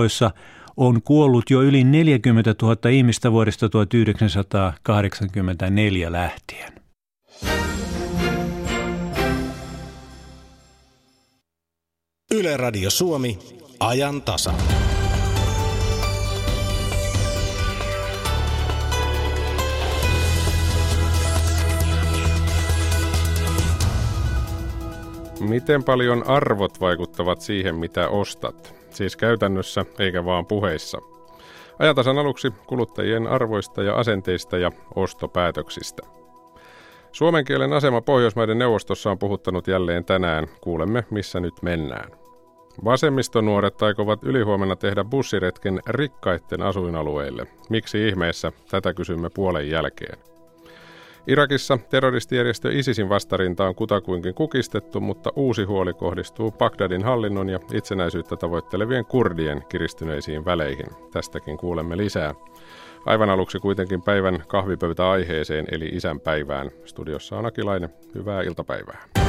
Yhdysvalloissa 0.00 0.30
on 0.76 1.02
kuollut 1.02 1.50
jo 1.50 1.62
yli 1.62 1.84
40 1.84 2.54
000 2.62 2.90
ihmistä 2.90 3.32
vuodesta 3.32 3.68
1984 3.68 6.12
lähtien. 6.12 6.72
Yle 12.34 12.56
Radio 12.56 12.90
Suomi, 12.90 13.38
ajan 13.80 14.22
tasa. 14.22 14.52
Miten 25.40 25.84
paljon 25.84 26.26
arvot 26.26 26.80
vaikuttavat 26.80 27.40
siihen, 27.40 27.74
mitä 27.74 28.08
ostat? 28.08 28.85
Siis 28.96 29.16
käytännössä 29.16 29.84
eikä 29.98 30.24
vaan 30.24 30.46
puheissa. 30.46 30.98
Ajatasan 31.78 32.18
aluksi 32.18 32.52
kuluttajien 32.66 33.26
arvoista 33.26 33.82
ja 33.82 33.94
asenteista 33.94 34.58
ja 34.58 34.72
ostopäätöksistä. 34.94 36.02
Suomen 37.12 37.44
kielen 37.44 37.72
asema 37.72 38.00
Pohjoismaiden 38.00 38.58
neuvostossa 38.58 39.10
on 39.10 39.18
puhuttanut 39.18 39.66
jälleen 39.66 40.04
tänään. 40.04 40.46
Kuulemme, 40.60 41.04
missä 41.10 41.40
nyt 41.40 41.54
mennään. 41.62 42.10
Vasemmistonuoret 42.84 43.82
aikovat 43.82 44.24
ylihuomenna 44.24 44.76
tehdä 44.76 45.04
bussiretken 45.04 45.80
rikkaitten 45.86 46.62
asuinalueille. 46.62 47.46
Miksi 47.70 48.08
ihmeessä? 48.08 48.52
Tätä 48.70 48.94
kysymme 48.94 49.30
puolen 49.34 49.70
jälkeen. 49.70 50.18
Irakissa 51.26 51.78
terroristijärjestö 51.90 52.72
ISISin 52.72 53.08
vastarinta 53.08 53.64
on 53.64 53.74
kutakuinkin 53.74 54.34
kukistettu, 54.34 55.00
mutta 55.00 55.30
uusi 55.36 55.64
huoli 55.64 55.92
kohdistuu 55.92 56.50
Bagdadin 56.50 57.04
hallinnon 57.04 57.48
ja 57.48 57.60
itsenäisyyttä 57.72 58.36
tavoittelevien 58.36 59.04
kurdien 59.04 59.62
kiristyneisiin 59.68 60.44
väleihin. 60.44 60.86
Tästäkin 61.12 61.58
kuulemme 61.58 61.96
lisää. 61.96 62.34
Aivan 63.06 63.30
aluksi 63.30 63.58
kuitenkin 63.58 64.02
päivän 64.02 64.44
kahvipöytä 64.48 65.10
aiheeseen 65.10 65.66
eli 65.70 65.86
isänpäivään. 65.86 66.70
Studiossa 66.84 67.38
on 67.38 67.46
Akilainen. 67.46 67.90
Hyvää 68.14 68.42
iltapäivää. 68.42 69.25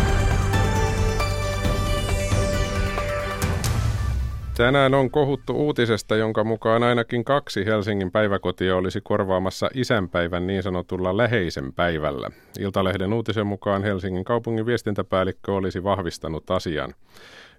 Tänään 4.58 4.94
on 4.94 5.12
kohuttu 5.12 5.54
uutisesta, 5.54 6.16
jonka 6.16 6.44
mukaan 6.44 6.84
ainakin 6.84 7.24
kaksi 7.24 7.66
Helsingin 7.66 8.12
päiväkotia 8.12 8.76
olisi 8.76 9.02
korvaamassa 9.04 9.70
isänpäivän 9.74 10.48
niin 10.48 10.64
sanotulla 10.64 11.18
läheisen 11.18 11.74
päivällä. 11.74 12.30
Iltalehden 12.60 13.14
uutisen 13.14 13.48
mukaan 13.48 13.84
Helsingin 13.84 14.24
kaupungin 14.24 14.66
viestintäpäällikkö 14.66 15.54
olisi 15.54 15.84
vahvistanut 15.84 16.52
asian. 16.52 16.94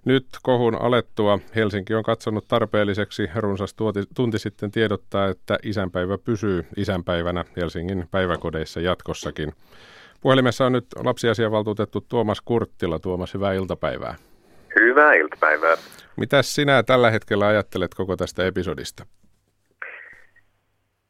Nyt 0.05 0.25
kohun 0.43 0.81
alettua 0.81 1.39
Helsinki 1.55 1.93
on 1.93 2.03
katsonut 2.03 2.47
tarpeelliseksi 2.47 3.29
runsas 3.35 3.75
tunti 4.15 4.39
sitten 4.39 4.71
tiedottaa, 4.71 5.27
että 5.27 5.57
isänpäivä 5.63 6.17
pysyy 6.17 6.65
isänpäivänä 6.77 7.45
Helsingin 7.57 8.07
päiväkodeissa 8.11 8.79
jatkossakin. 8.79 9.53
Puhelimessa 10.21 10.65
on 10.65 10.71
nyt 10.71 10.85
lapsiasiavaltuutettu 11.03 12.05
Tuomas 12.09 12.41
Kurttila. 12.41 12.99
Tuomas, 12.99 13.33
hyvää 13.33 13.53
iltapäivää. 13.53 14.15
Hyvää 14.75 15.13
iltapäivää. 15.13 15.75
Mitä 16.17 16.41
sinä 16.41 16.83
tällä 16.83 17.11
hetkellä 17.11 17.47
ajattelet 17.47 17.93
koko 17.95 18.17
tästä 18.17 18.45
episodista? 18.45 19.05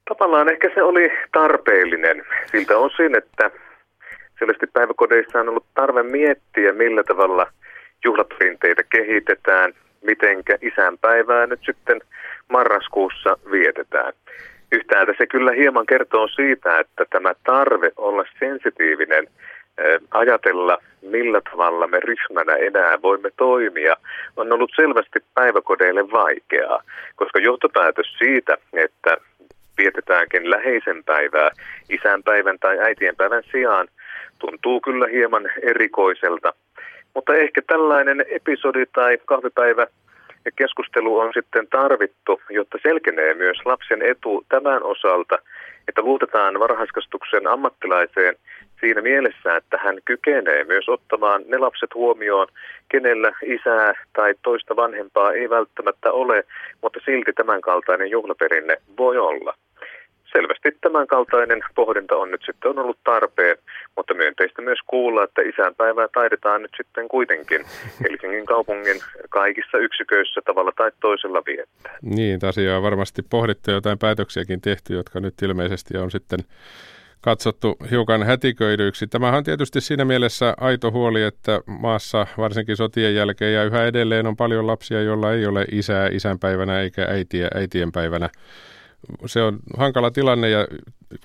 Tavallaan 0.10 0.50
ehkä 0.50 0.70
se 0.74 0.84
oli 0.84 1.12
tarpeellinen 1.32 2.26
siltä 2.52 2.78
osin, 2.78 3.16
että 3.16 3.52
selvästi 4.40 4.68
päiväkodeissa 4.68 5.40
on 5.40 5.50
ollut 5.50 5.66
tarve 5.74 6.04
miettiä, 6.04 6.74
millä 6.74 7.04
tavalla 7.04 7.48
juhlaperinteitä 8.06 8.84
kehitetään, 8.84 9.74
mitenkä 10.02 10.58
isänpäivää 10.62 11.48
nyt 11.48 11.60
sitten 11.66 12.02
marraskuussa 12.50 13.38
vietetään. 13.52 14.14
Yhtäältä 14.72 15.14
se 15.18 15.28
kyllä 15.28 15.52
hieman 15.52 15.86
kertoo 15.86 16.28
siitä, 16.28 16.80
että 16.80 17.06
tämä 17.10 17.34
tarve 17.44 17.92
olla 17.98 18.26
sensitiivinen– 18.40 19.28
ajatella, 20.12 20.78
millä 21.02 21.42
tavalla 21.52 21.88
me 21.88 22.00
ryhmänä 22.00 22.54
enää 22.54 23.02
voimme 23.02 23.32
toimia, 23.38 23.96
on 24.38 24.54
ollut 24.54 24.72
selvästi 24.76 25.20
päiväkodeille 25.34 26.12
vaikeaa, 26.12 26.84
koska 27.16 27.40
johtopäätös 27.40 28.16
siitä, 28.18 28.58
että 28.74 29.18
vietetäänkin 29.78 30.50
läheisen 30.50 31.04
päivää 31.04 31.50
isänpäivän 31.90 32.60
tai 32.60 32.80
äitienpäivän 32.80 33.44
sijaan, 33.52 33.88
tuntuu 34.40 34.82
kyllä 34.82 35.08
hieman 35.08 35.50
erikoiselta. 35.62 36.54
Mutta 37.16 37.36
ehkä 37.36 37.62
tällainen 37.68 38.26
episodi 38.30 38.86
tai 38.86 39.18
kahvipäivä 39.26 39.88
ja 40.46 40.52
keskustelu 40.56 41.20
on 41.20 41.32
sitten 41.34 41.68
tarvittu, 41.68 42.42
jotta 42.50 42.78
selkenee 42.82 43.34
myös 43.34 43.58
lapsen 43.66 44.02
etu 44.02 44.46
tämän 44.50 44.84
osalta, 44.84 45.40
että 45.90 46.02
luotetaan 46.02 46.60
varhaiskastuksen 46.60 47.48
ammattilaiseen 47.48 48.36
siinä 48.80 49.02
mielessä, 49.02 49.56
että 49.56 49.78
hän 49.84 49.98
kykenee 50.06 50.64
myös 50.64 50.90
ottamaan 50.90 51.44
ne 51.48 51.58
lapset 51.58 51.94
huomioon, 51.96 52.48
kenellä 52.90 53.32
isää 53.46 53.94
tai 54.14 54.34
toista 54.42 54.76
vanhempaa 54.76 55.32
ei 55.32 55.50
välttämättä 55.50 56.12
ole, 56.12 56.44
mutta 56.82 57.00
silti 57.06 57.34
tämänkaltainen 57.34 58.10
juhlaperinne 58.10 58.78
voi 58.98 59.18
olla. 59.18 59.54
Selvästi 60.32 60.70
tämänkaltainen 60.82 61.62
pohdinta 61.76 62.16
on 62.16 62.32
nyt 62.32 62.42
sitten 62.46 62.70
on 62.70 62.80
ollut 62.80 63.00
tarpeen, 63.04 63.58
mutta 63.96 64.14
myönteistä 64.14 64.62
myös 64.62 64.80
kuulla, 64.88 65.24
että 65.24 65.42
isänpäivää 65.42 66.08
taidetaan 66.14 66.62
nyt 66.62 66.72
sitten 66.78 67.08
kuitenkin 67.08 67.66
Helsingin 68.04 68.46
kaupungin 68.46 69.00
kaikissa 69.30 69.78
yksiköissä 69.78 70.42
tavalla 70.46 70.72
tai 70.78 70.92
toisella 71.02 71.42
viettää. 71.46 71.98
Niin, 72.02 72.40
tosiaan 72.40 72.84
varmasti 72.84 73.22
pohdittu 73.30 73.72
jotain 73.72 74.00
päätöksiäkin 74.00 74.62
tehty, 74.62 74.94
jotka 74.94 75.20
nyt 75.20 75.42
ilmeisesti 75.42 75.98
on 75.98 76.12
sitten 76.12 76.40
katsottu 77.22 77.78
hiukan 77.92 78.24
hätiköidyiksi. 78.24 79.08
Tämähän 79.08 79.38
on 79.38 79.44
tietysti 79.44 79.82
siinä 79.82 80.06
mielessä 80.06 80.54
aito 80.60 80.92
huoli, 80.92 81.24
että 81.24 81.62
maassa 81.66 82.28
varsinkin 82.38 82.78
sotien 82.78 83.16
jälkeen 83.16 83.54
ja 83.54 83.64
yhä 83.64 83.86
edelleen 83.86 84.28
on 84.28 84.38
paljon 84.38 84.68
lapsia, 84.68 85.02
joilla 85.02 85.34
ei 85.34 85.46
ole 85.46 85.66
isää 85.72 86.08
isänpäivänä 86.12 86.82
eikä 86.82 87.06
äitiä 87.10 87.48
äitienpäivänä. 87.56 88.30
Se 89.26 89.42
on 89.42 89.60
hankala 89.78 90.12
tilanne 90.12 90.50
ja 90.50 90.68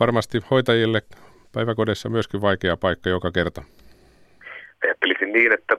varmasti 0.00 0.40
hoitajille 0.50 1.02
päiväkodissa 1.54 2.08
myöskin 2.08 2.40
vaikea 2.40 2.76
paikka 2.76 3.10
joka 3.10 3.30
kerta. 3.30 3.62
Ajattelisin 4.84 5.32
niin, 5.32 5.52
että 5.52 5.76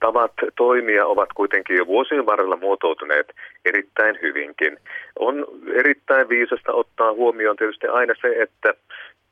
tavat 0.00 0.32
toimia 0.56 1.06
ovat 1.06 1.28
kuitenkin 1.32 1.76
jo 1.76 1.86
vuosien 1.86 2.26
varrella 2.26 2.56
muotoutuneet 2.56 3.32
erittäin 3.64 4.18
hyvinkin. 4.22 4.78
On 5.18 5.46
erittäin 5.74 6.28
viisasta 6.28 6.72
ottaa 6.72 7.12
huomioon 7.12 7.56
tietysti 7.56 7.86
aina 7.86 8.14
se, 8.20 8.28
että 8.42 8.74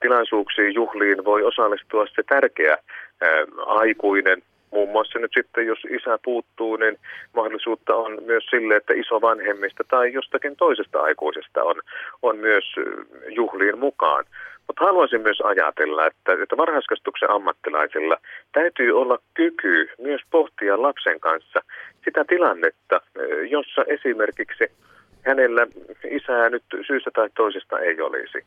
tilaisuuksiin, 0.00 0.74
juhliin 0.74 1.24
voi 1.24 1.42
osallistua 1.42 2.06
se 2.06 2.22
tärkeä 2.22 2.70
ää, 3.20 3.30
aikuinen. 3.66 4.42
Muun 4.70 4.88
muassa 4.88 5.18
nyt 5.18 5.30
sitten, 5.34 5.66
jos 5.66 5.78
isä 5.90 6.18
puuttuu, 6.24 6.76
niin 6.76 6.98
mahdollisuutta 7.36 7.94
on 7.94 8.18
myös 8.26 8.44
sille, 8.50 8.76
että 8.76 8.94
isovanhemmista 8.94 9.84
tai 9.88 10.12
jostakin 10.12 10.56
toisesta 10.56 11.00
aikuisesta 11.00 11.62
on, 11.62 11.76
on 12.22 12.36
myös 12.38 12.64
juhliin 13.28 13.78
mukaan. 13.78 14.24
Mutta 14.66 14.84
haluaisin 14.84 15.20
myös 15.20 15.40
ajatella, 15.40 16.06
että, 16.06 16.32
että 16.42 16.56
varhaiskastuksen 16.56 17.30
ammattilaisilla 17.30 18.16
täytyy 18.52 19.00
olla 19.00 19.18
kyky 19.34 19.88
myös 19.98 20.20
pohtia 20.30 20.82
lapsen 20.82 21.20
kanssa 21.20 21.60
sitä 22.04 22.24
tilannetta, 22.24 23.00
jossa 23.50 23.84
esimerkiksi 23.86 24.70
hänellä 25.26 25.66
isää 26.10 26.50
nyt 26.50 26.64
syystä 26.86 27.10
tai 27.14 27.28
toisesta 27.36 27.78
ei 27.78 28.00
olisi. 28.00 28.38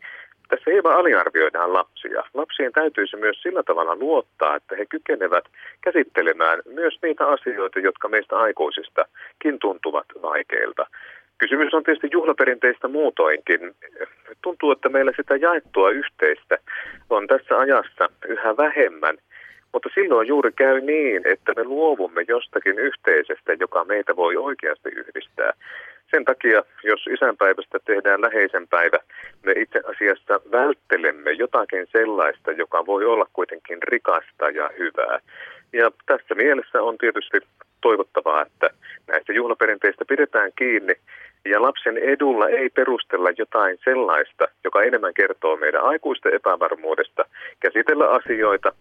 Tässä 0.49 0.71
hieman 0.71 0.95
aliarvioidaan 0.95 1.73
lapsia. 1.73 2.23
Lapsien 2.33 2.71
täytyisi 2.71 3.17
myös 3.17 3.41
sillä 3.41 3.63
tavalla 3.63 3.95
luottaa, 3.95 4.55
että 4.55 4.75
he 4.75 4.85
kykenevät 4.85 5.43
käsittelemään 5.81 6.59
myös 6.65 6.99
niitä 7.01 7.27
asioita, 7.27 7.79
jotka 7.79 8.09
meistä 8.09 8.37
aikuisistakin 8.37 9.59
tuntuvat 9.61 10.05
vaikeilta. 10.21 10.85
Kysymys 11.37 11.73
on 11.73 11.83
tietysti 11.83 12.09
juhlaperinteistä 12.11 12.87
muutoinkin. 12.87 13.75
Tuntuu, 14.41 14.71
että 14.71 14.89
meillä 14.89 15.11
sitä 15.15 15.35
jaettua 15.35 15.89
yhteistä 15.89 16.57
on 17.09 17.27
tässä 17.27 17.57
ajassa 17.57 18.09
yhä 18.27 18.57
vähemmän, 18.57 19.17
mutta 19.73 19.89
silloin 19.93 20.27
juuri 20.27 20.51
käy 20.51 20.81
niin, 20.81 21.21
että 21.25 21.53
me 21.55 21.63
luovumme 21.63 22.25
jostakin 22.27 22.79
yhteisestä, 22.79 23.53
joka 23.59 23.85
meitä 23.85 24.15
voi 24.15 24.35
oikeasti 24.37 24.89
yhdistää. 24.89 25.53
Sen 26.11 26.25
takia, 26.25 26.63
jos 26.83 27.07
isänpäivästä 27.07 27.79
tehdään 27.85 28.21
läheisen 28.21 28.67
päivä, 28.67 28.99
me 29.43 29.51
itse 29.51 29.81
asiassa 29.91 30.41
välttelemme 30.51 31.31
jotakin 31.31 31.87
sellaista, 31.91 32.51
joka 32.51 32.85
voi 32.85 33.05
olla 33.05 33.27
kuitenkin 33.33 33.77
rikasta 33.83 34.49
ja 34.49 34.69
hyvää. 34.77 35.19
Ja 35.73 35.91
tässä 36.05 36.35
mielessä 36.35 36.81
on 36.81 36.97
tietysti 36.97 37.37
toivottavaa, 37.81 38.41
että 38.41 38.69
näistä 39.07 39.33
juhlaperinteistä 39.33 40.05
pidetään 40.05 40.51
kiinni 40.55 40.93
Ja 41.45 41.61
lapsen 41.61 41.97
edulla 41.97 42.49
ei 42.49 42.69
perustella 42.69 43.29
jotain 43.37 43.77
sellaista, 43.83 44.47
joka 44.63 44.83
enemmän 44.83 45.13
kertoo 45.13 45.57
meidän 45.57 45.83
aikuisten 45.83 46.33
epävarmuudesta, 46.33 47.25
käsitellä 47.59 48.09
asioita 48.09 48.71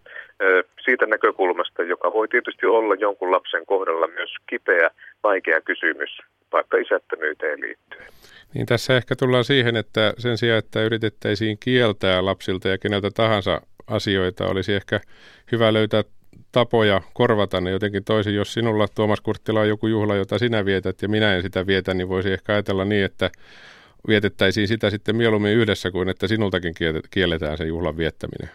siitä 0.85 1.05
näkökulmasta, 1.05 1.83
joka 1.83 2.13
voi 2.13 2.27
tietysti 2.27 2.65
olla 2.65 2.95
jonkun 2.95 3.31
lapsen 3.31 3.65
kohdalla 3.65 4.07
myös 4.07 4.29
kipeä, 4.49 4.89
vaikea 5.23 5.61
kysymys, 5.61 6.17
vaikka 6.51 6.77
isättömyyteen 6.77 7.61
liittyen. 7.61 8.07
Niin 8.53 8.65
tässä 8.65 8.97
ehkä 8.97 9.15
tullaan 9.15 9.43
siihen, 9.43 9.75
että 9.75 10.13
sen 10.17 10.37
sijaan, 10.37 10.59
että 10.59 10.83
yritettäisiin 10.83 11.57
kieltää 11.59 12.25
lapsilta 12.25 12.67
ja 12.67 12.77
keneltä 12.77 13.09
tahansa 13.13 13.61
asioita, 13.87 14.47
olisi 14.47 14.73
ehkä 14.73 14.99
hyvä 15.51 15.73
löytää 15.73 16.03
tapoja 16.51 17.01
korvata 17.13 17.61
ne 17.61 17.71
jotenkin 17.71 18.03
toisin. 18.03 18.35
Jos 18.35 18.53
sinulla, 18.53 18.87
Tuomas 18.95 19.21
Kurttila, 19.21 19.59
on 19.59 19.69
joku 19.69 19.87
juhla, 19.87 20.15
jota 20.15 20.37
sinä 20.37 20.65
vietät 20.65 21.01
ja 21.01 21.09
minä 21.09 21.35
en 21.35 21.41
sitä 21.41 21.67
vietä, 21.67 21.93
niin 21.93 22.09
voisi 22.09 22.31
ehkä 22.31 22.53
ajatella 22.53 22.85
niin, 22.85 23.05
että 23.05 23.29
vietettäisiin 24.07 24.67
sitä 24.67 24.89
sitten 24.89 25.15
mieluummin 25.15 25.53
yhdessä 25.53 25.91
kuin 25.91 26.09
että 26.09 26.27
sinultakin 26.27 26.73
kielletään 27.11 27.57
se 27.57 27.65
juhlan 27.65 27.97
viettäminen. 27.97 28.49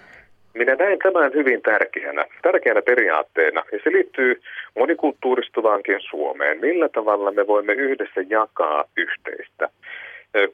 Minä 0.54 0.74
näen 0.74 0.98
tämän 0.98 1.32
hyvin 1.32 1.62
tärkeänä, 1.62 2.24
tärkeänä 2.42 2.82
periaatteena, 2.82 3.64
ja 3.72 3.78
se 3.84 3.92
liittyy 3.92 4.42
monikulttuuristuvaankin 4.78 6.00
Suomeen. 6.10 6.60
Millä 6.60 6.88
tavalla 6.88 7.30
me 7.30 7.46
voimme 7.46 7.72
yhdessä 7.72 8.20
jakaa 8.28 8.84
yhteistä? 8.96 9.68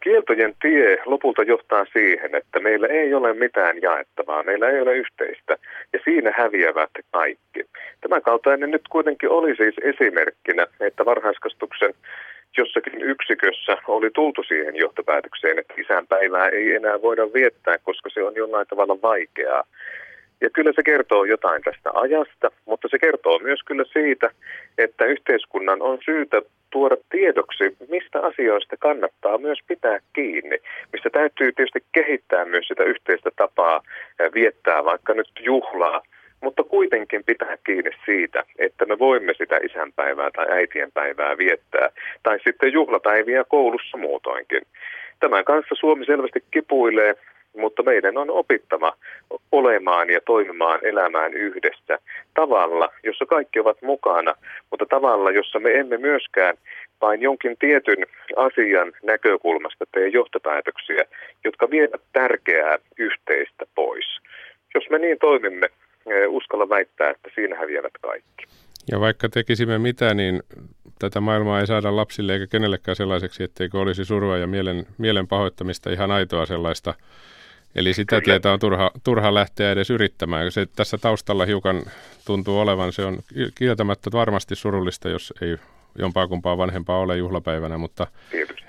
Kieltojen 0.02 0.54
tie 0.62 0.98
lopulta 1.06 1.42
johtaa 1.42 1.84
siihen, 1.92 2.34
että 2.34 2.60
meillä 2.60 2.86
ei 2.86 3.14
ole 3.14 3.34
mitään 3.34 3.82
jaettavaa, 3.82 4.42
meillä 4.42 4.70
ei 4.70 4.80
ole 4.80 4.94
yhteistä, 4.94 5.56
ja 5.92 5.98
siinä 6.04 6.32
häviävät 6.36 6.90
kaikki. 7.10 7.64
Tämän 8.00 8.22
kaltainen 8.22 8.70
nyt 8.70 8.88
kuitenkin 8.88 9.30
oli 9.30 9.56
siis 9.56 9.74
esimerkkinä, 9.82 10.66
että 10.80 11.04
varhaiskastuksen 11.04 11.94
jossakin 12.56 13.02
yksikössä 13.02 13.76
oli 13.88 14.10
tultu 14.14 14.42
siihen 14.42 14.76
johtopäätökseen, 14.76 15.58
että 15.58 15.74
isänpäivää 15.78 16.48
ei 16.48 16.74
enää 16.74 17.02
voida 17.02 17.32
viettää, 17.34 17.78
koska 17.78 18.10
se 18.10 18.22
on 18.22 18.34
jollain 18.36 18.66
tavalla 18.66 19.02
vaikeaa. 19.02 19.64
Ja 20.40 20.50
kyllä 20.50 20.72
se 20.76 20.82
kertoo 20.82 21.24
jotain 21.24 21.62
tästä 21.62 21.90
ajasta, 21.94 22.50
mutta 22.66 22.88
se 22.90 22.98
kertoo 22.98 23.38
myös 23.38 23.60
kyllä 23.62 23.84
siitä, 23.92 24.30
että 24.78 25.04
yhteiskunnan 25.04 25.82
on 25.82 25.98
syytä 26.04 26.42
tuoda 26.70 26.96
tiedoksi, 27.10 27.76
mistä 27.88 28.20
asioista 28.20 28.76
kannattaa 28.76 29.38
myös 29.38 29.58
pitää 29.66 29.98
kiinni, 30.12 30.58
mistä 30.92 31.10
täytyy 31.10 31.52
tietysti 31.52 31.84
kehittää 31.92 32.44
myös 32.44 32.68
sitä 32.68 32.84
yhteistä 32.84 33.30
tapaa 33.36 33.82
viettää 34.34 34.84
vaikka 34.84 35.14
nyt 35.14 35.30
juhlaa, 35.40 36.02
mutta 36.42 36.62
kuitenkin 36.64 37.24
pitää 37.24 37.56
kiinni 37.66 37.90
siitä, 38.04 38.44
että 38.58 38.86
me 38.86 38.98
voimme 38.98 39.34
sitä 39.34 39.56
isänpäivää 39.62 40.30
tai 40.30 40.46
äitienpäivää 40.50 41.38
viettää, 41.38 41.90
tai 42.22 42.38
sitten 42.44 42.72
juhlapäiviä 42.72 43.44
koulussa 43.44 43.96
muutoinkin. 43.96 44.62
Tämän 45.20 45.44
kanssa 45.44 45.74
Suomi 45.74 46.04
selvästi 46.04 46.44
kipuilee, 46.50 47.14
mutta 47.56 47.82
meidän 47.82 48.18
on 48.18 48.30
opittava 48.30 48.92
olemaan 49.52 50.10
ja 50.10 50.20
toimimaan 50.26 50.80
elämään 50.82 51.34
yhdessä 51.34 51.98
tavalla, 52.34 52.88
jossa 53.02 53.26
kaikki 53.26 53.60
ovat 53.60 53.82
mukana, 53.82 54.34
mutta 54.70 54.86
tavalla, 54.86 55.30
jossa 55.30 55.58
me 55.60 55.74
emme 55.74 55.96
myöskään 55.96 56.56
vain 57.00 57.22
jonkin 57.22 57.56
tietyn 57.58 58.06
asian 58.36 58.92
näkökulmasta 59.02 59.84
tee 59.92 60.08
johtopäätöksiä, 60.08 61.04
jotka 61.44 61.70
vievät 61.70 62.02
tärkeää 62.12 62.78
yhteistä 62.98 63.64
pois. 63.74 64.06
Jos 64.74 64.84
me 64.90 64.98
niin 64.98 65.18
toimimme, 65.18 65.66
eh, 66.06 66.28
uskalla 66.28 66.68
väittää, 66.68 67.10
että 67.10 67.30
siinä 67.34 67.56
häviävät 67.56 67.92
kaikki. 68.00 68.44
Ja 68.92 69.00
vaikka 69.00 69.28
tekisimme 69.28 69.78
mitä, 69.78 70.14
niin 70.14 70.42
tätä 70.98 71.20
maailmaa 71.20 71.60
ei 71.60 71.66
saada 71.66 71.96
lapsille 71.96 72.32
eikä 72.32 72.46
kenellekään 72.46 72.96
sellaiseksi, 72.96 73.42
etteikö 73.42 73.78
olisi 73.78 74.04
surua 74.04 74.38
ja 74.38 74.46
mielen, 74.46 74.86
mielen 74.98 75.28
pahoittamista 75.28 75.90
ihan 75.90 76.10
aitoa 76.10 76.46
sellaista 76.46 76.94
Eli 77.74 77.92
sitä 77.92 78.16
Kyllä. 78.16 78.24
tietä 78.24 78.52
on 78.52 78.60
turha, 78.60 78.90
turha 79.04 79.34
lähteä 79.34 79.72
edes 79.72 79.90
yrittämään. 79.90 80.50
Se 80.50 80.66
tässä 80.76 80.98
taustalla 80.98 81.44
hiukan 81.44 81.82
tuntuu 82.26 82.58
olevan. 82.58 82.92
Se 82.92 83.04
on 83.04 83.18
kieltämättä 83.54 84.10
varmasti 84.12 84.56
surullista, 84.56 85.08
jos 85.08 85.34
ei 85.42 85.56
jompaa 85.98 86.28
kumpaa 86.28 86.58
vanhempaa 86.58 86.98
ole 86.98 87.16
juhlapäivänä, 87.16 87.78
mutta 87.78 88.06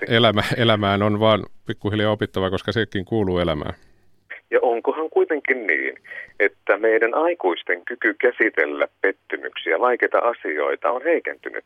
elämä, 0.08 0.42
elämään 0.56 1.02
on 1.02 1.20
vaan 1.20 1.46
pikkuhiljaa 1.66 2.12
opittava, 2.12 2.50
koska 2.50 2.72
sekin 2.72 3.04
kuuluu 3.04 3.38
elämään. 3.38 3.74
Ja 4.50 4.58
onkohan 4.62 5.10
kuitenkin 5.10 5.66
niin, 5.66 5.94
että 6.40 6.78
meidän 6.78 7.14
aikuisten 7.14 7.84
kyky 7.84 8.14
käsitellä 8.14 8.88
pettymyksiä, 9.00 9.80
vaikeita 9.80 10.18
asioita 10.18 10.90
on 10.90 11.02
heikentynyt? 11.04 11.64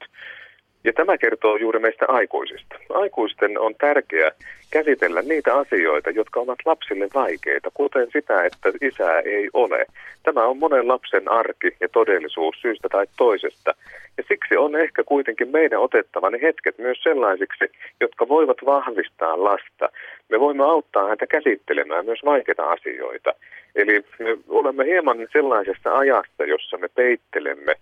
Ja 0.86 0.92
tämä 0.92 1.18
kertoo 1.18 1.56
juuri 1.56 1.78
meistä 1.78 2.04
aikuisista. 2.08 2.76
Aikuisten 2.94 3.58
on 3.58 3.74
tärkeää 3.74 4.30
käsitellä 4.70 5.22
niitä 5.22 5.54
asioita, 5.54 6.10
jotka 6.10 6.40
ovat 6.40 6.58
lapsille 6.64 7.08
vaikeita, 7.14 7.70
kuten 7.74 8.08
sitä, 8.12 8.44
että 8.44 8.72
isää 8.80 9.20
ei 9.20 9.50
ole. 9.52 9.86
Tämä 10.22 10.44
on 10.44 10.58
monen 10.58 10.88
lapsen 10.88 11.30
arki 11.30 11.76
ja 11.80 11.88
todellisuus 11.88 12.56
syystä 12.62 12.88
tai 12.88 13.06
toisesta. 13.16 13.74
Ja 14.18 14.24
siksi 14.28 14.56
on 14.56 14.76
ehkä 14.76 15.04
kuitenkin 15.04 15.48
meidän 15.48 15.80
otettava 15.80 16.30
ne 16.30 16.38
hetket 16.42 16.78
myös 16.78 16.98
sellaisiksi, 17.02 17.64
jotka 18.00 18.28
voivat 18.28 18.58
vahvistaa 18.66 19.44
lasta. 19.44 19.88
Me 20.28 20.40
voimme 20.40 20.64
auttaa 20.64 21.08
häntä 21.08 21.26
käsittelemään 21.26 22.04
myös 22.04 22.20
vaikeita 22.24 22.70
asioita. 22.70 23.34
Eli 23.74 24.04
me 24.18 24.36
olemme 24.48 24.84
hieman 24.84 25.18
sellaisessa 25.32 25.98
ajassa, 25.98 26.44
jossa 26.44 26.78
me 26.78 26.88
peittelemme 26.88 27.74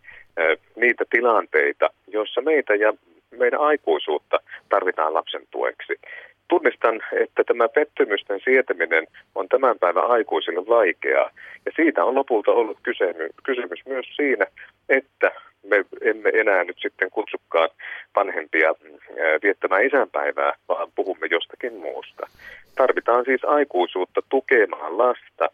niitä 0.77 1.05
tilanteita, 1.11 1.91
joissa 2.07 2.41
meitä 2.41 2.75
ja 2.75 2.93
meidän 3.31 3.61
aikuisuutta 3.61 4.41
tarvitaan 4.69 5.15
lapsen 5.15 5.43
tueksi. 5.51 5.95
Tunnistan, 6.49 7.01
että 7.13 7.45
tämä 7.45 7.69
pettymysten 7.69 8.41
sietäminen 8.45 9.07
on 9.35 9.49
tämän 9.49 9.79
päivän 9.79 10.07
aikuisille 10.07 10.67
vaikeaa. 10.69 11.31
Ja 11.67 11.73
siitä 11.77 12.05
on 12.05 12.15
lopulta 12.15 12.51
ollut 12.51 12.79
kysymys 13.43 13.87
myös 13.87 14.07
siinä, 14.17 14.47
että 14.89 15.31
me 15.63 15.85
emme 16.03 16.31
enää 16.35 16.65
nyt 16.65 16.77
sitten 16.79 17.11
kutsukaan 17.11 17.69
vanhempia 18.17 18.75
viettämään 19.43 19.85
isänpäivää, 19.85 20.53
vaan 20.69 20.89
puhumme 20.95 21.27
jostakin 21.31 21.75
muusta. 21.75 22.27
Tarvitaan 22.77 23.25
siis 23.25 23.45
aikuisuutta 23.45 24.21
tukemaan 24.29 24.99
lasta 24.99 25.49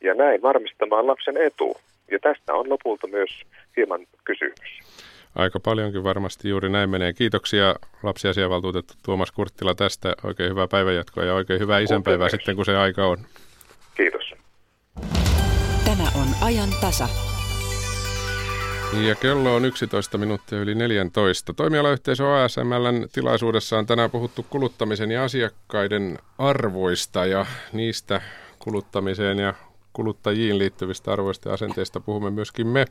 ja 0.00 0.14
näin 0.14 0.42
varmistamaan 0.42 1.06
lapsen 1.06 1.36
etu. 1.36 1.76
Ja 2.10 2.18
tästä 2.18 2.54
on 2.54 2.70
lopulta 2.70 3.06
myös 3.06 3.30
hieman 3.76 4.06
kysymys. 4.24 4.78
Aika 5.34 5.60
paljonkin 5.60 6.04
varmasti 6.04 6.48
juuri 6.48 6.68
näin 6.68 6.90
menee. 6.90 7.12
Kiitoksia 7.12 7.74
lapsiasiavaltuutettu 8.02 8.94
Tuomas 9.02 9.32
Kurttila 9.32 9.74
tästä. 9.74 10.14
Oikein 10.24 10.50
hyvää 10.50 10.68
päivänjatkoa 10.68 11.24
ja 11.24 11.34
oikein 11.34 11.60
hyvää 11.60 11.78
isänpäivää 11.78 12.28
sitten, 12.28 12.56
kun 12.56 12.64
se 12.64 12.76
aika 12.76 13.06
on. 13.06 13.18
Kiitos. 13.96 14.34
Tämä 15.84 16.04
on 16.14 16.28
ajan 16.40 16.68
tasa. 16.80 17.08
Ja 19.02 19.14
kello 19.14 19.54
on 19.54 19.64
11 19.64 20.18
minuuttia 20.18 20.58
yli 20.58 20.74
14. 20.74 21.52
Toimialayhteisö 21.54 22.34
ASMLn 22.34 23.08
tilaisuudessa 23.12 23.78
on 23.78 23.86
tänään 23.86 24.10
puhuttu 24.10 24.46
kuluttamisen 24.50 25.10
ja 25.10 25.24
asiakkaiden 25.24 26.18
arvoista 26.38 27.26
ja 27.26 27.46
niistä 27.72 28.20
kuluttamiseen 28.58 29.38
ja 29.38 29.54
kuluttajiin 29.92 30.58
liittyvistä 30.58 31.12
arvoista 31.12 31.48
ja 31.48 31.54
asenteista 31.54 32.00
puhumme 32.00 32.30
myöskin 32.30 32.66
me. 32.66 32.84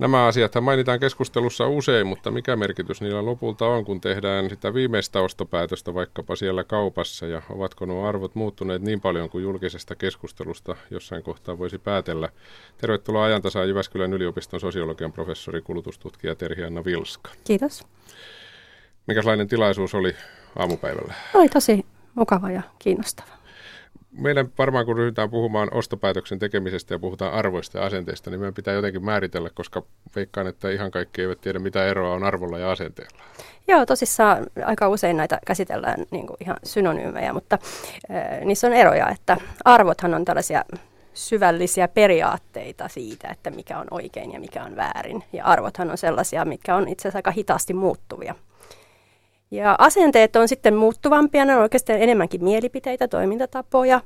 Nämä 0.00 0.26
asiat 0.26 0.52
mainitaan 0.60 1.00
keskustelussa 1.00 1.68
usein, 1.68 2.06
mutta 2.06 2.30
mikä 2.30 2.56
merkitys 2.56 3.00
niillä 3.00 3.24
lopulta 3.24 3.66
on, 3.66 3.84
kun 3.84 4.00
tehdään 4.00 4.50
sitä 4.50 4.74
viimeistä 4.74 5.20
ostopäätöstä 5.20 5.94
vaikkapa 5.94 6.36
siellä 6.36 6.64
kaupassa 6.64 7.26
ja 7.26 7.42
ovatko 7.50 7.86
nuo 7.86 8.08
arvot 8.08 8.34
muuttuneet 8.34 8.82
niin 8.82 9.00
paljon 9.00 9.30
kuin 9.30 9.42
julkisesta 9.42 9.94
keskustelusta 9.94 10.76
jossain 10.90 11.22
kohtaa 11.22 11.58
voisi 11.58 11.78
päätellä. 11.78 12.28
Tervetuloa 12.78 13.24
ajantasaan 13.24 13.68
Jyväskylän 13.68 14.12
yliopiston 14.12 14.60
sosiologian 14.60 15.12
professori 15.12 15.62
kulutustutkija 15.62 16.34
Terhi-Anna 16.34 16.84
Vilska. 16.84 17.30
Kiitos. 17.44 17.86
Mikäslainen 19.06 19.48
tilaisuus 19.48 19.94
oli 19.94 20.14
aamupäivällä? 20.56 21.14
Oli 21.34 21.48
tosi 21.48 21.86
mukava 22.14 22.50
ja 22.50 22.62
kiinnostava 22.78 23.39
meidän 24.12 24.48
varmaan 24.58 24.86
kun 24.86 24.96
ryhdytään 24.96 25.30
puhumaan 25.30 25.68
ostopäätöksen 25.74 26.38
tekemisestä 26.38 26.94
ja 26.94 26.98
puhutaan 26.98 27.32
arvoista 27.32 27.78
ja 27.78 27.84
asenteista, 27.84 28.30
niin 28.30 28.40
meidän 28.40 28.54
pitää 28.54 28.74
jotenkin 28.74 29.04
määritellä, 29.04 29.50
koska 29.54 29.82
veikkaan, 30.16 30.46
että 30.46 30.70
ihan 30.70 30.90
kaikki 30.90 31.22
eivät 31.22 31.40
tiedä, 31.40 31.58
mitä 31.58 31.86
eroa 31.86 32.14
on 32.14 32.24
arvolla 32.24 32.58
ja 32.58 32.70
asenteella. 32.70 33.22
Joo, 33.68 33.86
tosissaan 33.86 34.46
aika 34.64 34.88
usein 34.88 35.16
näitä 35.16 35.38
käsitellään 35.46 36.04
niin 36.10 36.26
kuin 36.26 36.36
ihan 36.40 36.56
synonyymejä, 36.64 37.32
mutta 37.32 37.58
äh, 38.10 38.40
niissä 38.44 38.66
on 38.66 38.72
eroja, 38.72 39.08
että 39.08 39.36
arvothan 39.64 40.14
on 40.14 40.24
tällaisia 40.24 40.64
syvällisiä 41.14 41.88
periaatteita 41.88 42.88
siitä, 42.88 43.28
että 43.28 43.50
mikä 43.50 43.78
on 43.78 43.86
oikein 43.90 44.32
ja 44.32 44.40
mikä 44.40 44.64
on 44.64 44.76
väärin. 44.76 45.24
Ja 45.32 45.44
arvothan 45.44 45.90
on 45.90 45.98
sellaisia, 45.98 46.44
mitkä 46.44 46.76
on 46.76 46.88
itse 46.88 47.02
asiassa 47.02 47.18
aika 47.18 47.30
hitaasti 47.30 47.74
muuttuvia. 47.74 48.34
Ja 49.50 49.74
asenteet 49.78 50.36
on 50.36 50.48
sitten 50.48 50.74
muuttuvampia, 50.74 51.44
ne 51.44 51.56
on 51.56 51.62
oikeastaan 51.62 52.02
enemmänkin 52.02 52.44
mielipiteitä, 52.44 53.08
toimintatapoja. 53.08 54.00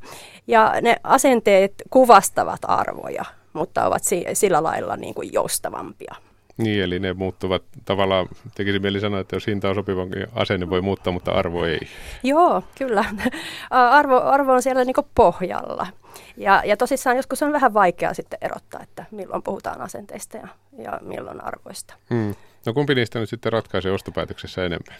Ja 0.46 0.74
ne 0.82 0.96
asenteet 1.02 1.74
kuvastavat 1.90 2.60
arvoja, 2.62 3.24
mutta 3.52 3.86
ovat 3.86 4.02
sillä 4.32 4.62
lailla 4.62 4.96
niin 4.96 5.14
kuin 5.14 5.32
joustavampia. 5.32 6.14
Niin, 6.56 6.82
eli 6.82 6.98
ne 6.98 7.12
muuttuvat 7.12 7.62
tavallaan, 7.84 8.28
tekisi 8.54 8.78
mieli 8.78 9.00
sanoa, 9.00 9.20
että 9.20 9.36
jos 9.36 9.46
hinta 9.46 9.68
on 9.68 9.74
sopiva, 9.74 10.04
niin 10.04 10.26
asenne 10.34 10.70
voi 10.70 10.80
muuttaa, 10.80 11.12
mutta 11.12 11.32
arvo 11.32 11.64
ei. 11.64 11.80
Joo, 12.22 12.62
kyllä. 12.78 13.04
Arvo, 13.70 14.20
arvo 14.20 14.52
on 14.52 14.62
siellä 14.62 14.84
niin 14.84 14.96
pohjalla. 15.14 15.86
Ja, 16.36 16.62
ja 16.66 16.76
tosissaan 16.76 17.16
joskus 17.16 17.42
on 17.42 17.52
vähän 17.52 17.74
vaikea 17.74 18.14
sitten 18.14 18.38
erottaa, 18.42 18.82
että 18.82 19.04
milloin 19.10 19.42
puhutaan 19.42 19.80
asenteista 19.80 20.36
ja, 20.36 20.48
ja 20.78 21.00
milloin 21.02 21.44
arvoista. 21.44 21.94
Hmm. 22.10 22.34
No 22.66 22.72
kumpi 22.72 22.94
niistä 22.94 23.18
nyt 23.18 23.28
sitten 23.28 23.52
ratkaisee 23.52 23.92
ostopäätöksessä 23.92 24.64
enemmän? 24.64 24.96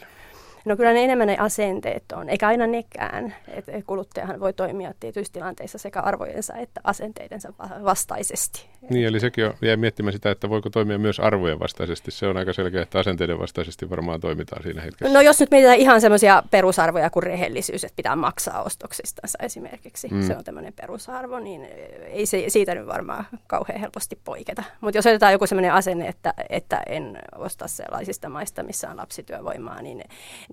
No 0.64 0.76
kyllä 0.76 0.92
ne 0.92 1.04
enemmän 1.04 1.26
ne 1.26 1.36
asenteet 1.38 2.04
on, 2.12 2.28
eikä 2.28 2.48
aina 2.48 2.66
nekään. 2.66 3.34
Et 3.48 3.64
kuluttajahan 3.86 4.40
voi 4.40 4.52
toimia 4.52 4.94
tietyissä 5.00 5.32
tilanteissa 5.32 5.78
sekä 5.78 6.00
arvojensa 6.00 6.54
että 6.56 6.80
asenteidensa 6.84 7.52
vastaisesti. 7.84 8.66
Niin, 8.90 9.06
eli 9.06 9.20
sekin 9.20 9.46
on, 9.46 9.54
jäi 9.62 9.76
miettimään 9.76 10.12
sitä, 10.12 10.30
että 10.30 10.48
voiko 10.48 10.70
toimia 10.70 10.98
myös 10.98 11.20
arvojen 11.20 11.58
vastaisesti. 11.58 12.10
Se 12.10 12.26
on 12.26 12.36
aika 12.36 12.52
selkeä, 12.52 12.82
että 12.82 12.98
asenteiden 12.98 13.38
vastaisesti 13.38 13.90
varmaan 13.90 14.20
toimitaan 14.20 14.62
siinä 14.62 14.82
hetkessä. 14.82 15.14
No 15.14 15.20
jos 15.20 15.40
nyt 15.40 15.50
mietitään 15.50 15.78
ihan 15.78 16.00
semmoisia 16.00 16.42
perusarvoja 16.50 17.10
kuin 17.10 17.22
rehellisyys, 17.22 17.84
että 17.84 17.96
pitää 17.96 18.16
maksaa 18.16 18.62
ostoksistansa 18.62 19.38
esimerkiksi, 19.42 20.08
mm. 20.08 20.22
se 20.22 20.36
on 20.36 20.44
tämmöinen 20.44 20.72
perusarvo, 20.72 21.38
niin 21.38 21.64
ei 22.06 22.26
se, 22.26 22.44
siitä 22.48 22.74
nyt 22.74 22.86
varmaan 22.86 23.26
kauhean 23.46 23.80
helposti 23.80 24.18
poiketa. 24.24 24.62
Mutta 24.80 24.98
jos 24.98 25.06
otetaan 25.06 25.32
joku 25.32 25.46
semmoinen 25.46 25.72
asenne, 25.72 26.08
että, 26.08 26.34
että 26.48 26.82
en 26.86 27.18
osta 27.36 27.68
sellaisista 27.68 28.28
maista, 28.28 28.62
missä 28.62 28.90
on 28.90 28.96
lapsityövoimaa, 28.96 29.82
niin 29.82 30.04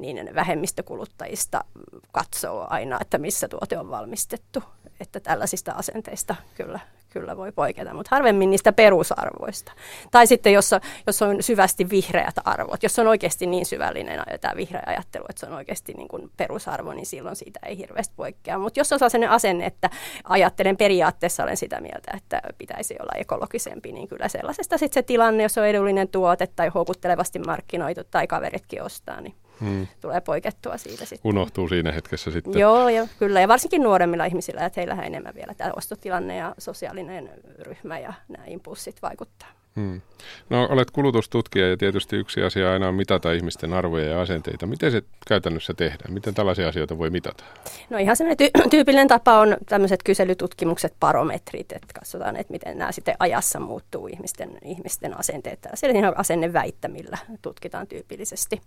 niin 0.01 0.36
vähemmistökuluttajista 0.36 1.63
katsoo 2.12 2.67
aina, 2.70 2.98
että 3.01 3.17
missä 3.17 3.48
tuote 3.48 3.77
on 3.77 3.89
valmistettu. 3.89 4.63
Että 5.00 5.20
tällaisista 5.20 5.72
asenteista 5.72 6.36
kyllä, 6.55 6.79
kyllä 7.10 7.38
voi 7.38 7.51
poiketa, 7.51 7.93
mutta 7.93 8.15
harvemmin 8.15 8.50
niistä 8.50 8.74
perusarvoista. 8.74 9.72
Tai 10.12 10.27
sitten 10.27 10.53
jos 10.53 10.72
jos 11.08 11.22
on 11.22 11.43
syvästi 11.43 11.89
vihreät 11.89 12.36
arvot, 12.46 12.84
jos 12.84 13.00
on 13.00 13.08
oikeasti 13.08 13.46
niin 13.46 13.65
syvällinen 13.65 14.24
tämä 14.41 14.55
vihreä 14.55 14.84
ajattelu, 14.86 15.25
että 15.29 15.39
se 15.39 15.46
on 15.46 15.53
oikeasti 15.53 15.93
niin 15.93 16.08
kuin 16.08 16.31
perusarvo, 16.38 16.93
niin 16.93 17.05
silloin 17.05 17.36
siitä 17.36 17.60
ei 17.65 17.77
hirveästi 17.77 18.13
poikkea. 18.17 18.58
Mutta 18.58 18.79
jos 18.79 18.91
on 18.93 19.00
sellainen 19.00 19.29
asenne, 19.29 19.65
että 19.65 19.89
ajattelen 20.24 20.77
periaatteessa, 20.77 21.43
olen 21.43 21.58
sitä 21.58 21.81
mieltä, 21.81 22.12
että 22.17 22.41
pitäisi 22.58 22.96
olla 23.00 23.12
ekologisempi, 23.15 23.91
niin 23.91 24.08
kyllä 24.08 24.27
sellaisesta 24.27 24.77
sitten 24.77 25.03
se 25.03 25.08
tilanne, 25.08 25.43
jos 25.43 25.58
on 25.58 25.67
edullinen 25.67 26.08
tuote 26.08 26.48
tai 26.48 26.67
houkuttelevasti 26.67 27.39
markkinoitu 27.39 28.01
tai 28.12 28.27
kaveritkin 28.27 28.84
ostaa, 28.84 29.22
niin 29.22 29.36
hmm. 29.62 29.88
tulee 30.01 30.22
poikettua 30.22 30.77
siitä 30.77 31.06
sitten. 31.06 31.30
Unohtuu 31.30 31.68
siinä 31.68 31.91
hetkessä 31.91 32.32
sitten. 32.32 32.60
Joo, 32.60 32.89
ja 32.89 33.08
kyllä. 33.20 33.41
Ja 33.41 33.48
varsinkin 33.48 33.84
nuoremmilla 33.84 34.25
ihmisillä, 34.25 34.65
että 34.65 34.82
heillähän 34.82 35.06
enemmän 35.06 35.36
vielä 35.36 35.53
tämä 35.53 35.72
ostotilanne 35.75 36.36
ja 36.38 36.56
sosiaalinen 36.58 37.30
ryhmä 37.60 38.00
ja 38.00 38.13
nämä 38.27 38.46
impulssit 38.48 39.01
vaikuttaa. 39.01 39.50
Hmm. 39.75 40.01
No 40.50 40.68
olet 40.72 40.91
kulutustutkija 40.91 41.70
ja 41.70 41.77
tietysti 41.77 42.15
yksi 42.15 42.44
asia 42.44 42.72
aina 42.72 42.88
on 42.88 42.96
mitata 42.96 43.32
ihmisten 43.32 43.74
arvoja 43.74 44.10
ja 44.10 44.22
asenteita. 44.22 44.68
Miten 44.68 44.91
se 44.91 45.01
käytännössä 45.27 45.74
tehdään? 45.74 46.13
Miten 46.13 46.34
tällaisia 46.34 46.68
asioita 46.68 46.98
voi 46.98 47.10
mitata? 47.10 47.44
No 47.89 47.98
ihan 47.98 48.15
sellainen 48.15 48.48
ty- 48.48 48.70
tyypillinen 48.70 49.08
tapa 49.08 49.39
on 49.39 49.58
tämmöiset 49.70 50.03
kyselytutkimukset, 50.03 50.94
barometrit, 51.00 51.72
että 51.72 51.94
katsotaan, 51.94 52.36
että 52.36 52.53
miten 52.53 52.77
nämä 52.77 52.91
sitten 52.91 53.15
ajassa 53.20 53.60
muuttuu 53.60 54.08
ihmisten, 54.08 54.58
ihmisten 54.63 55.20
asenteet. 55.20 55.62
Tällaisilla 55.62 56.00
ihan 56.00 56.13
asenneväittämillä 56.18 57.18
tutkitaan 57.41 57.88
tyypillisesti. 57.88 58.62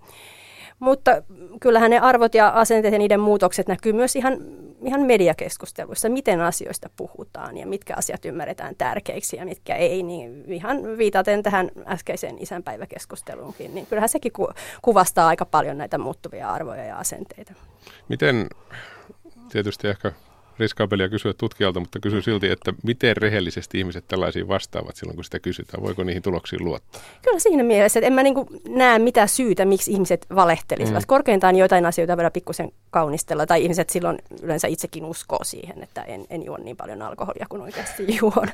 Mutta 0.78 1.22
kyllähän 1.60 1.90
ne 1.90 1.98
arvot 1.98 2.34
ja 2.34 2.48
asenteet 2.48 2.92
ja 2.92 2.98
niiden 2.98 3.20
muutokset 3.20 3.68
näkyy 3.68 3.92
myös 3.92 4.16
ihan, 4.16 4.38
ihan 4.84 5.00
mediakeskusteluissa, 5.00 6.08
miten 6.08 6.40
asioista 6.40 6.90
puhutaan 6.96 7.56
ja 7.56 7.66
mitkä 7.66 7.94
asiat 7.96 8.24
ymmärretään 8.24 8.74
tärkeiksi 8.78 9.36
ja 9.36 9.44
mitkä 9.44 9.74
ei. 9.74 10.02
Niin 10.02 10.44
ihan 10.52 10.98
viitaten 10.98 11.42
tähän 11.42 11.70
äskeiseen 11.86 12.36
isänpäiväkeskusteluunkin, 12.40 13.74
niin 13.74 13.86
kyllähän 13.86 14.08
sekin 14.08 14.32
ku, 14.32 14.48
kuvastaa 14.82 15.28
aika 15.28 15.44
paljon 15.44 15.78
näitä 15.78 15.98
muuttuvia 15.98 16.50
arvoja 16.50 16.84
ja 16.84 16.98
asenteita. 16.98 17.52
Miten 18.08 18.46
tietysti 19.48 19.88
ehkä 19.88 20.12
riskaabelia 20.58 21.08
kysyä 21.08 21.34
tutkijalta, 21.38 21.80
mutta 21.80 22.00
kysy 22.00 22.22
silti, 22.22 22.48
että 22.48 22.72
miten 22.82 23.16
rehellisesti 23.16 23.78
ihmiset 23.78 24.04
tällaisiin 24.08 24.48
vastaavat 24.48 24.96
silloin, 24.96 25.16
kun 25.16 25.24
sitä 25.24 25.40
kysytään? 25.40 25.82
Voiko 25.82 26.04
niihin 26.04 26.22
tuloksiin 26.22 26.64
luottaa? 26.64 27.02
Kyllä 27.22 27.38
siinä 27.38 27.62
mielessä, 27.62 27.98
että 28.00 28.06
en 28.06 28.12
mä 28.12 28.22
niin 28.22 28.34
näe 28.68 28.98
mitään 28.98 29.28
syytä, 29.28 29.64
miksi 29.64 29.92
ihmiset 29.92 30.26
valehtelisivat. 30.34 31.02
Mm. 31.02 31.06
Korkeintaan 31.06 31.56
joitain 31.56 31.86
asioita 31.86 32.16
voidaan 32.16 32.32
pikkusen 32.32 32.72
kaunistella, 32.90 33.46
tai 33.46 33.62
ihmiset 33.62 33.90
silloin 33.90 34.18
yleensä 34.42 34.68
itsekin 34.68 35.04
uskoo 35.04 35.44
siihen, 35.44 35.82
että 35.82 36.02
en, 36.02 36.24
en 36.30 36.44
juo 36.44 36.56
niin 36.56 36.76
paljon 36.76 37.02
alkoholia 37.02 37.46
kuin 37.48 37.62
oikeasti 37.62 38.06
juon. 38.20 38.48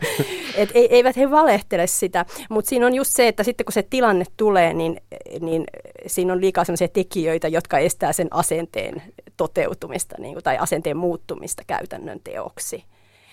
Et 0.55 0.71
ei, 0.75 0.95
eivät 0.95 1.17
he 1.17 1.31
valehtele 1.31 1.87
sitä, 1.87 2.27
mutta 2.51 2.69
siinä 2.69 2.87
on 2.87 2.95
just 2.95 3.11
se, 3.11 3.29
että 3.29 3.43
sitten 3.45 3.65
kun 3.65 3.73
se 3.73 3.83
tilanne 3.83 4.25
tulee, 4.37 4.75
niin, 4.75 5.01
niin 5.41 5.65
siinä 6.07 6.33
on 6.33 6.41
liikaa 6.41 6.65
sellaisia 6.65 6.89
tekijöitä, 6.89 7.49
jotka 7.49 7.79
estää 7.79 8.13
sen 8.13 8.29
asenteen 8.31 9.03
toteutumista 9.37 10.17
niin 10.19 10.35
kuin, 10.35 10.45
tai 10.45 10.59
asenteen 10.59 10.97
muuttumista 10.97 11.63
käytännön 11.91 12.21
teoksi. 12.25 12.85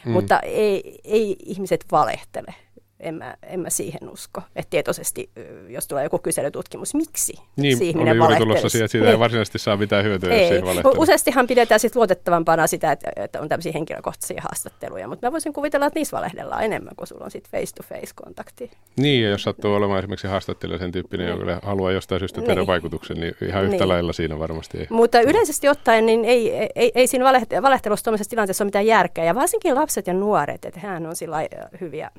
Mm. 0.06 0.12
Mutta 0.12 0.40
ei, 0.40 1.00
ei 1.04 1.36
ihmiset 1.46 1.86
valehtele 1.92 2.56
en 3.00 3.16
mä, 3.16 3.36
en 3.44 3.60
mä 3.60 3.70
siihen 3.70 4.10
usko. 4.10 4.42
Että 4.56 4.70
tietoisesti, 4.70 5.30
jos 5.70 5.88
tulee 5.88 6.04
joku 6.04 6.20
kyselytutkimus, 6.20 6.96
miksi 6.96 7.34
niin, 7.56 7.84
ihminen 7.84 8.12
oli 8.12 8.18
juuri 8.18 8.36
tulossa 8.36 8.70
siihen, 8.70 8.86
että 8.86 8.92
siitä 8.92 9.06
niin. 9.06 9.12
ei 9.12 9.20
varsinaisesti 9.20 9.60
saa 9.60 9.78
mitään 9.78 10.06
hyötyä, 10.06 10.34
ei. 10.34 10.42
jos 10.42 10.50
siihen 10.50 10.88
Useastihan 10.98 11.48
pidetään 11.48 11.80
sit 11.80 11.96
luotettavampana 11.96 12.68
sitä, 12.68 12.92
että, 12.92 13.12
että 13.16 13.42
on 13.42 13.50
tämmöisiä 13.50 13.72
henkilökohtaisia 13.72 14.42
haastatteluja, 14.42 15.08
mutta 15.08 15.28
mä 15.28 15.32
voisin 15.32 15.54
kuvitella, 15.54 15.86
että 15.86 16.00
niissä 16.00 16.18
valehdellaan 16.18 16.64
enemmän, 16.64 16.96
kun 16.96 17.08
sulla 17.08 17.26
on 17.26 17.32
sitten 17.32 17.52
face-to-face-kontakti. 17.52 18.72
Niin, 18.96 19.24
ja 19.24 19.30
jos 19.30 19.44
sattuu 19.44 19.74
olemaan 19.74 20.00
esimerkiksi 20.00 20.28
haastattelija 20.28 20.80
sen 20.80 20.92
tyyppinen, 20.92 21.28
niin. 21.28 21.40
joka 21.40 21.68
haluaa 21.68 21.92
jostain 21.92 22.20
syystä 22.20 22.42
tehdä 22.42 22.62
niin. 22.62 22.68
vaikutuksen, 22.68 23.18
niin 23.20 23.36
ihan 23.42 23.64
yhtä 23.64 23.78
niin. 23.78 23.88
lailla 23.88 24.14
siinä 24.14 24.40
varmasti 24.40 24.78
ei. 24.78 24.88
Mutta 24.90 25.22
yleisesti 25.22 25.70
ottaen, 25.70 26.06
niin 26.06 26.26
ei, 26.26 26.52
ei, 26.52 26.70
ei, 26.76 26.92
ei 26.96 27.08
siinä 27.08 27.26
valehtelussa 27.62 28.04
tuollaisessa 28.04 28.30
tilanteessa 28.30 28.64
ole 28.64 28.68
mitään 28.68 28.86
järkeä, 28.86 29.26
ja 29.26 29.36
varsinkin 29.36 29.76
lapset 29.76 30.08
ja 30.08 30.14
nuoret, 30.14 30.66
että 30.66 30.80
hän 30.80 31.06
on 31.06 31.16
sillä 31.16 31.38
hyviä 31.82 32.12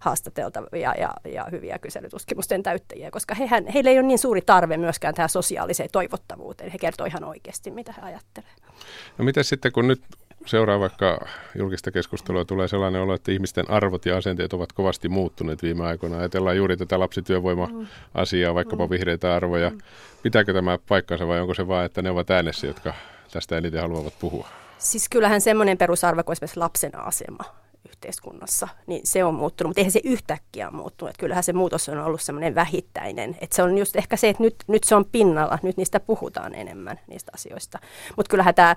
haastatteluja 0.00 0.25
haastateltavia 0.26 0.94
ja, 0.98 1.14
ja 1.32 1.46
hyviä 1.50 1.78
kyselytutkimusten 1.78 2.62
täyttäjiä, 2.62 3.10
koska 3.10 3.34
hehän, 3.34 3.66
heillä 3.66 3.90
ei 3.90 3.98
ole 3.98 4.06
niin 4.06 4.18
suuri 4.18 4.40
tarve 4.40 4.76
myöskään 4.76 5.14
tähän 5.14 5.28
sosiaaliseen 5.28 5.88
toivottavuuteen. 5.92 6.70
He 6.70 6.78
kertovat 6.78 7.10
ihan 7.10 7.24
oikeasti, 7.24 7.70
mitä 7.70 7.92
he 7.92 8.02
ajattelevat. 8.02 8.56
No 9.18 9.24
mitä 9.24 9.42
sitten, 9.42 9.72
kun 9.72 9.88
nyt 9.88 10.02
seuraa 10.46 10.80
vaikka 10.80 11.26
julkista 11.58 11.90
keskustelua, 11.90 12.44
tulee 12.44 12.68
sellainen 12.68 13.02
olo, 13.02 13.14
että 13.14 13.32
ihmisten 13.32 13.70
arvot 13.70 14.06
ja 14.06 14.16
asenteet 14.16 14.52
ovat 14.52 14.72
kovasti 14.72 15.08
muuttuneet 15.08 15.62
viime 15.62 15.86
aikoina. 15.86 16.18
Ajatellaan 16.18 16.56
juuri 16.56 16.76
tätä 16.76 17.00
lapsityövoima-asiaa, 17.00 18.54
vaikkapa 18.54 18.86
mm. 18.86 18.90
vihreitä 18.90 19.34
arvoja. 19.34 19.70
Mm. 19.70 19.78
Pitääkö 20.22 20.52
tämä 20.52 20.78
paikkansa 20.88 21.26
vai 21.26 21.40
onko 21.40 21.54
se 21.54 21.68
vain, 21.68 21.86
että 21.86 22.02
ne 22.02 22.10
ovat 22.10 22.30
äänessä, 22.30 22.66
jotka 22.66 22.94
tästä 23.32 23.56
eniten 23.56 23.80
haluavat 23.80 24.14
puhua? 24.20 24.48
Siis 24.78 25.08
kyllähän 25.08 25.40
semmoinen 25.40 25.78
perusarvo 25.78 26.24
kuin 26.24 26.32
esimerkiksi 26.32 26.58
lapsen 26.58 26.98
asema 26.98 27.44
yhteiskunnassa, 27.88 28.68
niin 28.86 29.00
se 29.04 29.24
on 29.24 29.34
muuttunut, 29.34 29.68
mutta 29.68 29.80
eihän 29.80 29.92
se 29.92 30.00
yhtäkkiä 30.04 30.70
muuttunut. 30.70 31.10
Että 31.10 31.20
kyllähän 31.20 31.44
se 31.44 31.52
muutos 31.52 31.88
on 31.88 31.98
ollut 31.98 32.22
semmoinen 32.22 32.54
vähittäinen. 32.54 33.36
Että 33.40 33.56
se 33.56 33.62
on 33.62 33.78
just 33.78 33.96
ehkä 33.96 34.16
se, 34.16 34.28
että 34.28 34.42
nyt, 34.42 34.56
nyt 34.66 34.84
se 34.84 34.94
on 34.94 35.04
pinnalla, 35.04 35.58
nyt 35.62 35.76
niistä 35.76 36.00
puhutaan 36.00 36.54
enemmän, 36.54 37.00
niistä 37.06 37.32
asioista. 37.34 37.78
Mutta 38.16 38.30
kyllähän 38.30 38.54
tämä, 38.54 38.74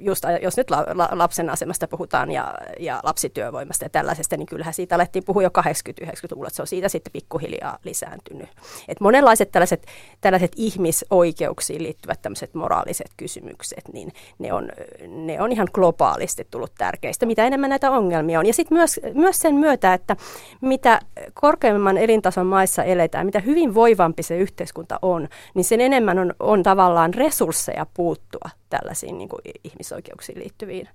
just 0.00 0.24
jos 0.42 0.56
nyt 0.56 0.70
la, 0.70 0.84
la, 0.94 1.08
lapsen 1.12 1.50
asemasta 1.50 1.88
puhutaan 1.88 2.30
ja, 2.30 2.54
ja 2.80 3.00
lapsityövoimasta 3.02 3.84
ja 3.84 3.90
tällaisesta, 3.90 4.36
niin 4.36 4.46
kyllähän 4.46 4.74
siitä 4.74 4.94
alettiin 4.94 5.24
puhua 5.24 5.42
jo 5.42 5.50
80-90-luvulla, 5.58 6.46
että 6.46 6.56
se 6.56 6.62
on 6.62 6.66
siitä 6.66 6.88
sitten 6.88 7.12
pikkuhiljaa 7.12 7.78
lisääntynyt. 7.84 8.48
Et 8.88 9.00
monenlaiset 9.00 9.50
tällaiset, 9.50 9.86
tällaiset 10.20 10.52
ihmisoikeuksiin 10.56 11.82
liittyvät 11.82 12.22
tämmöiset 12.22 12.54
moraaliset 12.54 13.10
kysymykset, 13.16 13.88
niin 13.92 14.12
ne 14.38 14.52
on, 14.52 14.68
ne 15.08 15.42
on 15.42 15.52
ihan 15.52 15.68
globaalisti 15.72 16.46
tullut 16.50 16.72
tärkeistä. 16.78 17.26
Mitä 17.26 17.44
enemmän 17.44 17.70
näitä 17.70 17.90
ongelmia 18.00 18.38
on. 18.38 18.46
Ja 18.46 18.54
sitten 18.54 18.78
myös, 18.78 19.00
myös 19.14 19.38
sen 19.38 19.54
myötä, 19.54 19.94
että 19.94 20.16
mitä 20.60 21.00
korkeimman 21.34 21.98
elintason 21.98 22.46
maissa 22.46 22.84
eletään, 22.84 23.26
mitä 23.26 23.40
hyvin 23.40 23.74
voivampi 23.74 24.22
se 24.22 24.38
yhteiskunta 24.38 24.98
on, 25.02 25.28
niin 25.54 25.64
sen 25.64 25.80
enemmän 25.80 26.18
on, 26.18 26.34
on 26.40 26.62
tavallaan 26.62 27.14
resursseja 27.14 27.86
puuttua 27.94 28.50
tällaisiin 28.70 29.18
niin 29.18 29.28
kuin 29.28 29.40
ihmisoikeuksiin 29.64 30.38
liittyviin 30.38 30.88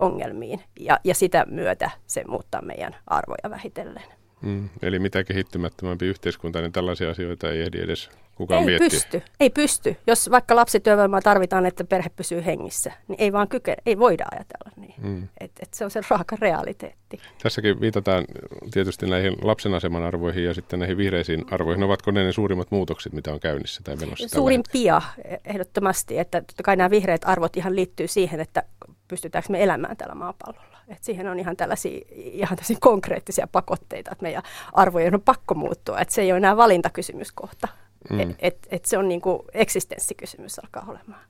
ongelmiin. 0.00 0.60
Ja, 0.80 1.00
ja 1.04 1.14
sitä 1.14 1.46
myötä 1.50 1.90
se 2.06 2.24
muuttaa 2.26 2.62
meidän 2.62 2.96
arvoja 3.06 3.50
vähitellen. 3.50 4.04
Mm, 4.42 4.68
eli 4.82 4.98
mitä 4.98 5.24
kehittymättömämpi 5.24 6.06
yhteiskunta, 6.06 6.60
niin 6.60 6.72
tällaisia 6.72 7.10
asioita 7.10 7.50
ei 7.50 7.62
ehdi 7.62 7.80
edes 7.80 8.10
kukaan 8.34 8.60
ei 8.60 8.66
miettiä. 8.66 8.88
pysty, 8.88 9.22
ei 9.40 9.50
pysty. 9.50 9.96
Jos 10.06 10.30
vaikka 10.30 10.56
lapsityövoimaa 10.56 11.20
tarvitaan, 11.20 11.66
että 11.66 11.84
perhe 11.84 12.08
pysyy 12.16 12.44
hengissä, 12.44 12.92
niin 13.08 13.16
ei 13.20 13.32
vaan 13.32 13.48
kykene, 13.48 13.76
ei 13.86 13.98
voida 13.98 14.24
ajatella 14.32 14.70
niin. 14.76 14.94
Mm. 14.98 15.28
Et, 15.40 15.50
et 15.60 15.74
se 15.74 15.84
on 15.84 15.90
se 15.90 16.00
raaka 16.10 16.36
realiteetti. 16.40 17.20
Tässäkin 17.42 17.80
viitataan 17.80 18.24
tietysti 18.70 19.06
näihin 19.06 19.36
lapsen 19.42 19.74
aseman 19.74 20.02
arvoihin 20.02 20.44
ja 20.44 20.54
sitten 20.54 20.78
näihin 20.78 20.96
vihreisiin 20.96 21.44
arvoihin. 21.50 21.84
Ovatko 21.84 22.10
ne 22.10 22.24
ne 22.24 22.32
suurimmat 22.32 22.70
muutokset, 22.70 23.12
mitä 23.12 23.32
on 23.32 23.40
käynnissä 23.40 23.80
tai 23.84 23.96
menossa? 23.96 24.28
Suurimpia 24.28 25.02
ehdottomasti, 25.44 26.18
että 26.18 26.40
totta 26.40 26.62
kai 26.62 26.76
nämä 26.76 26.90
vihreät 26.90 27.22
arvot 27.24 27.56
ihan 27.56 27.76
liittyy 27.76 28.08
siihen, 28.08 28.40
että 28.40 28.62
pystytäänkö 29.08 29.52
me 29.52 29.62
elämään 29.62 29.96
tällä 29.96 30.14
maapallolla. 30.14 30.78
Et 30.88 31.04
siihen 31.04 31.28
on 31.28 31.38
ihan 31.38 31.56
tällaisia 31.56 32.00
ihan 32.10 32.56
tällaisia 32.56 32.76
konkreettisia 32.80 33.46
pakotteita, 33.52 34.10
että 34.12 34.22
meidän 34.22 34.42
arvojen 34.72 35.14
on 35.14 35.22
pakko 35.22 35.54
muuttua. 35.54 35.98
Että 35.98 36.14
se 36.14 36.22
ei 36.22 36.32
ole 36.32 36.36
enää 36.36 36.56
valintakysymys 36.56 37.32
kohta. 37.32 37.68
Mm. 38.10 38.20
Et, 38.20 38.36
et, 38.38 38.68
et 38.70 38.84
se 38.84 38.98
on 38.98 39.08
niin 39.08 39.20
kuin 39.20 39.42
eksistenssikysymys 39.52 40.58
alkaa 40.58 40.84
olemaan. 40.88 41.24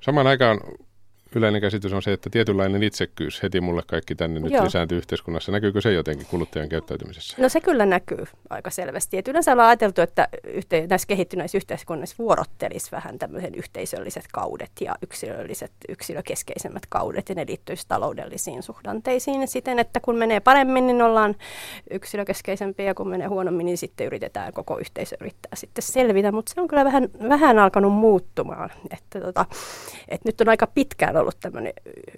Samaan 0.00 0.26
aikaan 0.26 0.60
yleinen 1.34 1.60
käsitys 1.60 1.92
on 1.92 2.02
se, 2.02 2.12
että 2.12 2.30
tietynlainen 2.30 2.82
itsekkyys 2.82 3.42
heti 3.42 3.60
mulle 3.60 3.82
kaikki 3.86 4.14
tänne 4.14 4.40
nyt 4.40 4.52
Joo. 4.52 4.64
lisääntyy 4.64 4.98
yhteiskunnassa. 4.98 5.52
Näkyykö 5.52 5.80
se 5.80 5.92
jotenkin 5.92 6.26
kuluttajan 6.26 6.68
käyttäytymisessä? 6.68 7.36
No 7.42 7.48
se 7.48 7.60
kyllä 7.60 7.86
näkyy 7.86 8.24
aika 8.50 8.70
selvästi. 8.70 9.18
Et 9.18 9.28
yleensä 9.28 9.52
ollaan 9.52 9.68
ajateltu, 9.68 10.00
että 10.00 10.28
yhte- 10.46 10.86
näissä 10.88 11.08
kehittyneissä 11.08 11.58
yhteiskunnissa 11.58 12.16
vuorottelisi 12.18 12.92
vähän 12.92 13.18
tämmöiset 13.18 13.56
yhteisölliset 13.56 14.24
kaudet 14.32 14.70
ja 14.80 14.94
yksilölliset, 15.02 15.72
yksilökeskeisemmät 15.88 16.86
kaudet, 16.88 17.28
ja 17.28 17.34
ne 17.34 17.44
liittyisi 17.48 17.88
taloudellisiin 17.88 18.62
suhdanteisiin 18.62 19.48
siten, 19.48 19.78
että 19.78 20.00
kun 20.00 20.16
menee 20.16 20.40
paremmin, 20.40 20.86
niin 20.86 21.02
ollaan 21.02 21.34
yksilökeskeisempiä, 21.90 22.86
ja 22.86 22.94
kun 22.94 23.08
menee 23.08 23.26
huonommin, 23.26 23.66
niin 23.66 23.78
sitten 23.78 24.06
yritetään, 24.06 24.52
koko 24.52 24.78
yhteisö 24.78 25.16
yrittää 25.20 25.52
sitten 25.54 25.82
selvitä, 25.82 26.32
mutta 26.32 26.52
se 26.54 26.60
on 26.60 26.68
kyllä 26.68 26.84
vähän, 26.84 27.08
vähän 27.28 27.58
alkanut 27.58 27.92
muuttumaan. 27.92 28.70
Että 28.90 29.20
tota, 29.20 29.46
että 30.08 30.28
nyt 30.28 30.40
on 30.40 30.48
aika 30.48 30.66
pitkään 30.66 31.16
ollut 31.20 31.40
tämmöinen 31.40 31.72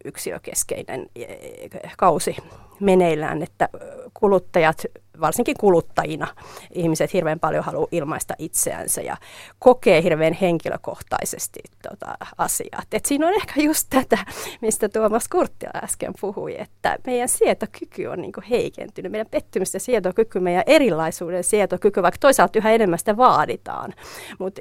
yksilökeskeinen 0.04 1.06
eh, 1.16 1.92
kausi 1.96 2.36
meneillään, 2.80 3.42
että 3.42 3.68
kuluttajat 4.14 4.82
varsinkin 5.20 5.56
kuluttajina 5.60 6.26
ihmiset 6.72 7.12
hirveän 7.12 7.40
paljon 7.40 7.64
haluaa 7.64 7.88
ilmaista 7.92 8.34
itseänsä 8.38 9.00
ja 9.00 9.16
kokee 9.58 10.02
hirveän 10.02 10.32
henkilökohtaisesti 10.32 11.60
tota, 11.88 12.14
asiat. 12.38 12.86
Et 12.92 13.06
siinä 13.06 13.26
on 13.28 13.34
ehkä 13.34 13.62
just 13.62 13.86
tätä, 13.90 14.18
mistä 14.60 14.88
Tuomas 14.88 15.28
Kurttila 15.28 15.80
äsken 15.84 16.12
puhui, 16.20 16.60
että 16.60 16.98
meidän 17.06 17.28
sietokyky 17.28 18.06
on 18.06 18.20
niinku 18.20 18.40
heikentynyt. 18.50 19.12
Meidän 19.12 19.30
pettymystä 19.30 19.78
sietokyky, 19.78 20.40
meidän 20.40 20.64
erilaisuuden 20.66 21.44
sietokyky, 21.44 22.02
vaikka 22.02 22.18
toisaalta 22.20 22.58
yhä 22.58 22.70
enemmän 22.72 22.98
sitä 22.98 23.16
vaaditaan. 23.16 23.94
Mutta 24.38 24.60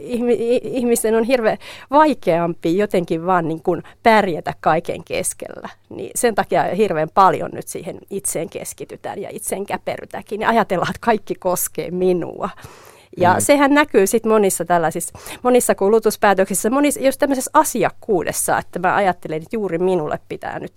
ihmisten 0.64 1.16
on 1.16 1.24
hirveän 1.24 1.58
vaikeampi 1.92 2.78
jotenkin 2.78 3.26
vaan 3.26 3.48
niin 3.48 3.64
kuin 3.64 3.84
pärjätä 4.04 4.54
kaiken 4.62 5.04
keskellä. 5.04 5.70
Niin 5.90 6.12
sen 6.16 6.36
takia 6.36 6.64
hirveän 6.64 7.10
paljon 7.14 7.50
nyt 7.54 7.68
siihen 7.68 8.00
itseen 8.10 8.50
keskitytään 8.50 9.22
ja 9.22 9.30
itseen 9.32 9.66
käperytäänkin 9.66 10.42
ja 10.42 10.50
ajatellaan, 10.50 10.90
että 10.90 11.06
kaikki 11.06 11.36
koskee 11.36 11.92
minua. 11.92 12.50
Ja 13.18 13.34
mm. 13.34 13.40
sehän 13.40 13.74
näkyy 13.74 14.08
sitten 14.08 14.32
monissa 14.32 14.66
tällaisissa, 14.66 15.20
monissa 15.44 15.76
kulutuspäätöksissä, 15.76 16.70
monissa, 16.70 17.00
jos 17.00 17.18
tämmöisessä 17.18 17.52
asiakkuudessa, 17.54 18.58
että 18.58 18.80
mä 18.80 18.96
ajattelen, 18.96 19.38
että 19.38 19.56
juuri 19.56 19.78
minulle 19.78 20.20
pitää 20.30 20.60
nyt 20.60 20.74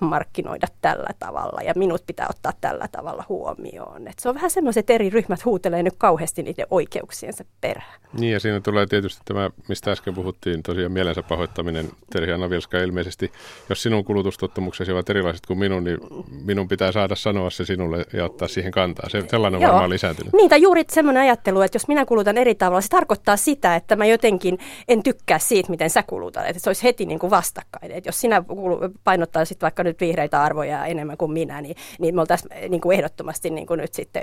markkinoida 0.00 0.66
tällä 0.80 1.10
tavalla 1.18 1.62
ja 1.62 1.72
minut 1.76 2.02
pitää 2.06 2.26
ottaa 2.30 2.52
tällä 2.60 2.88
tavalla 2.92 3.24
huomioon. 3.28 4.08
Et 4.08 4.18
se 4.18 4.28
on 4.28 4.34
vähän 4.34 4.50
semmoiset 4.50 4.90
eri 4.90 5.10
ryhmät 5.10 5.44
huutelee 5.44 5.82
nyt 5.82 5.94
kauheasti 5.98 6.42
niiden 6.42 6.66
oikeuksiensa 6.70 7.44
perään. 7.60 8.00
Niin 8.18 8.32
ja 8.32 8.40
siinä 8.40 8.60
tulee 8.60 8.86
tietysti 8.86 9.22
tämä, 9.24 9.50
mistä 9.68 9.92
äsken 9.92 10.14
puhuttiin, 10.14 10.62
tosiaan 10.62 10.92
mielensä 10.92 11.22
pahoittaminen. 11.22 11.88
Terhi 12.12 12.38
Navilska 12.38 12.78
ilmeisesti, 12.78 13.32
jos 13.68 13.82
sinun 13.82 14.04
kulutustottumuksesi 14.04 14.92
ovat 14.92 15.10
erilaiset 15.10 15.46
kuin 15.46 15.58
minun, 15.58 15.84
niin 15.84 15.98
minun 16.44 16.68
pitää 16.68 16.92
saada 16.92 17.14
sanoa 17.14 17.50
se 17.50 17.64
sinulle 17.64 18.04
ja 18.12 18.24
ottaa 18.24 18.48
siihen 18.48 18.72
kantaa. 18.72 19.08
Se, 19.08 19.24
sellainen 19.30 19.60
on 19.60 19.66
varmaan 19.66 19.90
lisääntynyt. 19.90 20.32
Niin, 20.32 20.50
tai 20.50 20.62
juuri 20.62 20.84
semmoinen 20.90 21.22
ajattelu, 21.22 21.60
että 21.60 21.73
jos 21.76 21.88
minä 21.88 22.04
kulutan 22.04 22.38
eri 22.38 22.54
tavalla, 22.54 22.80
se 22.80 22.88
tarkoittaa 22.88 23.36
sitä, 23.36 23.76
että 23.76 23.96
mä 23.96 24.06
jotenkin 24.06 24.58
en 24.88 25.02
tykkää 25.02 25.38
siitä, 25.38 25.70
miten 25.70 25.90
sä 25.90 26.02
kulutat. 26.02 26.46
Että 26.46 26.62
se 26.62 26.70
olisi 26.70 26.82
heti 26.82 27.06
niin 27.06 27.18
kuin 27.18 27.30
vastakkain. 27.30 27.92
Että 27.92 28.08
jos 28.08 28.20
sinä 28.20 28.42
painottaisit 29.04 29.62
vaikka 29.62 29.84
nyt 29.84 30.00
vihreitä 30.00 30.42
arvoja 30.42 30.86
enemmän 30.86 31.16
kuin 31.16 31.32
minä, 31.32 31.60
niin, 31.60 31.76
niin 31.98 32.14
me 32.14 32.20
oltaisiin 32.20 32.70
niin 32.70 32.80
kuin 32.80 32.96
ehdottomasti 32.96 33.50
niin 33.50 33.66
kuin 33.66 33.80
nyt 33.80 33.94
sitten 33.94 34.22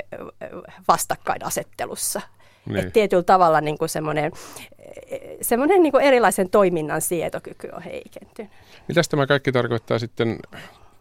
vastakkainasettelussa. 0.88 2.22
Niin. 2.66 2.78
Että 2.78 2.92
tietyllä 2.92 3.24
tavalla 3.24 3.62
niin 3.62 3.78
kuin 3.78 3.90
semmoinen, 3.90 4.32
semmoinen 5.42 5.84
niin 5.84 5.92
kuin 5.92 6.04
erilaisen 6.04 6.50
toiminnan 6.50 7.02
sietokyky 7.02 7.70
on 7.74 7.82
heikentynyt. 7.82 8.52
Mitä 8.88 9.02
tämä 9.10 9.28
kaikki 9.28 9.52
tarkoittaa 9.52 10.00
sitten 10.00 10.40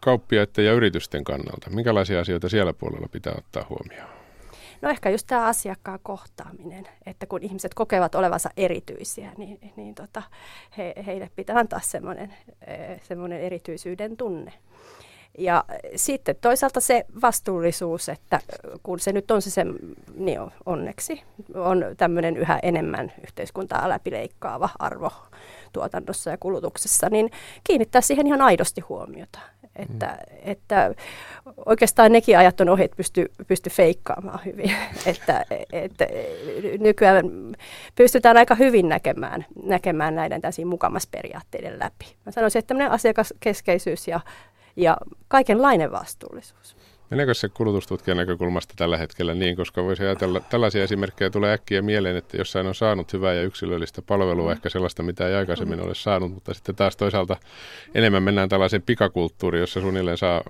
kauppiaiden 0.00 0.64
ja 0.64 0.73
yritysten 0.73 1.25
kannalta? 1.25 1.71
Minkälaisia 1.71 2.21
asioita 2.21 2.49
siellä 2.49 2.73
puolella 2.73 3.09
pitää 3.12 3.35
ottaa 3.38 3.66
huomioon? 3.69 4.20
No 4.82 4.90
ehkä 4.90 5.10
just 5.10 5.26
tämä 5.26 5.46
asiakkaan 5.46 5.99
kohtaaminen, 6.02 6.88
että 7.06 7.26
kun 7.26 7.42
ihmiset 7.42 7.75
kokevat 7.75 8.14
olevansa 8.14 8.50
erityisiä, 8.56 9.32
niin, 9.37 9.72
niin 9.76 9.94
tota, 9.94 10.22
he, 10.78 10.94
heille 11.06 11.30
pitää 11.37 11.56
antaa 11.56 11.80
semmoinen, 11.82 12.34
eh, 12.66 13.02
semmoinen 13.02 13.40
erityisyyden 13.40 14.16
tunne. 14.16 14.52
Ja 15.38 15.64
sitten 15.97 16.36
toisaalta 16.40 16.80
se 16.80 17.06
vastuullisuus, 17.23 18.08
että 18.08 18.40
kun 18.82 19.00
se 19.00 19.12
nyt 19.12 19.30
on 19.30 19.43
se, 19.43 19.50
se 19.50 19.64
niin 20.14 20.40
on, 20.40 20.50
onneksi, 20.66 21.23
on 21.54 21.84
tämmöinen 21.97 22.36
yhä 22.36 22.58
enemmän 22.62 23.12
yhteiskuntaa 23.25 23.88
läpileikkaava 23.88 24.69
arvo 24.78 25.10
tuotannossa 25.73 26.30
ja 26.30 26.36
kulutuksessa, 26.38 27.08
niin 27.10 27.30
kiinnittää 27.64 28.00
siihen 28.00 28.26
ihan 28.26 28.40
aidosti 28.40 28.80
huomiota. 28.80 29.38
Että, 29.76 30.06
mm. 30.06 30.37
että 30.43 30.95
oikeastaan 31.67 32.13
nekin 32.13 32.39
ajat 32.39 32.61
on 32.61 32.69
ohi, 32.69 32.85
että 32.85 32.97
pystyy 32.97 33.26
pysty 33.47 33.71
feikkaamaan 33.71 34.41
hyvin. 34.45 34.76
että, 35.06 35.45
että 35.73 36.06
nykyään 36.78 37.26
pystytään 37.95 38.37
aika 38.37 38.54
hyvin 38.54 38.89
näkemään, 38.89 39.47
näkemään 39.63 40.15
näiden 40.15 40.41
täysin 40.41 40.67
mukamasperiaatteiden 40.67 41.78
läpi. 41.78 42.17
Mä 42.26 42.33
sanoisin, 42.33 42.59
että 42.59 42.69
tämmöinen 42.69 42.93
asiakaskeskeisyys 42.93 44.09
ja, 44.09 44.21
ja 44.76 44.97
kaikenlainen 45.28 45.93
vastuullisuus. 45.93 46.79
Meneekö 47.10 47.34
se 47.34 47.49
kulutustutkijan 47.49 48.16
näkökulmasta 48.16 48.75
tällä 48.76 48.99
hetkellä 48.99 49.34
niin, 49.34 49.56
koska 49.56 49.84
voisi 49.84 50.02
ajatella, 50.02 50.40
tällaisia 50.40 50.84
esimerkkejä 50.84 51.30
tulee 51.30 51.52
äkkiä 51.52 51.82
mieleen, 51.82 52.16
että 52.16 52.36
jossain 52.36 52.66
on 52.66 52.75
saanut 52.75 53.12
hyvää 53.12 53.34
ja 53.34 53.42
yksilöllistä 53.42 54.02
palvelua, 54.02 54.46
mm. 54.46 54.52
ehkä 54.52 54.68
sellaista, 54.68 55.02
mitä 55.02 55.28
ei 55.28 55.34
aikaisemmin 55.34 55.78
mm. 55.78 55.84
ole 55.84 55.94
saanut, 55.94 56.32
mutta 56.32 56.54
sitten 56.54 56.75
taas 56.75 56.96
toisaalta 56.96 57.36
enemmän 57.94 58.23
mennään 58.23 58.49
tällaiseen 58.49 58.82
pikakulttuuriin, 58.82 59.60
jossa 59.60 59.80
suunnilleen 59.80 60.18
saa 60.18 60.42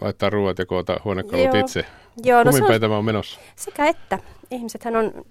laittaa 0.00 0.30
ruoat 0.30 0.58
ja 0.58 0.66
koota 0.66 1.00
huonekalut 1.04 1.44
Joo. 1.44 1.60
itse. 1.60 1.84
Joo, 2.24 2.44
no 2.44 2.50
Kummin 2.50 2.80
tämä 2.80 2.98
on 2.98 3.04
menossa? 3.04 3.40
Sekä 3.56 3.86
että. 3.86 4.18
Ihmisethän 4.50 4.96
on, 4.96 5.24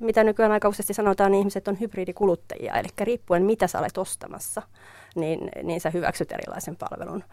mitä 0.00 0.24
nykyään 0.24 0.52
aika 0.52 0.68
useasti 0.68 0.94
sanotaan, 0.94 1.30
niin 1.30 1.38
ihmiset 1.38 1.68
on 1.68 1.80
hybridikuluttajia, 1.80 2.74
eli 2.74 2.88
riippuen 3.00 3.42
mitä 3.42 3.66
sä 3.66 3.78
olet 3.78 3.98
ostamassa, 3.98 4.62
niin, 5.14 5.48
niin 5.62 5.80
sä 5.80 5.90
hyväksyt 5.90 6.32
erilaisen 6.32 6.76
palvelun. 6.76 7.24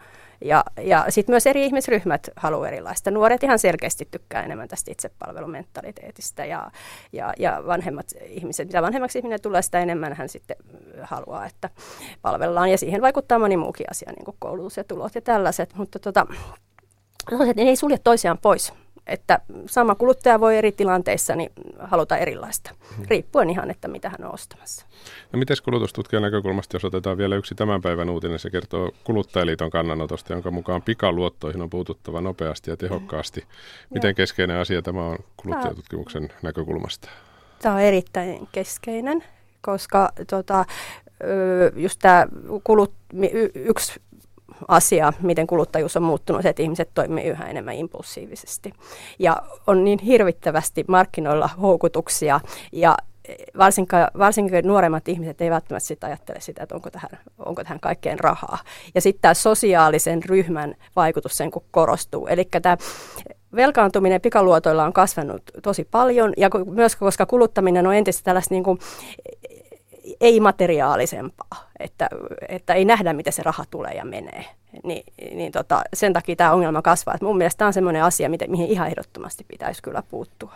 Ja, 0.44 0.64
ja 0.82 1.04
sitten 1.08 1.32
myös 1.32 1.46
eri 1.46 1.64
ihmisryhmät 1.64 2.30
haluaa 2.36 2.68
erilaista. 2.68 3.10
Nuoret 3.10 3.42
ihan 3.42 3.58
selkeästi 3.58 4.08
tykkää 4.10 4.42
enemmän 4.42 4.68
tästä 4.68 4.90
itsepalvelumentaliteetista 4.90 6.44
ja, 6.44 6.70
ja, 7.12 7.34
ja 7.38 7.62
vanhemmat 7.66 8.06
ihmiset, 8.26 8.68
mitä 8.68 8.82
vanhemmaksi 8.82 9.18
ihminen 9.18 9.40
tulee, 9.40 9.62
sitä 9.62 9.80
enemmän 9.80 10.12
hän 10.12 10.28
sitten 10.28 10.56
haluaa, 11.02 11.46
että 11.46 11.70
palvellaan. 12.22 12.70
Ja 12.70 12.78
siihen 12.78 13.02
vaikuttaa 13.02 13.38
moni 13.38 13.56
muukin 13.56 13.86
asia, 13.90 14.12
niin 14.12 14.24
kuin 14.24 14.36
koulutus 14.38 14.76
ja 14.76 14.84
tulot 14.84 15.14
ja 15.14 15.20
tällaiset. 15.20 15.74
Mutta 15.74 15.98
tota, 15.98 16.26
ne 17.56 17.62
ei 17.62 17.76
sulje 17.76 17.98
toisiaan 17.98 18.38
pois 18.38 18.72
että 19.06 19.40
sama 19.66 19.94
kuluttaja 19.94 20.40
voi 20.40 20.56
eri 20.56 20.72
tilanteissa 20.72 21.36
niin 21.36 21.52
haluta 21.78 22.16
erilaista, 22.16 22.70
hmm. 22.96 23.04
riippuen 23.08 23.50
ihan, 23.50 23.70
että 23.70 23.88
mitä 23.88 24.08
hän 24.10 24.24
on 24.24 24.34
ostamassa. 24.34 24.86
No 25.32 25.38
miten 25.38 25.56
kulutustutkijan 25.64 26.22
näkökulmasta, 26.22 26.76
jos 26.76 26.84
otetaan 26.84 27.18
vielä 27.18 27.36
yksi 27.36 27.54
tämän 27.54 27.82
päivän 27.82 28.10
uutinen, 28.10 28.38
se 28.38 28.50
kertoo 28.50 28.90
kuluttajaliiton 29.04 29.70
kannanotosta, 29.70 30.32
jonka 30.32 30.50
mukaan 30.50 30.82
pikaluottoihin 30.82 31.62
on 31.62 31.70
puututtava 31.70 32.20
nopeasti 32.20 32.70
ja 32.70 32.76
tehokkaasti. 32.76 33.44
Miten 33.90 34.14
keskeinen 34.14 34.56
asia 34.56 34.82
tämä 34.82 35.06
on 35.06 35.18
kuluttajatutkimuksen 35.36 36.28
näkökulmasta? 36.42 37.08
Tämä 37.62 37.74
on 37.74 37.80
erittäin 37.80 38.48
keskeinen, 38.52 39.24
koska 39.60 40.12
tota, 40.30 40.64
just 41.76 41.98
tämä 42.02 42.26
kulut, 42.64 42.94
yksi 43.54 44.00
asia, 44.68 45.12
miten 45.22 45.46
kuluttajuus 45.46 45.96
on 45.96 46.02
muuttunut, 46.02 46.46
että 46.46 46.62
ihmiset 46.62 46.90
toimii 46.94 47.24
yhä 47.24 47.48
enemmän 47.48 47.74
impulsiivisesti. 47.74 48.72
Ja 49.18 49.36
on 49.66 49.84
niin 49.84 49.98
hirvittävästi 49.98 50.84
markkinoilla 50.88 51.50
houkutuksia 51.62 52.40
ja 52.72 52.96
varsinkin, 53.58 53.98
varsinkin 54.18 54.66
nuoremmat 54.66 55.08
ihmiset 55.08 55.40
ei 55.40 55.50
välttämättä 55.50 55.86
sitä 55.86 56.06
ajattele 56.06 56.40
sitä, 56.40 56.62
että 56.62 56.74
onko 56.74 56.90
tähän, 56.90 57.10
onko 57.38 57.62
tähän 57.62 57.80
kaikkeen 57.80 58.20
rahaa. 58.20 58.58
Ja 58.94 59.00
sitten 59.00 59.22
tämä 59.22 59.34
sosiaalisen 59.34 60.22
ryhmän 60.24 60.74
vaikutus 60.96 61.36
sen 61.36 61.50
kun 61.50 61.64
korostuu. 61.70 62.26
Eli 62.26 62.48
tämä 62.62 62.76
velkaantuminen 63.56 64.20
pikaluotoilla 64.20 64.84
on 64.84 64.92
kasvanut 64.92 65.42
tosi 65.62 65.88
paljon 65.90 66.32
ja 66.36 66.50
myös 66.70 66.96
koska 66.96 67.26
kuluttaminen 67.26 67.86
on 67.86 67.94
entistä 67.94 68.24
tällaista 68.24 68.54
niin 68.54 68.64
kuin 68.64 68.78
ei-materiaalisempaa, 70.20 71.70
että, 71.78 72.08
että 72.48 72.74
ei 72.74 72.84
nähdä, 72.84 73.12
miten 73.12 73.32
se 73.32 73.42
raha 73.42 73.64
tulee 73.70 73.92
ja 73.92 74.04
menee. 74.04 74.44
Ni, 74.84 75.04
niin 75.34 75.52
tota, 75.52 75.82
sen 75.94 76.12
takia 76.12 76.36
tämä 76.36 76.52
ongelma 76.52 76.82
kasvaa. 76.82 77.14
Et 77.14 77.20
mun 77.20 77.36
mielestä 77.36 77.58
tämä 77.58 77.66
on 77.66 77.72
sellainen 77.72 78.04
asia, 78.04 78.30
mihin 78.48 78.70
ihan 78.70 78.88
ehdottomasti 78.88 79.44
pitäisi 79.48 79.82
kyllä 79.82 80.02
puuttua. 80.10 80.52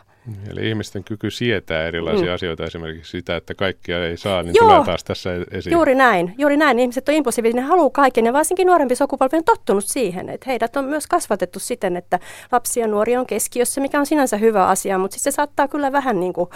Eli 0.51 0.69
ihmisten 0.69 1.05
kyky 1.05 1.31
sietää 1.31 1.87
erilaisia 1.87 2.27
mm. 2.27 2.35
asioita, 2.35 2.65
esimerkiksi 2.65 3.11
sitä, 3.11 3.37
että 3.37 3.55
kaikkia 3.55 4.07
ei 4.07 4.17
saa, 4.17 4.43
niin 4.43 4.55
Joo, 4.55 4.69
tulee 4.69 4.85
taas 4.85 5.05
tässä 5.05 5.35
e- 5.35 5.45
esiin. 5.51 5.73
Juuri 5.73 5.95
näin, 5.95 6.35
juuri 6.39 6.57
näin. 6.57 6.79
Ihmiset 6.79 7.09
on 7.09 7.15
impulsiivisia, 7.15 7.61
ne 7.61 7.67
haluaa 7.67 7.91
kaiken 7.91 8.27
ja 8.27 8.33
varsinkin 8.33 8.67
nuorempi 8.67 8.97
sukupolvi 8.97 9.37
on 9.37 9.45
tottunut 9.45 9.85
siihen, 9.85 10.29
että 10.29 10.45
heidät 10.51 10.77
on 10.77 10.85
myös 10.85 11.07
kasvatettu 11.07 11.59
siten, 11.59 11.97
että 11.97 12.19
lapsi 12.53 12.81
ja 12.81 12.89
nuori 12.89 13.17
on 13.17 13.27
keskiössä, 13.27 13.81
mikä 13.81 13.99
on 14.01 14.07
sinänsä 14.07 14.37
hyvä 14.37 14.67
asia, 14.67 14.99
mutta 14.99 15.15
sitten 15.15 15.33
se 15.33 15.37
saattaa 15.37 15.69
kyllä 15.69 15.93
vähän, 15.93 16.21
niin 16.21 16.33
kuin, 16.33 16.51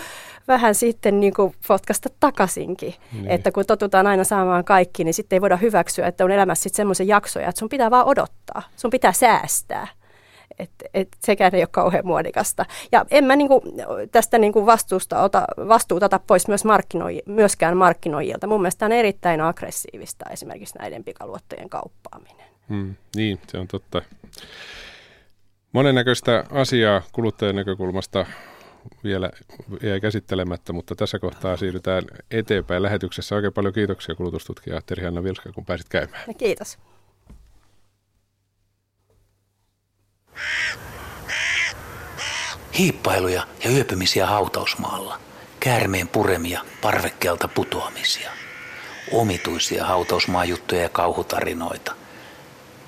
vähän 0.49 0.75
sitten 0.75 1.21
niin 1.21 1.35
kuin 1.35 1.55
potkasta 1.69 2.09
takaisinkin. 2.21 2.95
Niin. 3.13 3.31
Että 3.31 3.53
kun 3.53 3.67
totutaan 3.67 4.07
aina 4.07 4.25
saamaan 4.25 4.65
kaikki, 4.65 5.05
niin 5.05 5.15
sitten 5.15 5.37
ei 5.37 5.41
voida 5.41 5.57
hyväksyä, 5.57 6.07
että 6.07 6.25
on 6.25 6.31
elämässä 6.31 6.63
sitten 6.63 6.77
semmoisen 6.77 7.09
jaksoja, 7.09 7.49
että 7.49 7.59
sun 7.59 7.69
pitää 7.69 7.91
vaan 7.91 8.07
odottaa, 8.07 8.63
sun 8.77 8.91
pitää 8.91 9.13
säästää 9.13 9.98
et, 10.59 10.71
et 10.94 11.09
sekään 11.21 11.55
ei 11.55 11.62
ole 11.62 11.68
kauhean 11.71 12.07
muodikasta. 12.07 12.66
Ja 12.92 13.07
en 13.11 13.25
mä 13.25 13.37
niinku 13.37 13.62
tästä 14.12 14.38
niinku 14.38 14.66
vastuusta 14.66 15.23
ota, 15.23 15.44
vastuuta 15.68 16.07
ota 16.07 16.21
pois 16.27 16.49
myös 16.49 16.64
markkinoi, 16.64 17.23
myöskään 17.27 17.77
markkinoijilta. 17.77 18.47
Mun 18.47 18.61
mielestä 18.61 18.87
on 18.87 18.92
erittäin 18.92 19.40
aggressiivista 19.40 20.25
esimerkiksi 20.31 20.79
näiden 20.79 21.05
pikaluottojen 21.05 21.68
kauppaaminen. 21.68 22.47
Hmm, 22.68 22.94
niin, 23.16 23.40
se 23.49 23.59
on 23.59 23.68
totta. 23.68 24.03
Monennäköistä 25.73 26.44
asiaa 26.51 27.03
kuluttajan 27.12 27.57
näkökulmasta 27.57 28.27
vielä 29.05 29.31
jäi 29.83 30.01
käsittelemättä, 30.01 30.73
mutta 30.73 30.94
tässä 30.94 31.18
kohtaa 31.18 31.57
siirrytään 31.57 32.03
eteenpäin 32.31 32.83
lähetyksessä. 32.83 33.35
Oikein 33.35 33.53
paljon 33.53 33.75
kiitoksia 33.75 34.14
kulutustutkija 34.14 34.81
Terhi-Anna 34.87 35.23
Vilska, 35.23 35.53
kun 35.53 35.64
pääsit 35.64 35.88
käymään. 35.88 36.25
Kiitos. 36.38 36.79
Hiippailuja 42.79 43.46
ja 43.64 43.70
yöpymisiä 43.70 44.27
hautausmaalla. 44.27 45.20
Käärmeen 45.61 46.09
puremia 46.09 46.61
parvekkeelta 46.83 47.48
putoamisia. 47.48 48.31
Omituisia 49.12 49.85
hautausmaajuttuja 49.85 50.83
ja 50.83 50.88
kauhutarinoita. 50.88 51.94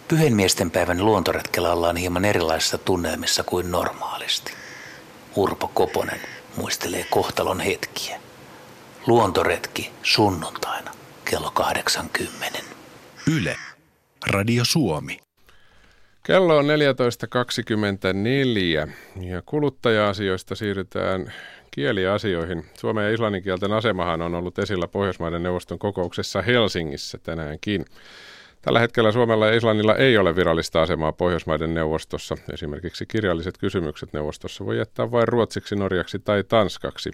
Pyhenmiesten 0.09 0.71
päivän 0.71 1.05
luontoretkellä 1.05 1.73
ollaan 1.73 1.97
hieman 1.97 2.25
erilaisissa 2.25 2.79
tunnelmissa 2.79 3.43
kuin 3.43 3.71
normaalisti. 3.71 4.53
Urpo 5.37 5.69
Koponen 5.69 6.21
muistelee 6.57 7.07
kohtalon 7.11 7.61
hetkiä. 7.61 8.21
Luontoretki 9.07 9.93
sunnuntaina 10.03 10.91
kello 11.25 11.51
80. 11.51 12.59
Yle. 13.27 13.57
Radio 14.27 14.65
Suomi. 14.65 15.30
Kello 16.23 16.57
on 16.57 16.65
14.24 16.65 18.91
ja 19.21 19.43
kuluttaja-asioista 19.47 20.55
siirrytään 20.55 21.33
kieliasioihin. 21.71 22.65
Suomen 22.75 23.05
ja 23.05 23.15
islannin 23.15 23.43
kielten 23.43 23.73
asemahan 23.73 24.23
on 24.23 24.35
ollut 24.35 24.59
esillä 24.59 24.89
Pohjoismaiden 24.89 25.43
neuvoston 25.43 25.79
kokouksessa 25.79 26.43
Helsingissä 26.43 27.19
tänäänkin. 27.19 27.85
Tällä 28.63 28.81
hetkellä 28.81 29.13
Suomella 29.13 29.47
ja 29.47 29.57
Islannilla 29.57 29.97
ei 29.97 30.19
ole 30.19 30.37
virallista 30.37 30.83
asemaa 30.83 31.13
Pohjoismaiden 31.13 31.75
neuvostossa. 31.75 32.35
Esimerkiksi 32.53 33.07
kirjalliset 33.07 33.59
kysymykset 33.59 34.13
neuvostossa 34.13 34.67
voi 34.67 34.79
jättää 34.79 35.11
vain 35.11 35.29
ruotsiksi, 35.29 35.77
norjaksi 35.77 36.19
tai 36.19 36.45
tanskaksi. 36.45 37.11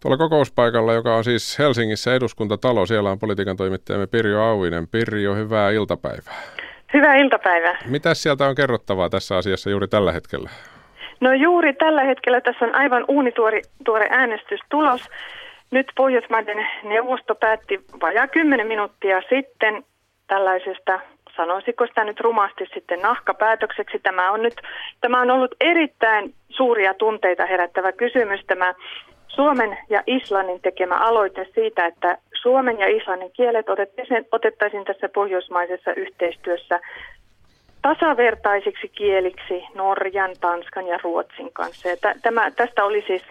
Tuolla 0.00 0.16
kokouspaikalla, 0.16 0.92
joka 0.92 1.16
on 1.16 1.24
siis 1.24 1.58
Helsingissä 1.58 2.14
eduskuntatalo, 2.14 2.86
siellä 2.86 3.10
on 3.10 3.18
politiikan 3.18 3.56
toimittajamme 3.56 4.06
Pirjo 4.06 4.42
Auinen. 4.42 4.88
Pirjo, 4.88 5.34
hyvää 5.34 5.70
iltapäivää. 5.70 6.59
Hyvää 6.94 7.16
iltapäivää. 7.16 7.78
Mitä 7.86 8.14
sieltä 8.14 8.46
on 8.46 8.54
kerrottavaa 8.54 9.10
tässä 9.10 9.36
asiassa 9.36 9.70
juuri 9.70 9.88
tällä 9.88 10.12
hetkellä? 10.12 10.50
No 11.20 11.32
juuri 11.32 11.72
tällä 11.72 12.04
hetkellä 12.04 12.40
tässä 12.40 12.64
on 12.64 12.74
aivan 12.74 13.04
uunituori 13.08 13.62
tuore 13.84 14.06
äänestystulos. 14.10 15.08
Nyt 15.70 15.86
Pohjoismaiden 15.96 16.66
neuvosto 16.84 17.34
päätti 17.34 17.80
vajaa 18.00 18.28
10 18.28 18.66
minuuttia 18.66 19.22
sitten 19.28 19.84
tällaisesta, 20.26 21.00
sanoisiko 21.36 21.86
sitä 21.86 22.04
nyt 22.04 22.20
rumasti 22.20 22.64
sitten 22.74 23.00
nahkapäätökseksi. 23.00 23.98
Tämä 23.98 24.30
on 24.32 24.42
nyt, 24.42 24.54
tämä 25.00 25.20
on 25.20 25.30
ollut 25.30 25.54
erittäin 25.60 26.34
suuria 26.48 26.94
tunteita 26.94 27.46
herättävä 27.46 27.92
kysymys, 27.92 28.40
tämä 28.46 28.74
Suomen 29.34 29.78
ja 29.90 30.02
Islannin 30.06 30.60
tekemä 30.60 30.94
aloite 30.94 31.46
siitä, 31.54 31.86
että 31.86 32.18
suomen 32.42 32.78
ja 32.78 32.88
islannin 32.88 33.32
kielet 33.32 33.66
otettaisiin, 34.32 34.84
tässä 34.84 35.08
pohjoismaisessa 35.08 35.94
yhteistyössä 35.94 36.80
tasavertaisiksi 37.82 38.88
kieliksi 38.88 39.64
Norjan, 39.74 40.30
Tanskan 40.40 40.86
ja 40.86 40.98
Ruotsin 41.02 41.52
kanssa. 41.52 41.88
Ja 41.88 41.96
tämä, 42.22 42.50
tästä 42.50 42.84
oli 42.84 43.04
siis 43.06 43.22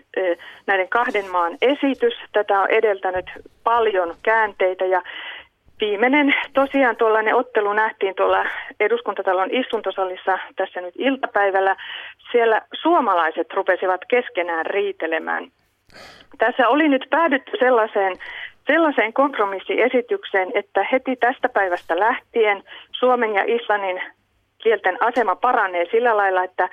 näiden 0.67 0.89
kahden 0.89 1.31
maan 1.31 1.57
esitys. 1.61 2.13
Tätä 2.31 2.61
on 2.61 2.69
edeltänyt 2.69 3.25
paljon 3.63 4.15
käänteitä 4.23 4.85
ja 4.85 5.01
viimeinen 5.79 6.33
tosiaan 6.53 6.95
tuollainen 6.95 7.35
ottelu 7.35 7.73
nähtiin 7.73 8.15
tuolla 8.15 8.45
eduskuntatalon 8.79 9.49
istuntosalissa 9.51 10.39
tässä 10.55 10.81
nyt 10.81 10.93
iltapäivällä. 10.97 11.75
Siellä 12.31 12.61
suomalaiset 12.81 13.53
rupesivat 13.53 14.01
keskenään 14.07 14.65
riitelemään. 14.65 15.51
Tässä 16.37 16.67
oli 16.67 16.87
nyt 16.87 17.07
päädytty 17.09 17.51
sellaiseen 17.59 18.15
sellaiseen 18.67 19.13
kompromissiesitykseen, 19.13 20.51
että 20.53 20.85
heti 20.91 21.15
tästä 21.15 21.49
päivästä 21.49 21.99
lähtien 21.99 22.63
Suomen 22.91 23.33
ja 23.33 23.43
Islannin 23.47 24.01
kielten 24.63 25.03
asema 25.03 25.35
paranee 25.35 25.85
sillä 25.91 26.17
lailla, 26.17 26.43
että, 26.43 26.69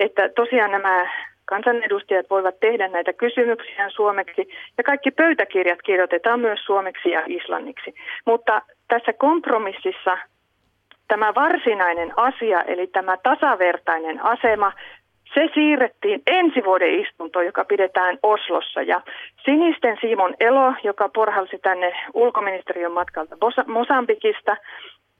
että 0.00 0.28
tosiaan 0.28 0.70
nämä 0.70 1.06
kansanedustajat 1.44 2.30
voivat 2.30 2.60
tehdä 2.60 2.88
näitä 2.88 3.12
kysymyksiä 3.12 3.90
suomeksi 3.90 4.48
ja 4.78 4.84
kaikki 4.84 5.10
pöytäkirjat 5.10 5.82
kirjoitetaan 5.82 6.40
myös 6.40 6.60
suomeksi 6.64 7.10
ja 7.10 7.22
islanniksi. 7.26 7.94
Mutta 8.26 8.62
tässä 8.88 9.12
kompromississa 9.12 10.18
tämä 11.08 11.34
varsinainen 11.34 12.12
asia, 12.16 12.62
eli 12.62 12.86
tämä 12.86 13.16
tasavertainen 13.22 14.24
asema, 14.24 14.72
se 15.36 15.48
siirrettiin 15.54 16.22
ensi 16.26 16.64
vuoden 16.64 17.00
istuntoon, 17.00 17.46
joka 17.46 17.64
pidetään 17.64 18.18
Oslossa. 18.22 18.82
Ja 18.82 19.00
Sinisten 19.44 19.98
Simon 20.00 20.34
Elo, 20.40 20.72
joka 20.84 21.08
porhalsi 21.08 21.58
tänne 21.58 21.92
ulkoministeriön 22.14 22.92
matkalta 22.92 23.36
Mosambikista, 23.66 24.56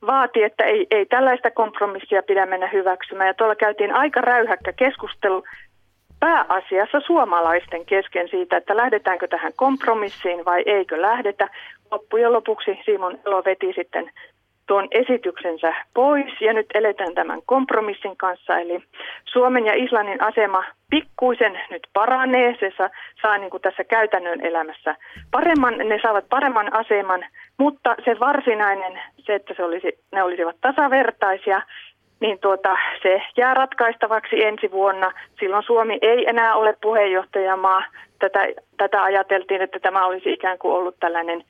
vaati, 0.07 0.43
että 0.43 0.65
ei, 0.65 0.87
ei 0.91 1.07
tällaista 1.07 1.51
kompromissia 1.51 2.23
pidä 2.23 2.47
mennä 2.47 2.67
hyväksymään. 2.67 3.29
Ja 3.29 3.35
tuolla 3.35 3.55
käytiin 3.55 3.95
aika 3.95 4.21
räyhäkkä 4.21 4.73
keskustelu 4.73 5.45
pääasiassa 6.21 7.01
suomalaisten 7.01 7.87
kesken 7.87 8.29
siitä, 8.29 8.57
että 8.57 8.77
lähdetäänkö 8.77 9.29
tähän 9.29 9.53
kompromissiin 9.57 10.45
vai 10.45 10.63
eikö 10.67 11.03
lähdetä. 11.03 11.49
Loppujen 11.91 12.33
lopuksi 12.33 12.79
Simon 12.85 13.19
Elo 13.27 13.43
veti 13.45 13.73
sitten 13.73 14.11
tuon 14.67 14.89
esityksensä 14.91 15.75
pois 15.95 16.41
ja 16.41 16.53
nyt 16.53 16.67
eletään 16.75 17.15
tämän 17.15 17.41
kompromissin 17.47 18.17
kanssa. 18.17 18.59
Eli 18.59 18.83
Suomen 19.25 19.67
ja 19.67 19.75
Islannin 19.75 20.23
asema 20.23 20.65
pikkuisen 20.91 21.61
nyt 21.71 21.87
paranee, 21.93 22.57
se 22.61 22.73
saa, 22.77 22.91
saa 23.23 23.39
niin 23.39 23.51
kuin 23.51 23.63
tässä 23.63 23.85
käytännön 23.85 24.41
elämässä 24.41 24.97
paremman, 25.31 25.79
ne 25.79 25.99
saavat 26.03 26.29
paremman 26.29 26.73
aseman, 26.75 27.25
mutta 27.59 27.97
se 28.05 28.21
varsinainen, 28.21 29.01
se 29.19 29.35
että 29.35 29.55
se 29.57 29.65
olisi, 29.65 29.99
ne 30.13 30.23
olisivat 30.23 30.57
tasavertaisia, 30.61 31.63
niin 32.21 32.39
tuota, 32.39 32.77
se 33.03 33.23
jää 33.37 33.55
ratkaistavaksi 33.55 34.45
ensi 34.45 34.71
vuonna. 34.71 35.13
Silloin 35.41 35.63
Suomi 35.63 35.99
ei 36.03 36.29
enää 36.29 36.55
ole 36.55 36.77
puheenjohtajamaa. 36.83 37.85
Tätä, 38.19 38.47
tätä 38.77 39.03
ajateltiin, 39.03 39.63
että 39.63 39.79
tämä 39.79 40.07
olisi 40.07 40.33
ikään 40.33 40.59
kuin 40.59 40.75
ollut 40.75 40.97
tällainen 41.01 41.45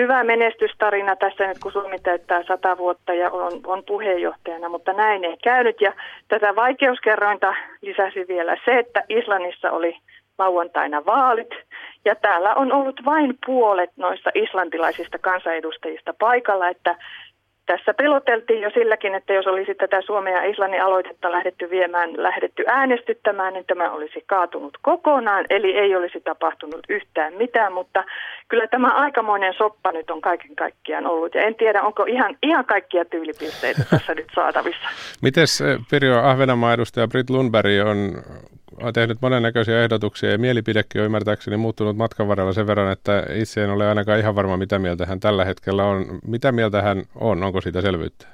hyvä 0.00 0.24
menestystarina 0.24 1.16
tässä 1.16 1.46
nyt, 1.46 1.58
kun 1.58 1.72
Suomi 1.72 1.98
täyttää 1.98 2.42
sata 2.48 2.78
vuotta 2.78 3.14
ja 3.14 3.30
on, 3.30 3.52
on 3.66 3.82
puheenjohtajana, 3.86 4.68
mutta 4.68 4.92
näin 4.92 5.24
ei 5.24 5.36
käynyt. 5.44 5.80
Ja 5.80 5.92
tätä 6.28 6.56
vaikeuskerrointa 6.56 7.54
lisäsi 7.80 8.24
vielä 8.28 8.56
se, 8.64 8.78
että 8.78 9.04
Islannissa 9.08 9.70
oli 9.70 9.98
lauantaina 10.38 11.06
vaalit, 11.06 11.50
ja 12.04 12.14
täällä 12.14 12.54
on 12.54 12.72
ollut 12.72 13.00
vain 13.04 13.34
puolet 13.46 13.90
noista 13.96 14.30
islantilaisista 14.34 15.18
kansanedustajista 15.18 16.14
paikalla, 16.18 16.68
että 16.68 16.96
tässä 17.70 17.94
peloteltiin 17.94 18.62
jo 18.62 18.70
silläkin, 18.70 19.14
että 19.14 19.32
jos 19.32 19.46
olisi 19.46 19.74
tätä 19.74 20.02
Suomen 20.02 20.32
ja 20.32 20.44
Islannin 20.44 20.82
aloitetta 20.82 21.32
lähdetty 21.32 21.70
viemään, 21.70 22.10
lähdetty 22.16 22.62
äänestyttämään, 22.66 23.54
niin 23.54 23.64
tämä 23.66 23.90
olisi 23.90 24.24
kaatunut 24.26 24.78
kokonaan, 24.82 25.44
eli 25.50 25.78
ei 25.78 25.96
olisi 25.96 26.20
tapahtunut 26.20 26.80
yhtään 26.88 27.34
mitään, 27.34 27.72
mutta 27.72 28.04
kyllä 28.48 28.66
tämä 28.66 28.88
aikamoinen 28.88 29.54
soppa 29.58 29.92
nyt 29.92 30.10
on 30.10 30.20
kaiken 30.20 30.56
kaikkiaan 30.56 31.06
ollut, 31.06 31.34
ja 31.34 31.42
en 31.42 31.54
tiedä, 31.54 31.82
onko 31.82 32.04
ihan, 32.04 32.36
ihan 32.42 32.64
kaikkia 32.64 33.04
tyylipisteitä 33.04 33.84
tässä 33.90 34.14
nyt 34.14 34.28
saatavissa. 34.34 34.88
Mites 35.22 35.60
eh, 35.60 35.78
Pirjo 35.90 36.18
Ahvenanmaan 36.18 36.74
edustaja 36.74 37.08
Britt 37.08 37.30
Lundberg 37.30 37.86
on 37.90 37.98
tehnyt 38.94 39.18
monennäköisiä 39.22 39.82
ehdotuksia 39.82 40.30
ja 40.30 40.38
mielipidekin 40.38 41.00
on 41.00 41.04
ymmärtääkseni 41.04 41.56
muuttunut 41.56 41.96
matkan 41.96 42.28
varrella 42.28 42.52
sen 42.52 42.66
verran, 42.66 42.92
että 42.92 43.22
itse 43.34 43.64
en 43.64 43.70
ole 43.70 43.88
ainakaan 43.88 44.18
ihan 44.18 44.34
varma, 44.34 44.56
mitä 44.56 44.78
mieltä 44.78 45.06
hän 45.06 45.20
tällä 45.20 45.44
hetkellä 45.44 45.84
on. 45.84 46.04
Mitä 46.26 46.52
mieltä 46.52 46.82
hän 46.82 47.02
on? 47.14 47.42
Onko 47.42 47.60
siitä 47.60 47.80
selvyyttä? 47.80 48.26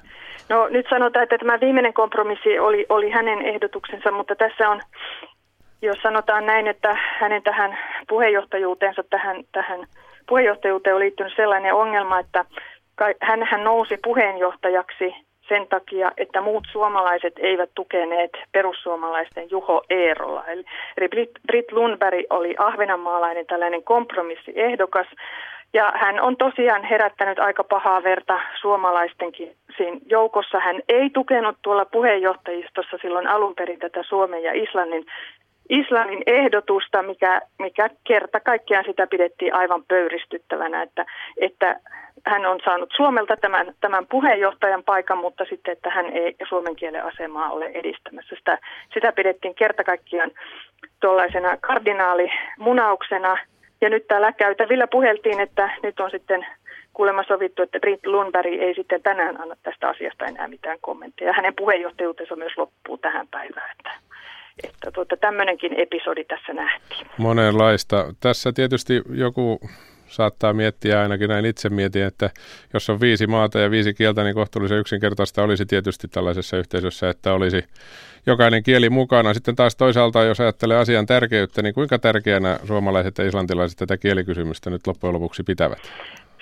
No 0.49 0.67
nyt 0.67 0.85
sanotaan, 0.89 1.23
että 1.23 1.37
tämä 1.37 1.59
viimeinen 1.59 1.93
kompromissi 1.93 2.59
oli, 2.59 2.85
oli 2.89 3.09
hänen 3.09 3.41
ehdotuksensa, 3.41 4.11
mutta 4.11 4.35
tässä 4.35 4.69
on 4.69 4.81
jos 5.81 5.97
sanotaan 6.01 6.45
näin, 6.45 6.67
että 6.67 6.97
hänen 7.19 7.43
tähän 7.43 7.77
puheenjohtajuuteensa, 8.09 9.03
tähän, 9.09 9.43
tähän 9.51 9.87
puheenjohtajuuteen 10.27 10.95
on 10.95 10.99
liittynyt 10.99 11.33
sellainen 11.35 11.73
ongelma, 11.73 12.19
että 12.19 12.45
hän, 13.21 13.63
nousi 13.63 13.97
puheenjohtajaksi 14.03 15.15
sen 15.49 15.67
takia, 15.67 16.11
että 16.17 16.41
muut 16.41 16.67
suomalaiset 16.71 17.33
eivät 17.37 17.69
tukeneet 17.75 18.31
perussuomalaisten 18.51 19.49
Juho 19.51 19.83
Eerola. 19.89 20.45
Eli 20.47 20.63
Britt 21.47 21.71
Lundberg 21.71 22.25
oli 22.29 22.55
ahvenanmaalainen 22.57 23.45
tällainen 23.45 23.83
kompromissiehdokas, 23.83 25.07
ja 25.73 25.93
hän 25.95 26.21
on 26.21 26.37
tosiaan 26.37 26.83
herättänyt 26.83 27.39
aika 27.39 27.63
pahaa 27.63 28.03
verta 28.03 28.39
suomalaistenkin 28.61 29.55
siinä 29.77 29.97
joukossa. 30.05 30.59
Hän 30.59 30.81
ei 30.89 31.09
tukenut 31.09 31.57
tuolla 31.61 31.85
puheenjohtajistossa 31.85 32.97
silloin 33.01 33.27
alun 33.27 33.55
perin 33.55 33.79
tätä 33.79 34.03
Suomen 34.03 34.43
ja 34.43 34.51
Islannin 34.53 35.05
Islannin 35.69 36.23
ehdotusta, 36.25 37.03
mikä, 37.03 37.41
mikä 37.59 37.89
kerta 38.03 38.39
kaikkiaan 38.39 38.85
sitä 38.85 39.07
pidettiin 39.07 39.53
aivan 39.53 39.83
pöyristyttävänä, 39.87 40.81
että, 40.81 41.05
että 41.37 41.79
hän 42.29 42.45
on 42.45 42.59
saanut 42.65 42.89
Suomelta 42.97 43.37
tämän, 43.37 43.73
tämän 43.81 44.07
puheenjohtajan 44.07 44.83
paikan, 44.83 45.17
mutta 45.17 45.45
sitten, 45.49 45.71
että 45.71 45.89
hän 45.89 46.05
ei 46.05 46.35
suomen 46.49 46.75
kielen 46.75 47.05
asemaa 47.05 47.49
ole 47.49 47.65
edistämässä. 47.65 48.35
Sitä, 48.35 48.59
sitä 48.93 49.11
pidettiin 49.11 49.55
kerta 49.55 49.83
kaikkiaan 49.83 50.31
tuollaisena 51.01 51.57
kardinaalimunauksena. 51.57 53.37
Ja 53.81 53.89
nyt 53.89 54.07
täällä 54.07 54.31
käytävillä 54.31 54.87
puheltiin, 54.87 55.39
että 55.39 55.69
nyt 55.83 55.99
on 55.99 56.11
sitten 56.11 56.45
kuulemma 56.93 57.23
sovittu, 57.23 57.61
että 57.61 57.79
Britt 57.79 58.05
Lundberg 58.05 58.53
ei 58.53 58.75
sitten 58.75 59.03
tänään 59.03 59.41
anna 59.41 59.55
tästä 59.63 59.89
asiasta 59.89 60.25
enää 60.25 60.47
mitään 60.47 60.77
kommentteja. 60.81 61.33
Hänen 61.33 61.55
puheenjohtajuutensa 61.55 62.35
myös 62.35 62.57
loppuu 62.57 62.97
tähän 62.97 63.27
päivään. 63.27 63.71
Että 63.71 63.91
että 64.63 64.91
tuota, 64.91 65.17
tämmöinenkin 65.17 65.73
episodi 65.73 66.23
tässä 66.23 66.53
nähtiin. 66.53 67.07
Monenlaista. 67.17 68.13
Tässä 68.19 68.53
tietysti 68.53 69.01
joku 69.09 69.59
saattaa 70.07 70.53
miettiä, 70.53 71.01
ainakin 71.01 71.29
näin 71.29 71.45
itse 71.45 71.69
mietin, 71.69 72.03
että 72.03 72.29
jos 72.73 72.89
on 72.89 72.99
viisi 73.01 73.27
maata 73.27 73.59
ja 73.59 73.71
viisi 73.71 73.93
kieltä, 73.93 74.23
niin 74.23 74.35
kohtuullisen 74.35 74.79
yksinkertaista 74.79 75.43
olisi 75.43 75.65
tietysti 75.65 76.07
tällaisessa 76.07 76.57
yhteisössä, 76.57 77.09
että 77.09 77.33
olisi 77.33 77.63
jokainen 78.25 78.63
kieli 78.63 78.89
mukana. 78.89 79.33
Sitten 79.33 79.55
taas 79.55 79.75
toisaalta, 79.75 80.23
jos 80.23 80.39
ajattelee 80.39 80.77
asian 80.77 81.05
tärkeyttä, 81.05 81.61
niin 81.61 81.73
kuinka 81.73 81.99
tärkeänä 81.99 82.59
suomalaiset 82.67 83.17
ja 83.17 83.27
islantilaiset 83.27 83.79
tätä 83.79 83.97
kielikysymystä 83.97 84.69
nyt 84.69 84.87
loppujen 84.87 85.13
lopuksi 85.13 85.43
pitävät? 85.43 85.91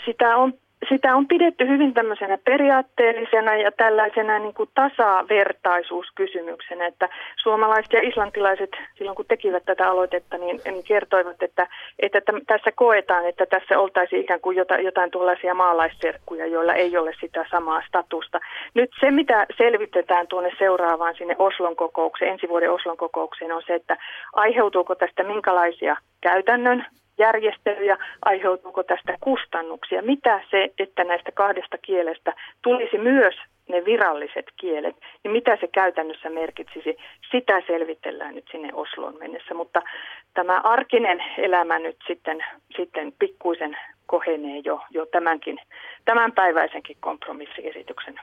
Sitä 0.05 0.37
on 0.37 0.53
sitä 0.89 1.15
on 1.15 1.27
pidetty 1.27 1.67
hyvin 1.67 1.93
tämmöisenä 1.93 2.37
periaatteellisena 2.37 3.55
ja 3.55 3.71
tällaisena 3.71 4.39
niin 4.39 4.53
kuin 4.53 4.69
tasavertaisuuskysymyksenä, 4.73 6.85
että 6.85 7.09
suomalaiset 7.35 7.93
ja 7.93 8.09
islantilaiset 8.09 8.69
silloin 8.97 9.15
kun 9.15 9.25
tekivät 9.27 9.65
tätä 9.65 9.89
aloitetta, 9.89 10.37
niin, 10.37 10.61
niin 10.65 10.83
kertoivat, 10.83 11.43
että, 11.43 11.67
että 11.99 12.21
tässä 12.47 12.71
koetaan, 12.71 13.25
että 13.25 13.45
tässä 13.45 13.79
oltaisiin 13.79 14.21
ikään 14.21 14.41
kuin 14.41 14.57
jotain, 14.57 14.85
jotain 14.85 15.11
tuollaisia 15.11 15.53
maalaisserkkuja, 15.53 16.45
joilla 16.45 16.73
ei 16.73 16.97
ole 16.97 17.11
sitä 17.19 17.45
samaa 17.51 17.81
statusta. 17.87 18.39
Nyt 18.73 18.89
se, 18.99 19.11
mitä 19.11 19.45
selvitetään 19.57 20.27
tuonne 20.27 20.51
seuraavaan 20.57 21.15
sinne 21.17 21.35
Oslon 21.39 21.75
kokoukseen, 21.75 22.31
ensi 22.31 22.49
vuoden 22.49 22.71
Oslon 22.71 22.97
kokoukseen, 22.97 23.51
on 23.51 23.63
se, 23.67 23.75
että 23.75 23.97
aiheutuuko 24.33 24.95
tästä 24.95 25.23
minkälaisia 25.23 25.95
käytännön 26.21 26.85
järjestelyjä, 27.17 27.97
aiheutuuko 28.25 28.83
tästä 28.83 29.17
kustannuksia, 29.21 30.01
mitä 30.01 30.41
se, 30.51 30.69
että 30.79 31.03
näistä 31.03 31.31
kahdesta 31.31 31.77
kielestä 31.77 32.33
tulisi 32.61 32.97
myös 32.97 33.35
ne 33.69 33.85
viralliset 33.85 34.45
kielet, 34.57 34.95
niin 35.23 35.31
mitä 35.31 35.57
se 35.61 35.67
käytännössä 35.67 36.29
merkitsisi, 36.29 36.97
sitä 37.31 37.61
selvitellään 37.67 38.35
nyt 38.35 38.45
sinne 38.51 38.69
Osloon 38.73 39.17
mennessä, 39.19 39.53
mutta 39.53 39.81
tämä 40.33 40.61
arkinen 40.63 41.23
elämä 41.37 41.79
nyt 41.79 41.97
sitten, 42.07 42.45
sitten 42.77 43.13
pikkuisen 43.19 43.77
kohenee 44.05 44.61
jo, 44.63 44.79
jo 44.89 45.05
tämänkin, 45.05 45.59
tämänpäiväisenkin 46.05 46.97
kompromissiesityksen 46.99 48.19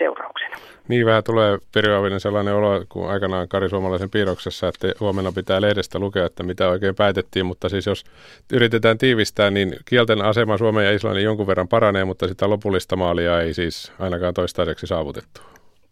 seurauksena. 0.00 0.56
Niin 0.88 1.06
vähän 1.06 1.24
tulee 1.24 1.58
periaavinen 1.74 2.20
sellainen 2.20 2.54
olo, 2.54 2.84
kun 2.88 3.10
aikanaan 3.10 3.48
Kari 3.48 3.68
Suomalaisen 3.68 4.10
piirroksessa, 4.10 4.68
että 4.68 4.88
huomenna 5.00 5.32
pitää 5.32 5.60
lehdestä 5.60 5.98
lukea, 5.98 6.26
että 6.26 6.42
mitä 6.42 6.68
oikein 6.68 6.94
päätettiin, 6.94 7.46
mutta 7.46 7.68
siis 7.68 7.86
jos 7.86 8.04
yritetään 8.52 8.98
tiivistää, 8.98 9.50
niin 9.50 9.72
kielten 9.84 10.22
asema 10.22 10.58
Suomen 10.58 10.84
ja 10.84 10.92
Islannin 10.92 11.24
jonkun 11.24 11.46
verran 11.46 11.68
paranee, 11.68 12.04
mutta 12.04 12.28
sitä 12.28 12.50
lopullista 12.50 12.96
maalia 12.96 13.40
ei 13.40 13.54
siis 13.54 13.92
ainakaan 14.00 14.34
toistaiseksi 14.34 14.86
saavutettu. 14.86 15.40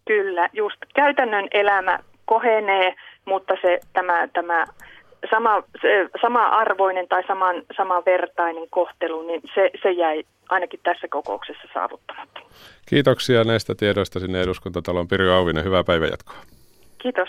Kyllä, 0.07 0.49
just 0.53 0.79
käytännön 0.95 1.49
elämä 1.51 1.99
kohenee, 2.25 2.95
mutta 3.25 3.55
se 3.63 3.81
tämä, 3.93 4.29
tämä 4.33 4.65
sama, 5.31 5.63
se, 5.81 6.09
sama 6.21 6.45
arvoinen 6.45 7.09
tai 7.09 7.23
saman, 7.27 7.63
samanvertainen 7.77 8.67
kohtelu, 8.71 9.23
niin 9.23 9.41
se, 9.55 9.71
se 9.83 9.91
jäi 9.91 10.25
ainakin 10.49 10.81
tässä 10.83 11.09
kokouksessa 11.09 11.69
saavuttamatta. 11.75 12.41
Kiitoksia 12.87 13.45
näistä 13.45 13.75
tiedoista 13.75 14.21
sinne 14.21 14.41
eduskuntatalon 14.41 15.09
Pirjo 15.09 15.35
Auvinen. 15.35 15.65
Hyvää 15.65 15.85
päivänjatkoa. 15.85 16.37
Kiitos. 16.99 17.29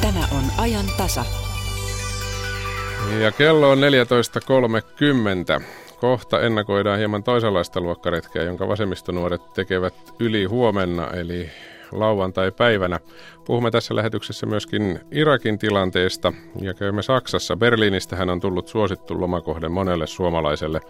Tämä 0.00 0.20
on 0.32 0.44
ajan 0.58 0.84
tasa. 0.96 1.24
Ja 3.20 3.32
kello 3.32 3.70
on 3.70 3.78
14.30. 5.58 5.62
Kohta 6.00 6.40
ennakoidaan 6.40 6.98
hieman 6.98 7.22
toisenlaista 7.22 7.80
luokkaretkeä, 7.80 8.42
jonka 8.42 8.68
vasemmistonuoret 8.68 9.40
tekevät 9.54 9.94
yli 10.20 10.44
huomenna, 10.44 11.10
eli 11.10 11.50
lauantai-päivänä. 11.92 13.00
Puhumme 13.44 13.70
tässä 13.70 13.96
lähetyksessä 13.96 14.46
myöskin 14.46 15.00
Irakin 15.10 15.58
tilanteesta 15.58 16.32
ja 16.60 16.74
käymme 16.74 17.02
Saksassa. 17.02 17.56
Berliinistä 17.56 18.16
hän 18.16 18.30
on 18.30 18.40
tullut 18.40 18.68
suosittu 18.68 19.20
lomakohde 19.20 19.68
monelle 19.68 20.06
suomalaiselle. 20.06 20.80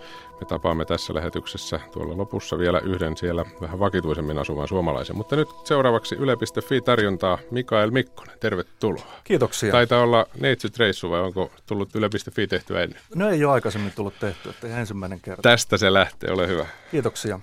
Me 0.41 0.47
tapaamme 0.47 0.85
tässä 0.85 1.15
lähetyksessä 1.15 1.81
tuolla 1.93 2.17
lopussa 2.17 2.59
vielä 2.59 2.79
yhden 2.79 3.17
siellä 3.17 3.45
vähän 3.61 3.79
vakituisemmin 3.79 4.39
asuvan 4.39 4.69
suomalaisen. 4.69 5.17
Mutta 5.17 5.37
nyt 5.37 5.49
seuraavaksi 5.65 6.15
Yle.fi 6.15 6.81
tarjontaa 6.81 7.39
Mikael 7.51 7.91
Mikkonen. 7.91 8.39
Tervetuloa. 8.41 9.07
Kiitoksia. 9.25 9.73
Taitaa 9.73 10.03
olla 10.03 10.27
neitsyt 10.41 10.79
reissu 10.79 11.11
vai 11.11 11.21
onko 11.21 11.51
tullut 11.67 11.95
Yle.fi 11.95 12.47
tehtyä 12.47 12.83
ennen? 12.83 13.01
No 13.15 13.31
ei 13.31 13.45
ole 13.45 13.53
aikaisemmin 13.53 13.93
tullut 13.97 14.15
tehtyä, 14.21 14.51
että 14.51 14.79
ensimmäinen 14.79 15.21
kerta. 15.21 15.43
Tästä 15.43 15.77
se 15.77 15.93
lähtee, 15.93 16.33
ole 16.33 16.49
hyvä. 16.49 16.67
Kiitoksia. 16.91 17.41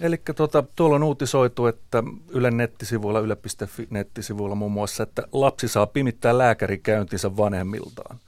Eli 0.00 0.20
tota, 0.36 0.64
tuolla 0.76 0.96
on 0.96 1.02
uutisoitu, 1.02 1.66
että 1.66 2.02
Ylen 2.28 2.56
nettisivuilla, 2.56 3.20
yle.fi 3.20 3.86
nettisivuilla 3.90 4.54
muun 4.54 4.72
muassa, 4.72 5.02
että 5.02 5.22
lapsi 5.32 5.68
saa 5.68 5.86
pimittää 5.86 6.38
lääkärikäyntinsä 6.38 7.36
vanhemmiltaan. 7.36 8.18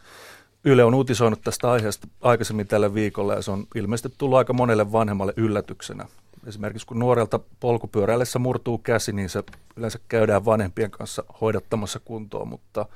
Yle 0.65 0.85
on 0.85 0.95
uutisoinut 0.95 1.41
tästä 1.45 1.71
aiheesta 1.71 2.09
aikaisemmin 2.21 2.67
tällä 2.67 2.95
viikolla 2.95 3.35
ja 3.35 3.43
se 3.43 3.51
on 3.51 3.67
ilmeisesti 3.75 4.15
tullut 4.19 4.39
aika 4.39 4.53
monelle 4.53 4.93
vanhemmalle 4.93 5.33
yllätyksenä. 5.37 6.07
Esimerkiksi 6.47 6.87
kun 6.87 6.99
nuorelta 6.99 7.41
polkupyöräillessä 7.61 8.39
murtuu 8.39 8.79
käsi, 8.79 9.13
niin 9.13 9.29
se 9.29 9.43
yleensä 9.77 9.99
käydään 10.09 10.45
vanhempien 10.45 10.91
kanssa 10.91 11.25
hoidattamassa 11.41 12.01
kuntoon, 12.05 12.49
mutta 12.49 12.87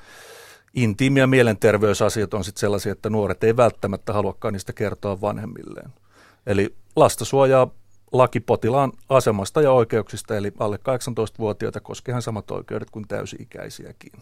intiimi- 0.75 1.21
ja 1.21 1.27
mielenterveysasiat 1.27 2.35
on 2.35 2.45
sitten 2.45 2.61
sellaisia, 2.61 2.93
että 2.93 3.11
nuoret 3.11 3.45
ei 3.45 3.57
välttämättä 3.57 4.12
haluakaan 4.12 4.53
niistä 4.53 4.73
kertoa 4.73 5.21
vanhemmilleen. 5.21 5.91
Eli 6.47 6.75
lasta 6.97 7.25
suojaa 7.25 7.71
laki 8.12 8.40
potilaan 8.40 8.92
asemasta 9.09 9.62
ja 9.62 9.73
oikeuksista, 9.73 10.37
eli 10.37 10.53
alle 10.59 10.77
18-vuotiaita 10.77 11.81
koskehan 11.81 12.23
samat 12.23 12.51
oikeudet 12.51 12.90
kuin 12.90 13.09
täysi-ikäisiäkin. 13.09 14.12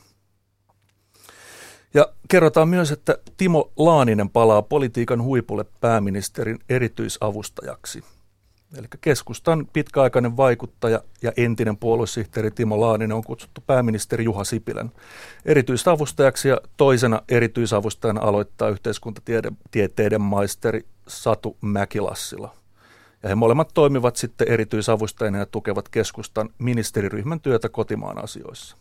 Ja 1.94 2.08
kerrotaan 2.28 2.68
myös, 2.68 2.92
että 2.92 3.18
Timo 3.36 3.72
Laaninen 3.76 4.30
palaa 4.30 4.62
politiikan 4.62 5.22
huipulle 5.22 5.64
pääministerin 5.80 6.58
erityisavustajaksi. 6.68 8.04
Eli 8.76 8.86
keskustan 9.00 9.66
pitkäaikainen 9.72 10.36
vaikuttaja 10.36 11.02
ja 11.22 11.32
entinen 11.36 11.76
puoluesihteeri 11.76 12.50
Timo 12.50 12.80
Laaninen 12.80 13.16
on 13.16 13.24
kutsuttu 13.24 13.60
pääministeri 13.66 14.24
Juha 14.24 14.44
Sipilän 14.44 14.92
erityisavustajaksi 15.44 16.48
ja 16.48 16.60
toisena 16.76 17.22
erityisavustajana 17.28 18.20
aloittaa 18.20 18.68
yhteiskuntatieteiden 18.68 20.20
maisteri 20.20 20.86
Satu 21.08 21.56
Mäkilassila. 21.60 22.63
Ja 23.24 23.28
he 23.28 23.34
molemmat 23.34 23.70
toimivat 23.74 24.16
sitten 24.16 24.48
erityisavustajina 24.48 25.38
ja 25.38 25.46
tukevat 25.46 25.88
keskustan 25.88 26.50
ministeriryhmän 26.58 27.40
työtä 27.40 27.68
kotimaan 27.68 28.24
asioissa. 28.24 28.76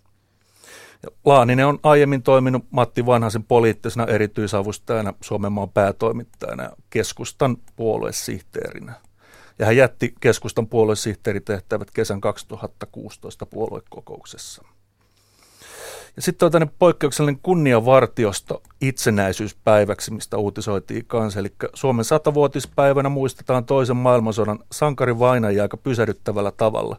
Ja 1.03 1.10
Laaninen 1.25 1.67
on 1.67 1.79
aiemmin 1.84 2.23
toiminut 2.23 2.65
Matti 2.71 3.06
Vanhasen 3.06 3.43
poliittisena 3.43 4.06
erityisavustajana, 4.06 5.13
Suomen 5.21 5.51
maan 5.51 5.69
päätoimittajana 5.69 6.63
ja 6.63 6.71
keskustan 6.89 7.58
puoluesihteerinä. 7.75 8.93
Ja 9.60 9.65
hän 9.65 9.77
jätti 9.77 10.13
keskustan 10.19 10.67
puoluesihteeritehtävät 10.67 11.91
kesän 11.91 12.21
2016 12.21 13.45
puoluekokouksessa. 13.45 14.63
Ja 16.15 16.21
sitten 16.21 16.45
on 16.45 16.52
tämmöinen 16.52 16.76
poikkeuksellinen 16.80 17.39
kunniavartiosto 17.43 18.62
itsenäisyyspäiväksi, 18.82 20.13
mistä 20.13 20.38
uutisoitiin 20.38 21.06
kanssa. 21.06 21.39
Eli 21.39 21.54
Suomen 21.73 22.06
satavuotispäivänä 22.06 23.10
muistetaan 23.10 23.65
toisen 23.65 23.97
maailmansodan 23.97 24.60
sankari 24.71 25.19
vainajia 25.19 25.62
aika 25.62 25.78
pysähdyttävällä 25.78 26.52
tavalla. 26.52 26.97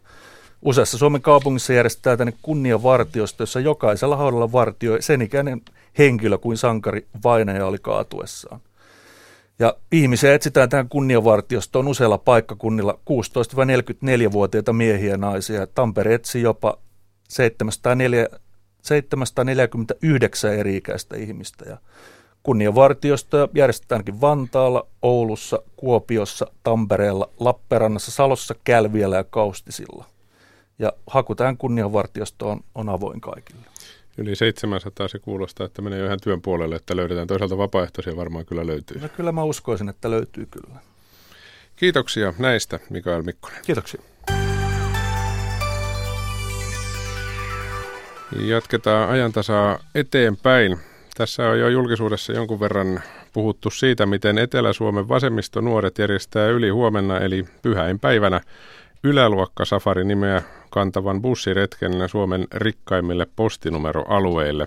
Useassa 0.62 0.98
Suomen 0.98 1.22
kaupungissa 1.22 1.72
järjestetään 1.72 2.18
tänne 2.18 2.33
kunniavartiosta, 2.42 3.42
jossa 3.42 3.61
jokaisella 3.61 4.16
haudalla 4.16 4.53
vartioi 4.53 5.03
sen 5.03 5.22
ikäinen 5.22 5.62
henkilö 5.98 6.38
kuin 6.38 6.57
sankari 6.57 7.07
vainaja 7.24 7.66
oli 7.66 7.79
kaatuessaan. 7.79 8.61
Ja 9.59 9.77
ihmisiä 9.92 10.35
etsitään 10.35 10.68
tähän 10.68 10.88
kunniavartiostoon 10.88 11.88
useilla 11.88 12.18
paikkakunnilla 12.18 12.98
16-44-vuotiaita 13.11 14.72
miehiä 14.72 15.11
ja 15.11 15.16
naisia. 15.16 15.66
Tampere 15.66 16.14
etsi 16.14 16.42
jopa 16.42 16.79
704, 17.29 18.27
749 18.84 20.54
eri-ikäistä 20.54 21.16
ihmistä. 21.16 21.64
Ja 21.68 21.78
kunniavartiosta 22.42 23.48
järjestetäänkin 23.54 24.20
Vantaalla, 24.20 24.86
Oulussa, 25.02 25.62
Kuopiossa, 25.76 26.46
Tampereella, 26.62 27.30
Lappeenrannassa, 27.40 28.10
Salossa, 28.10 28.54
Kälviellä 28.64 29.16
ja 29.16 29.24
Kaustisilla. 29.24 30.04
Ja 30.78 30.92
haku 31.06 31.34
tähän 31.34 31.56
kunnianvartiostoon 31.56 32.60
on 32.74 32.88
avoin 32.88 33.20
kaikille. 33.20 33.62
Yli 34.18 34.36
700 34.36 35.08
se 35.08 35.18
kuulostaa, 35.18 35.66
että 35.66 35.82
menee 35.82 35.98
jo 35.98 36.06
ihan 36.06 36.20
työn 36.22 36.42
puolelle, 36.42 36.76
että 36.76 36.96
löydetään 36.96 37.26
toisaalta 37.26 37.58
vapaaehtoisia 37.58 38.16
varmaan 38.16 38.46
kyllä 38.46 38.66
löytyy. 38.66 39.00
No 39.00 39.08
kyllä 39.08 39.32
mä 39.32 39.44
uskoisin, 39.44 39.88
että 39.88 40.10
löytyy 40.10 40.46
kyllä. 40.46 40.80
Kiitoksia 41.76 42.34
näistä, 42.38 42.80
Mikael 42.90 43.22
Mikkonen. 43.22 43.58
Kiitoksia. 43.64 44.00
Jatketaan 48.32 49.08
ajantasaa 49.08 49.78
eteenpäin. 49.94 50.78
Tässä 51.16 51.48
on 51.48 51.58
jo 51.60 51.68
julkisuudessa 51.68 52.32
jonkun 52.32 52.60
verran 52.60 53.00
puhuttu 53.32 53.70
siitä, 53.70 54.06
miten 54.06 54.38
Etelä-Suomen 54.38 55.08
vasemmistonuoret 55.08 55.98
järjestää 55.98 56.48
yli 56.48 56.68
huomenna 56.68 57.18
eli 57.18 57.44
pyhäinpäivänä 57.62 58.40
yläluokkasafari 59.04 60.04
nimeä 60.04 60.42
kantavan 60.70 61.22
bussiretken 61.22 62.08
Suomen 62.08 62.46
rikkaimmille 62.52 63.26
postinumeroalueille. 63.37 64.66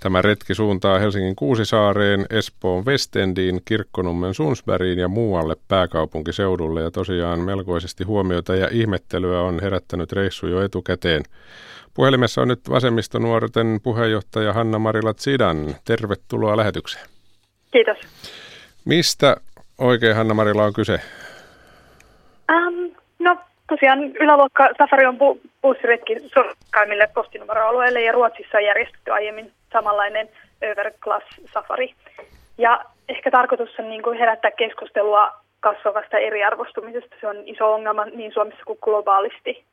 Tämä 0.00 0.22
retki 0.22 0.54
suuntaa 0.54 0.98
Helsingin 0.98 1.36
Kuusisaareen, 1.36 2.26
Espoon 2.30 2.84
Westendiin, 2.84 3.60
Kirkkonummen 3.64 4.34
Sunsbergiin 4.34 4.98
ja 4.98 5.08
muualle 5.08 5.56
pääkaupunkiseudulle. 5.68 6.82
Ja 6.82 6.90
tosiaan 6.90 7.40
melkoisesti 7.40 8.04
huomiota 8.04 8.54
ja 8.54 8.68
ihmettelyä 8.72 9.40
on 9.40 9.62
herättänyt 9.62 10.12
reissu 10.12 10.46
jo 10.46 10.62
etukäteen. 10.62 11.22
Puhelimessa 11.94 12.42
on 12.42 12.48
nyt 12.48 12.60
vasemmistonuorten 12.70 13.80
puheenjohtaja 13.82 14.52
Hanna-Marila 14.52 15.14
Tsidan. 15.14 15.74
Tervetuloa 15.84 16.56
lähetykseen. 16.56 17.06
Kiitos. 17.72 17.96
Mistä 18.84 19.36
oikein 19.78 20.16
Hanna-Marila 20.16 20.64
on 20.64 20.72
kyse? 20.72 21.00
Um, 22.52 22.90
no 23.18 23.36
tosiaan 23.68 24.02
yläluokka 24.02 24.68
Safari 24.78 25.06
on 25.06 25.14
bu- 25.14 25.48
bussiretki 25.62 26.16
sorkkaimmille 26.34 27.08
postinumeroalueille 27.14 28.02
ja 28.02 28.12
Ruotsissa 28.12 28.58
on 28.58 28.64
järjestetty 28.64 29.10
aiemmin 29.10 29.52
samanlainen 29.76 30.28
Overclass 30.70 31.26
Safari. 31.52 31.94
Ja 32.58 32.84
ehkä 33.08 33.30
tarkoitus 33.30 33.78
on 33.78 33.88
niin 33.88 34.02
kuin 34.02 34.18
herättää 34.18 34.50
keskustelua 34.50 35.32
kasvavasta 35.60 36.18
eriarvostumisesta. 36.18 37.16
Se 37.20 37.26
on 37.26 37.36
iso 37.44 37.74
ongelma 37.74 38.04
niin 38.04 38.32
Suomessa 38.32 38.64
kuin 38.64 38.78
globaalisti. 38.82 39.64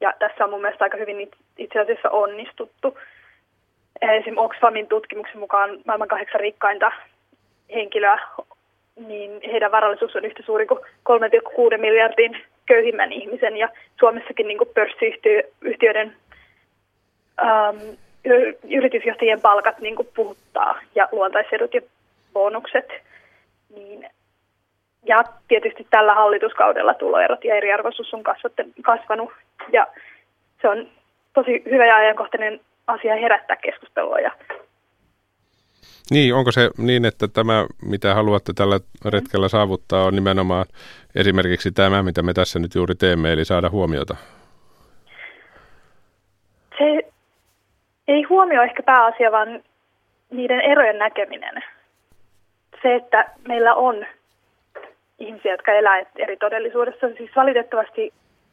Ja 0.00 0.12
tässä 0.18 0.44
on 0.44 0.50
mun 0.50 0.60
mielestä 0.60 0.84
aika 0.84 0.96
hyvin 0.96 1.30
itse 1.58 1.80
asiassa 1.80 2.10
onnistuttu. 2.10 2.98
Esimerkiksi 4.02 4.32
Oxfamin 4.36 4.88
tutkimuksen 4.88 5.38
mukaan 5.38 5.70
maailman 5.86 6.08
kahdeksan 6.08 6.40
rikkainta 6.40 6.92
henkilöä, 7.74 8.18
niin 9.06 9.40
heidän 9.52 9.72
varallisuus 9.72 10.16
on 10.16 10.24
yhtä 10.24 10.42
suuri 10.42 10.66
kuin 10.66 10.80
3,6 10.80 11.78
miljardin 11.78 12.42
köyhimmän 12.66 13.12
ihmisen. 13.12 13.56
Ja 13.56 13.68
Suomessakin 14.00 14.48
niin 14.48 14.58
pörssiyhtiöiden 14.74 16.16
yritysjohtajien 18.70 19.40
palkat 19.40 19.78
niin 19.80 19.96
puhuttaa 20.16 20.80
ja 20.94 21.08
luontaisedut 21.12 21.74
ja 21.74 21.80
bonukset. 22.32 22.88
Niin 23.74 24.10
ja 25.06 25.24
tietysti 25.48 25.86
tällä 25.90 26.14
hallituskaudella 26.14 26.94
tuloerot 26.94 27.44
ja 27.44 27.54
eriarvoisuus 27.54 28.14
on 28.14 28.22
kasvanut 28.82 29.32
ja 29.72 29.86
se 30.62 30.68
on 30.68 30.88
tosi 31.34 31.62
hyvä 31.70 31.86
ja 31.86 31.96
ajankohtainen 31.96 32.60
asia 32.86 33.16
herättää 33.16 33.56
keskustelua. 33.56 34.20
Ja 34.20 34.30
niin, 36.10 36.34
onko 36.34 36.52
se 36.52 36.70
niin, 36.78 37.04
että 37.04 37.28
tämä, 37.28 37.66
mitä 37.82 38.14
haluatte 38.14 38.52
tällä 38.52 38.80
retkellä 39.04 39.48
saavuttaa, 39.48 40.04
on 40.04 40.14
nimenomaan 40.14 40.66
esimerkiksi 41.14 41.72
tämä, 41.72 42.02
mitä 42.02 42.22
me 42.22 42.32
tässä 42.32 42.58
nyt 42.58 42.74
juuri 42.74 42.94
teemme, 42.94 43.32
eli 43.32 43.44
saada 43.44 43.70
huomiota? 43.70 44.16
Se 46.78 47.12
ei 48.08 48.22
huomio 48.22 48.62
ehkä 48.62 48.82
pääasia, 48.82 49.32
vaan 49.32 49.62
niiden 50.30 50.60
erojen 50.60 50.98
näkeminen. 50.98 51.64
Se, 52.82 52.94
että 52.94 53.30
meillä 53.48 53.74
on 53.74 54.06
ihmisiä, 55.18 55.52
jotka 55.52 55.72
elää 55.72 56.02
eri 56.16 56.36
todellisuudessa. 56.36 57.08
Siis 57.16 57.30
valitettavasti 57.36 58.12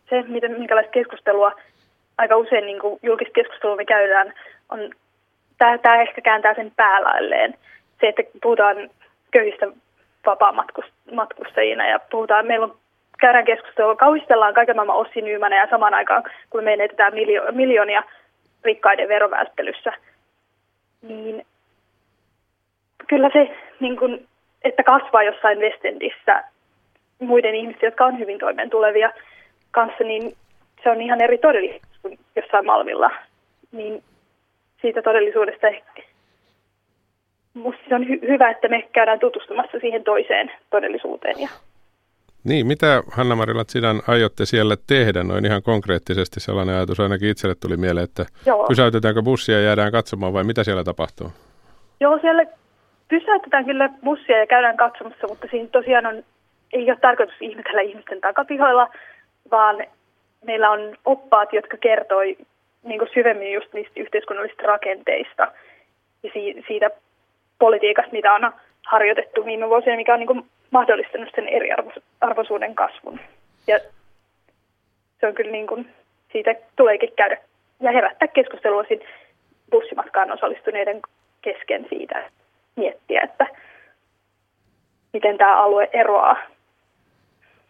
se, 0.09 0.21
miten, 0.21 0.51
minkälaista 0.51 0.91
keskustelua 0.91 1.51
aika 2.17 2.35
usein 2.35 2.65
niin 2.65 2.79
kuin 2.79 2.99
julkista 3.03 3.33
keskustelua 3.33 3.75
me 3.75 3.85
käydään, 3.85 4.33
on, 4.69 4.79
tämä, 5.57 5.77
tämä 5.77 6.01
ehkä 6.01 6.21
kääntää 6.21 6.53
sen 6.55 6.71
päälailleen. 6.75 7.55
Se, 7.99 8.07
että 8.07 8.23
puhutaan 8.41 8.89
köyhistä 9.31 9.67
vapaamatkustajina 10.25 11.87
ja 11.87 11.99
puhutaan, 12.11 12.47
meillä 12.47 12.63
on 12.63 12.77
käydään 13.19 13.45
keskustelua, 13.45 13.95
kauhistellaan 13.95 14.53
kaiken 14.53 14.75
maailman 14.75 14.97
Ossi 14.97 15.19
ja 15.59 15.67
samaan 15.69 15.93
aikaan, 15.93 16.23
kun 16.49 16.63
me 16.63 16.71
menetetään 16.71 17.13
miljo- 17.13 17.51
miljoonia 17.51 18.03
rikkaiden 18.65 19.09
verovälttelyssä, 19.09 19.93
niin 21.01 21.45
kyllä 23.07 23.29
se, 23.33 23.57
niin 23.79 23.97
kuin, 23.97 24.27
että 24.63 24.83
kasvaa 24.83 25.23
jossain 25.23 25.59
Westendissä 25.59 26.43
muiden 27.19 27.55
ihmisten, 27.55 27.87
jotka 27.87 28.05
on 28.05 28.19
hyvin 28.19 28.39
toimeen 28.39 28.69
tulevia 28.69 29.11
kanssa, 29.71 30.03
niin 30.03 30.35
se 30.83 30.89
on 30.89 31.01
ihan 31.01 31.21
eri 31.21 31.37
todellisuus 31.37 31.97
kuin 32.01 32.19
jossain 32.35 32.65
Malmilla. 32.65 33.11
Niin 33.71 34.03
siitä 34.81 35.01
todellisuudesta 35.01 35.67
ehkä 35.67 36.03
Musta 37.53 37.81
se 37.89 37.95
on 37.95 38.03
hy- 38.03 38.27
hyvä, 38.27 38.49
että 38.49 38.67
me 38.67 38.81
käydään 38.81 39.19
tutustumassa 39.19 39.79
siihen 39.79 40.03
toiseen 40.03 40.51
todellisuuteen. 40.69 41.35
Ja... 41.39 41.49
Niin, 42.43 42.67
mitä 42.67 43.03
Hanna-Marila 43.11 43.63
Sidan 43.67 44.01
aiotte 44.07 44.45
siellä 44.45 44.75
tehdä 44.87 45.23
noin 45.23 45.45
ihan 45.45 45.63
konkreettisesti? 45.63 46.39
Sellainen 46.39 46.75
ajatus 46.75 46.99
ainakin 46.99 47.29
itselle 47.29 47.55
tuli 47.55 47.77
mieleen, 47.77 48.03
että 48.03 48.25
Joo. 48.45 48.67
pysäytetäänkö 48.67 49.21
bussia 49.21 49.55
ja 49.55 49.65
jäädään 49.65 49.91
katsomaan 49.91 50.33
vai 50.33 50.43
mitä 50.43 50.63
siellä 50.63 50.83
tapahtuu? 50.83 51.31
Joo, 51.99 52.19
siellä 52.21 52.45
pysäytetään 53.07 53.65
kyllä 53.65 53.89
bussia 54.03 54.37
ja 54.37 54.47
käydään 54.47 54.77
katsomassa, 54.77 55.27
mutta 55.27 55.47
siinä 55.51 55.69
tosiaan 55.71 56.05
on 56.05 56.23
ei 56.73 56.91
ole 56.91 56.97
tarkoitus 57.01 57.35
ihmetellä 57.41 57.81
ihmisten 57.81 58.21
takapihoilla, 58.21 58.87
vaan 59.51 59.85
meillä 60.45 60.69
on 60.69 60.97
oppaat, 61.05 61.53
jotka 61.53 61.77
kertoi 61.77 62.37
niin 62.83 62.99
kuin 62.99 63.09
syvemmin 63.13 63.53
just 63.53 63.73
niistä 63.73 63.99
yhteiskunnallisista 63.99 64.63
rakenteista 64.63 65.51
ja 66.23 66.29
siitä 66.67 66.89
politiikasta, 67.59 68.11
mitä 68.11 68.33
on 68.33 68.51
harjoitettu 68.85 69.45
viime 69.45 69.69
vuosina, 69.69 69.95
mikä 69.95 70.13
on 70.13 70.19
niin 70.19 70.27
kuin 70.27 70.45
mahdollistanut 70.73 71.29
sen 71.35 71.47
eriarvoisuuden 71.47 72.75
kasvun. 72.75 73.19
Ja 73.67 73.79
se 75.19 75.27
on 75.27 75.33
kyllä 75.33 75.51
niin 75.51 75.67
kuin, 75.67 75.89
siitä 76.31 76.55
tuleekin 76.75 77.13
käydä 77.15 77.37
ja 77.79 77.91
herättää 77.91 78.27
keskustelua 78.27 78.83
bussimatkaan 79.71 80.31
osallistuneiden 80.31 81.01
kesken 81.41 81.85
siitä, 81.89 82.29
miettiä, 82.75 83.21
että 83.21 83.47
miten 85.13 85.37
tämä 85.37 85.63
alue 85.63 85.89
eroaa 85.93 86.37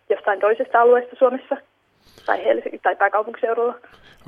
jostain 0.10 0.40
toisesta 0.40 0.82
alueesta 0.82 1.16
Suomessa 1.16 1.58
tai 2.26 2.46
Helsingin 2.46 2.80
tai 2.84 2.96
pääkaupunkiseudulla. 2.96 3.76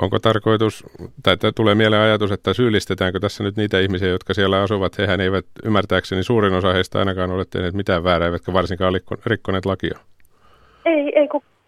Onko 0.01 0.19
tarkoitus, 0.19 0.83
tai 1.23 1.37
tulee 1.55 1.75
mieleen 1.75 2.01
ajatus, 2.01 2.31
että 2.31 2.53
syyllistetäänkö 2.53 3.19
tässä 3.19 3.43
nyt 3.43 3.55
niitä 3.55 3.79
ihmisiä, 3.79 4.09
jotka 4.09 4.33
siellä 4.33 4.61
asuvat? 4.61 4.97
Hehän 4.97 5.21
eivät 5.21 5.45
ymmärtääkseni 5.65 6.23
suurin 6.23 6.53
osa 6.53 6.73
heistä 6.73 6.99
ainakaan 6.99 7.31
ole 7.31 7.45
tehneet 7.49 7.73
mitään 7.73 8.03
väärää, 8.03 8.25
eivätkä 8.25 8.53
varsinkaan 8.53 8.93
rikkoneet 9.25 9.65
lakia. 9.65 9.99
Ei, 10.85 11.19
ei 11.19 11.27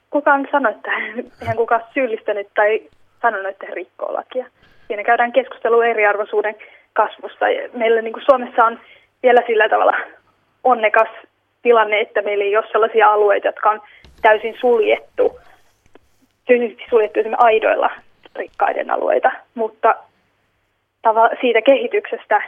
kukaan 0.09 0.47
sano, 0.51 0.69
että 0.69 0.91
eihän 1.41 1.57
kukaan 1.57 1.83
syyllistänyt 1.93 2.47
tai 2.55 2.81
sanonut, 3.21 3.47
että 3.47 3.65
he 3.69 3.73
rikkoo 3.75 4.13
lakia. 4.13 4.45
Siinä 4.87 5.03
käydään 5.03 5.31
keskustelua 5.31 5.85
eriarvoisuuden 5.85 6.55
kasvusta. 6.93 7.45
Meillä 7.73 8.01
niin 8.01 8.13
kuin 8.13 8.25
Suomessa 8.25 8.65
on 8.65 8.79
vielä 9.23 9.41
sillä 9.47 9.69
tavalla 9.69 9.97
onnekas 10.63 11.09
tilanne, 11.61 11.99
että 11.99 12.21
meillä 12.21 12.43
ei 12.43 12.57
ole 12.57 12.65
sellaisia 12.71 13.13
alueita, 13.13 13.47
jotka 13.47 13.69
on 13.69 13.81
täysin 14.21 14.57
suljettu, 14.59 15.39
suljettu 16.89 17.19
esimerkiksi 17.19 17.45
aidoilla 17.45 17.89
rikkaiden 18.37 18.91
alueita, 18.91 19.31
mutta 19.55 19.95
siitä 21.41 21.61
kehityksestä, 21.61 22.41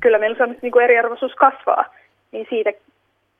kyllä 0.00 0.18
meillä 0.18 0.36
Suomessa 0.36 0.62
niin 0.62 0.72
kuin 0.72 0.84
eriarvoisuus 0.84 1.34
kasvaa, 1.34 1.84
niin 2.32 2.46
siitä 2.50 2.72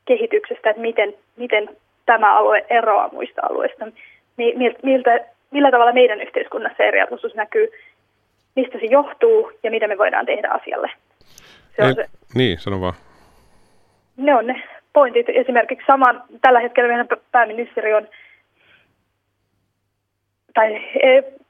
kehityksestä, 0.04 0.70
että 0.70 0.82
miten, 0.82 1.14
miten 1.36 1.68
tämä 2.06 2.38
alue 2.38 2.66
eroaa 2.70 3.08
muista 3.12 3.42
alueista, 3.50 3.84
miltä 4.82 5.20
millä 5.52 5.70
tavalla 5.70 5.92
meidän 5.92 6.20
yhteiskunnassa 6.20 6.82
eriarvoisuus 6.82 7.34
näkyy, 7.34 7.68
mistä 8.56 8.78
se 8.78 8.86
johtuu 8.86 9.52
ja 9.62 9.70
mitä 9.70 9.88
me 9.88 9.98
voidaan 9.98 10.26
tehdä 10.26 10.48
asialle. 10.48 10.90
Se 11.76 11.82
on 11.84 11.94
se. 11.94 12.06
Niin, 12.34 12.58
sano 12.58 12.80
vaan. 12.80 12.94
Ne 14.16 14.34
on 14.34 14.46
ne 14.46 14.62
pointit. 14.92 15.26
Esimerkiksi 15.28 15.86
saman, 15.86 16.22
tällä 16.40 16.60
hetkellä 16.60 16.88
meidän 16.88 17.06
pääministeri 17.32 17.94
on, 17.94 18.08
tai 20.54 20.82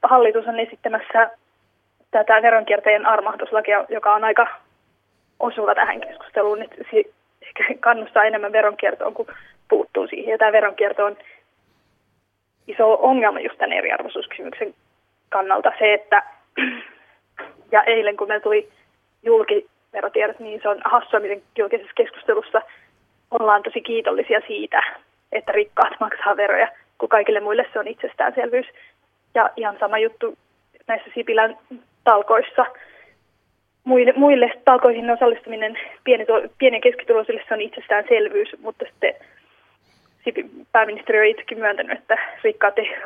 hallitus 0.02 0.46
on 0.46 0.60
esittämässä 0.60 1.30
tätä 2.10 2.42
veronkiertäjien 2.42 3.06
armahduslakia, 3.06 3.84
joka 3.88 4.14
on 4.14 4.24
aika 4.24 4.46
osuva 5.40 5.74
tähän 5.74 6.00
keskusteluun, 6.00 6.64
se 6.90 7.04
kannustaa 7.80 8.24
enemmän 8.24 8.52
veronkiertoon 8.52 9.14
kuin 9.14 9.28
puuttuu 9.68 10.06
siihen. 10.06 10.32
Ja 10.32 10.38
tämä 10.38 10.52
veronkierto 10.52 11.04
on 11.04 11.16
iso 12.66 12.98
ongelma 13.02 13.40
just 13.40 13.58
tämän 13.58 13.78
eriarvoisuuskysymyksen 13.78 14.74
kannalta. 15.28 15.72
Se, 15.78 15.92
että 15.94 16.22
ja 17.72 17.82
eilen 17.82 18.16
kun 18.16 18.28
meillä 18.28 18.42
tuli 18.42 18.68
julkiverotiedot, 19.22 20.38
niin 20.38 20.60
se 20.62 20.68
on 20.68 20.80
hassua, 20.84 21.20
miten 21.20 21.42
julkisessa 21.58 21.92
keskustelussa 21.96 22.62
ollaan 23.30 23.62
tosi 23.62 23.80
kiitollisia 23.80 24.40
siitä, 24.46 24.82
että 25.32 25.52
rikkaat 25.52 26.00
maksaa 26.00 26.36
veroja, 26.36 26.68
kun 26.98 27.08
kaikille 27.08 27.40
muille 27.40 27.66
se 27.72 27.78
on 27.78 27.88
itsestäänselvyys. 27.88 28.66
Ja 29.34 29.50
ihan 29.56 29.76
sama 29.80 29.98
juttu 29.98 30.38
näissä 30.86 31.10
Sipilän 31.14 31.58
talkoissa. 32.04 32.66
Muille, 33.84 34.12
muille 34.16 34.52
talkoihin 34.64 35.10
osallistuminen 35.10 35.78
pieni, 36.04 36.26
pieni- 36.58 36.76
ja 36.76 36.80
keskituloisille 36.80 37.42
se 37.48 37.54
on 37.54 37.60
itsestäänselvyys, 37.60 38.48
mutta 38.62 38.84
sitten 38.84 39.14
pääministeri 40.72 41.18
on 41.18 41.26
itsekin 41.26 41.58
myöntänyt, 41.58 41.98
että 41.98 42.16
rikkaat 42.44 42.78
ei, 42.78 42.96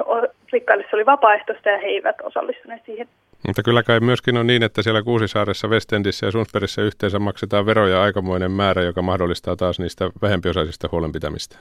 rikkaille 0.52 0.84
se 0.90 0.96
oli 0.96 1.06
vapaaehtoista 1.06 1.68
ja 1.68 1.78
he 1.78 1.86
eivät 1.86 2.16
osallistuneet 2.22 2.82
siihen. 2.86 3.08
Mutta 3.46 3.62
kyllä 3.62 3.82
kai 3.82 4.00
myöskin 4.00 4.36
on 4.36 4.46
niin, 4.46 4.62
että 4.62 4.82
siellä 4.82 5.02
Kuusisaaressa, 5.02 5.68
Westendissä 5.68 6.26
ja 6.26 6.30
Sundsbergissä 6.30 6.82
yhteensä 6.82 7.18
maksetaan 7.18 7.66
veroja 7.66 8.02
aikamoinen 8.02 8.50
määrä, 8.50 8.82
joka 8.82 9.02
mahdollistaa 9.02 9.56
taas 9.56 9.78
niistä 9.80 10.10
vähempiosaisista 10.22 10.88
huolenpitämistä. 10.92 11.58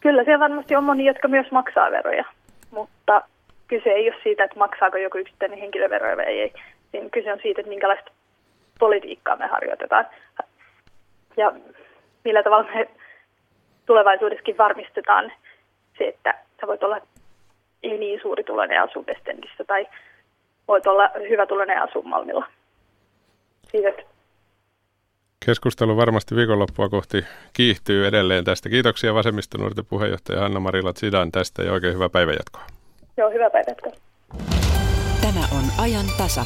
Kyllä 0.00 0.24
siellä 0.24 0.38
varmasti 0.38 0.76
on 0.76 0.84
moni, 0.84 1.04
jotka 1.04 1.28
myös 1.28 1.50
maksaa 1.50 1.90
veroja, 1.90 2.24
mutta 2.72 3.22
kyse 3.68 3.90
ei 3.90 4.10
ole 4.10 4.20
siitä, 4.22 4.44
että 4.44 4.58
maksaako 4.58 4.96
joku 4.96 5.18
yksittäinen 5.18 5.58
henkilö 5.58 5.90
veroja 5.90 6.16
vai 6.16 6.24
ei. 6.24 6.52
Siinä 6.90 7.08
kyse 7.08 7.32
on 7.32 7.38
siitä, 7.42 7.60
että 7.60 7.68
minkälaista 7.68 8.10
politiikkaa 8.78 9.36
me 9.36 9.46
harjoitetaan 9.46 10.06
ja 11.36 11.52
millä 12.24 12.42
tavalla 12.42 12.70
me 12.74 12.88
tulevaisuudessakin 13.86 14.58
varmistetaan 14.58 15.32
se, 15.98 16.08
että 16.08 16.34
sä 16.60 16.66
voit 16.66 16.82
olla 16.82 17.00
ei 17.82 17.98
niin 17.98 18.20
suuri 18.22 18.44
tuloinen 18.44 18.82
asu 18.82 19.04
tai 19.66 19.86
voit 20.68 20.86
olla 20.86 21.10
hyvä 21.28 21.46
tuloinen 21.46 21.82
asu 21.82 22.02
Malmilla. 22.02 22.46
Siitä. 23.70 24.11
Keskustelu 25.46 25.96
varmasti 25.96 26.36
viikonloppua 26.36 26.88
kohti 26.88 27.24
kiihtyy 27.52 28.06
edelleen 28.06 28.44
tästä. 28.44 28.68
Kiitoksia 28.68 29.14
vasemmistonuorten 29.14 29.84
puheenjohtaja 29.86 30.40
Hanna-Marila 30.40 30.92
Zidan 30.92 31.32
tästä 31.32 31.62
ja 31.62 31.72
oikein 31.72 31.94
hyvää 31.94 32.08
päivänjatkoa. 32.08 32.66
Joo, 33.16 33.30
hyvää 33.30 33.50
päivänjatkoa. 33.50 33.92
Tämä 35.20 35.40
on 35.58 35.64
ajan 35.78 36.06
tasa. 36.18 36.44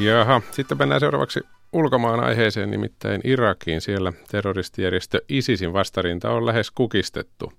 Jaha, 0.00 0.40
sitten 0.50 0.78
mennään 0.78 1.00
seuraavaksi 1.00 1.40
ulkomaan 1.72 2.20
aiheeseen, 2.20 2.70
nimittäin 2.70 3.20
Irakiin. 3.24 3.80
Siellä 3.80 4.12
terroristijärjestö 4.30 5.20
ISISin 5.28 5.72
vastarinta 5.72 6.30
on 6.30 6.46
lähes 6.46 6.70
kukistettu. 6.70 7.52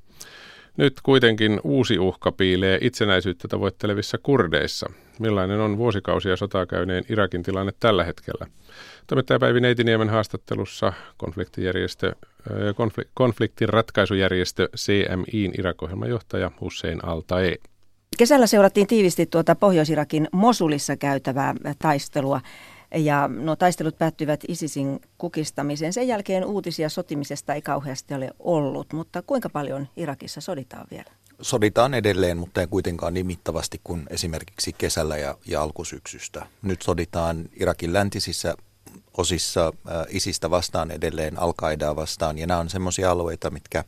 Nyt 0.78 0.94
kuitenkin 1.04 1.60
uusi 1.64 2.00
uhka 2.00 2.32
piilee 2.32 2.78
itsenäisyyttä 2.82 3.48
tavoittelevissa 3.48 4.18
kurdeissa. 4.18 4.90
Millainen 5.20 5.60
on 5.60 5.78
vuosikausia 5.78 6.36
sotaa 6.36 6.66
käyneen 6.66 7.04
Irakin 7.10 7.44
tilanne 7.44 7.74
tällä 7.80 8.04
hetkellä? 8.04 8.48
Toimittaja 9.08 9.40
Päivi 9.40 9.60
Neitiniemen 9.60 10.10
haastattelussa 10.10 10.94
konfliktijärjestö, 11.18 12.16
konflik, 12.76 13.08
konfliktin 13.14 13.70
ratkaisujärjestö 13.70 14.70
CMIin 14.78 15.54
Irak-ohjelman 15.60 16.10
johtaja 16.10 16.52
Hussein 16.62 17.06
Altae. 17.06 17.56
Kesällä 18.18 18.48
seurattiin 18.48 18.88
tiivisti 18.88 19.26
tuota 19.26 19.56
Pohjois-Irakin 19.56 20.28
Mosulissa 20.32 20.98
käytävää 20.98 21.56
taistelua. 21.80 22.42
Ja 22.96 23.28
nuo 23.28 23.56
taistelut 23.56 23.98
päättyivät 23.98 24.40
ISISin 24.48 25.00
kukistamiseen. 25.18 25.94
Sen 25.94 26.08
jälkeen 26.08 26.46
uutisia 26.46 26.90
sotimisesta 26.90 27.54
ei 27.54 27.62
kauheasti 27.62 28.14
ole 28.14 28.32
ollut, 28.40 28.94
mutta 28.94 29.22
kuinka 29.22 29.50
paljon 29.50 29.88
Irakissa 29.98 30.42
soditaan 30.42 30.88
vielä? 30.92 31.12
Soditaan 31.42 31.94
edelleen, 31.94 32.38
mutta 32.38 32.62
ei 32.62 32.68
kuitenkaan 32.68 33.14
niin 33.14 33.26
mittavasti 33.26 33.82
kuin 33.84 34.04
esimerkiksi 34.10 34.74
kesällä 34.78 35.18
ja, 35.18 35.38
ja 35.48 35.62
alkusyksystä. 35.62 36.46
Nyt 36.62 36.82
soditaan 36.82 37.50
Irakin 37.54 37.94
läntisissä 37.94 38.56
osissa 39.18 39.68
äh, 39.68 40.06
ISIStä 40.10 40.50
vastaan 40.50 40.92
edelleen, 40.92 41.40
al 41.40 41.54
vastaan, 41.96 42.38
ja 42.38 42.48
nämä 42.48 42.60
on 42.60 42.70
semmoisia 42.70 43.12
alueita, 43.12 43.50
mitkä 43.50 43.84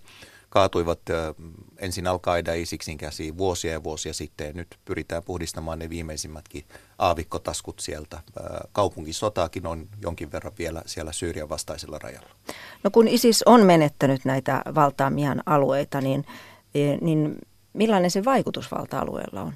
kaatuivat 0.49 0.99
ensin 1.77 2.07
al 2.07 2.19
Isiksin 2.57 2.97
käsiin 2.97 3.37
vuosia 3.37 3.71
ja 3.71 3.83
vuosia 3.83 4.13
sitten. 4.13 4.47
Ja 4.47 4.53
nyt 4.53 4.67
pyritään 4.85 5.23
puhdistamaan 5.23 5.79
ne 5.79 5.89
viimeisimmätkin 5.89 6.65
aavikkotaskut 6.99 7.79
sieltä. 7.79 8.19
Kaupunkisotaakin 8.71 9.67
on 9.67 9.87
jonkin 10.01 10.31
verran 10.31 10.53
vielä 10.59 10.81
siellä 10.85 11.11
Syyrian 11.11 11.49
vastaisella 11.49 11.99
rajalla. 11.99 12.29
No 12.83 12.91
kun 12.91 13.07
ISIS 13.07 13.43
on 13.45 13.65
menettänyt 13.65 14.25
näitä 14.25 14.61
valtaamiaan 14.75 15.43
alueita, 15.45 16.01
niin, 16.01 16.25
e, 16.75 16.97
niin 17.01 17.35
millainen 17.73 18.11
se 18.11 18.25
vaikutus 18.25 18.71
valta-alueella 18.71 19.41
on? 19.41 19.53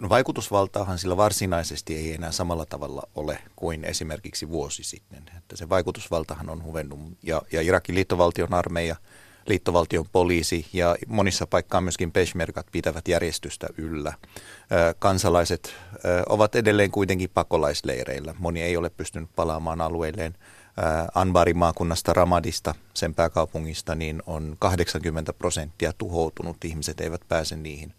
No 0.00 0.08
vaikutusvaltaahan 0.08 0.98
sillä 0.98 1.16
varsinaisesti 1.16 1.96
ei 1.96 2.14
enää 2.14 2.32
samalla 2.32 2.66
tavalla 2.66 3.02
ole 3.14 3.38
kuin 3.56 3.84
esimerkiksi 3.84 4.48
vuosi 4.48 4.84
sitten. 4.84 5.22
Että 5.38 5.56
se 5.56 5.68
vaikutusvaltahan 5.68 6.50
on 6.50 6.64
huvennut 6.64 7.00
ja, 7.22 7.42
ja 7.52 7.62
Irakin 7.62 7.94
liittovaltion 7.94 8.54
armeija– 8.54 8.96
liittovaltion 9.46 10.06
poliisi 10.12 10.66
ja 10.72 10.96
monissa 11.06 11.46
paikkaa 11.46 11.80
myöskin 11.80 12.12
peshmergat 12.12 12.66
pitävät 12.72 13.08
järjestystä 13.08 13.66
yllä. 13.78 14.12
Kansalaiset 14.98 15.74
ovat 16.28 16.54
edelleen 16.54 16.90
kuitenkin 16.90 17.30
pakolaisleireillä. 17.34 18.34
Moni 18.38 18.62
ei 18.62 18.76
ole 18.76 18.90
pystynyt 18.90 19.30
palaamaan 19.36 19.80
alueilleen. 19.80 20.34
Anbarin 21.14 21.56
maakunnasta 21.56 22.12
Ramadista, 22.12 22.74
sen 22.94 23.14
pääkaupungista, 23.14 23.94
niin 23.94 24.22
on 24.26 24.56
80 24.58 25.32
prosenttia 25.32 25.92
tuhoutunut. 25.98 26.64
Ihmiset 26.64 27.00
eivät 27.00 27.20
pääse 27.28 27.56
niihin. 27.56 27.94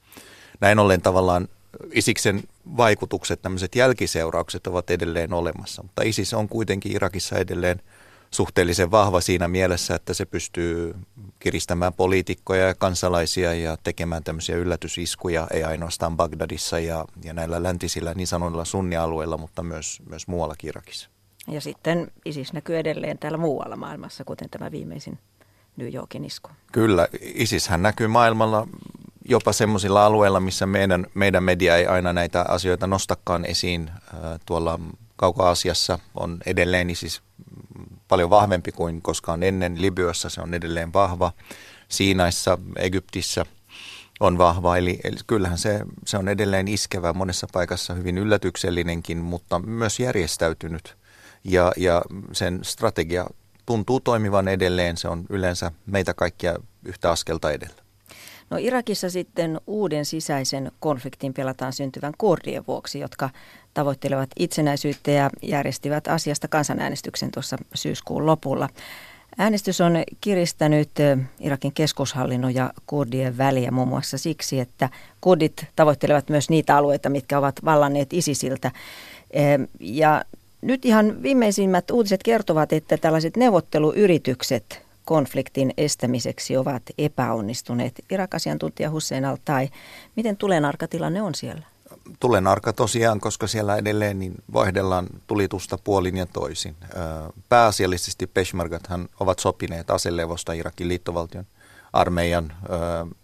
Näin 0.59 0.79
ollen 0.79 1.01
tavallaan 1.01 1.47
Isiksen 1.91 2.43
vaikutukset, 2.77 3.41
tämmöiset 3.41 3.75
jälkiseuraukset 3.75 4.67
ovat 4.67 4.89
edelleen 4.89 5.33
olemassa, 5.33 5.83
mutta 5.83 6.03
ISIS 6.03 6.33
on 6.33 6.49
kuitenkin 6.49 6.91
Irakissa 6.91 7.37
edelleen– 7.37 7.81
suhteellisen 8.31 8.91
vahva 8.91 9.21
siinä 9.21 9.47
mielessä, 9.47 9.95
että 9.95 10.13
se 10.13 10.25
pystyy 10.25 10.95
kiristämään 11.39 11.93
poliitikkoja 11.93 12.67
ja 12.67 12.75
kansalaisia 12.75 13.53
ja 13.53 13.77
tekemään 13.83 14.23
tämmöisiä 14.23 14.55
yllätysiskuja, 14.55 15.47
ei 15.51 15.63
ainoastaan 15.63 16.17
Bagdadissa 16.17 16.79
ja, 16.79 17.05
ja 17.23 17.33
näillä 17.33 17.63
läntisillä 17.63 18.13
niin 18.13 18.27
sanoilla 18.27 18.65
sunnialueilla, 18.65 19.37
mutta 19.37 19.63
myös, 19.63 20.01
myös 20.09 20.27
muualla 20.27 20.55
Irakissa. 20.63 21.09
Ja 21.47 21.61
sitten 21.61 22.11
ISIS 22.25 22.53
näkyy 22.53 22.77
edelleen 22.77 23.17
täällä 23.17 23.37
muualla 23.37 23.75
maailmassa, 23.75 24.23
kuten 24.23 24.49
tämä 24.49 24.71
viimeisin 24.71 25.19
New 25.77 25.93
Yorkin 25.93 26.25
isku. 26.25 26.49
Kyllä, 26.71 27.07
ISIShän 27.21 27.81
näkyy 27.81 28.07
maailmalla 28.07 28.67
jopa 29.29 29.53
semmoisilla 29.53 30.05
alueilla, 30.05 30.39
missä 30.39 30.65
meidän, 30.65 31.07
meidän 31.13 31.43
media 31.43 31.75
ei 31.75 31.85
aina 31.85 32.13
näitä 32.13 32.45
asioita 32.47 32.87
nostakaan 32.87 33.45
esiin. 33.45 33.91
Tuolla 34.45 34.79
Kauko-Aasiassa 35.15 35.99
on 36.15 36.37
edelleen 36.45 36.89
ISIS 36.89 37.21
paljon 38.07 38.29
vahvempi 38.29 38.71
kuin 38.71 39.01
koskaan 39.01 39.43
ennen. 39.43 39.81
Libyassa 39.81 40.29
se 40.29 40.41
on 40.41 40.53
edelleen 40.53 40.93
vahva. 40.93 41.31
Siinaissa, 41.89 42.57
Egyptissä 42.75 43.45
on 44.19 44.37
vahva. 44.37 44.77
Eli, 44.77 44.99
eli 45.03 45.17
kyllähän 45.27 45.57
se, 45.57 45.79
se 46.05 46.17
on 46.17 46.27
edelleen 46.27 46.67
iskevä 46.67 47.13
monessa 47.13 47.47
paikassa 47.53 47.93
hyvin 47.93 48.17
yllätyksellinenkin, 48.17 49.17
mutta 49.17 49.59
myös 49.59 49.99
järjestäytynyt. 49.99 50.97
Ja, 51.43 51.71
ja 51.77 52.01
sen 52.31 52.59
strategia 52.63 53.27
tuntuu 53.65 53.99
toimivan 53.99 54.47
edelleen. 54.47 54.97
Se 54.97 55.07
on 55.07 55.25
yleensä 55.29 55.71
meitä 55.85 56.13
kaikkia 56.13 56.55
yhtä 56.85 57.11
askelta 57.11 57.51
edellä. 57.51 57.86
No 58.49 58.57
Irakissa 58.59 59.09
sitten 59.09 59.61
uuden 59.67 60.05
sisäisen 60.05 60.71
konfliktin 60.79 61.33
pelataan 61.33 61.73
syntyvän 61.73 62.13
kurdien 62.17 62.63
vuoksi, 62.67 62.99
jotka 62.99 63.29
tavoittelevat 63.73 64.29
itsenäisyyttä 64.39 65.11
ja 65.11 65.29
järjestivät 65.43 66.07
asiasta 66.07 66.47
kansanäänestyksen 66.47 67.31
tuossa 67.31 67.57
syyskuun 67.75 68.25
lopulla. 68.25 68.69
Äänestys 69.37 69.81
on 69.81 69.93
kiristänyt 70.21 70.89
Irakin 71.39 71.73
keskushallinnon 71.73 72.55
ja 72.55 72.73
kurdien 72.87 73.37
väliä 73.37 73.71
muun 73.71 73.87
muassa 73.87 74.17
siksi, 74.17 74.59
että 74.59 74.89
kurdit 75.21 75.65
tavoittelevat 75.75 76.29
myös 76.29 76.49
niitä 76.49 76.77
alueita, 76.77 77.09
mitkä 77.09 77.37
ovat 77.37 77.55
vallanneet 77.65 78.13
ISISiltä. 78.13 78.71
Ja 79.79 80.21
nyt 80.61 80.85
ihan 80.85 81.23
viimeisimmät 81.23 81.91
uutiset 81.91 82.23
kertovat, 82.23 82.73
että 82.73 82.97
tällaiset 82.97 83.37
neuvotteluyritykset 83.37 84.86
konfliktin 85.07 85.73
estämiseksi 85.77 86.57
ovat 86.57 86.83
epäonnistuneet. 86.97 87.93
Irak-asiantuntija 88.11 88.89
Hussein 88.89 89.25
Altai, 89.25 89.69
miten 90.15 90.37
tulenarka 90.37 90.87
tilanne 90.87 91.21
on 91.21 91.35
siellä? 91.35 91.65
Tulenarka 92.19 92.73
tosiaan, 92.73 93.19
koska 93.19 93.47
siellä 93.47 93.75
edelleen 93.75 94.19
niin 94.19 94.35
vaihdellaan 94.53 95.07
tulitusta 95.27 95.77
puolin 95.77 96.17
ja 96.17 96.25
toisin. 96.25 96.75
Pääasiallisesti 97.49 98.27
Peshmergathan 98.27 99.09
ovat 99.19 99.39
sopineet 99.39 99.91
aselevosta 99.91 100.53
Irakin 100.53 100.87
liittovaltion 100.87 101.45
armeijan 101.93 102.53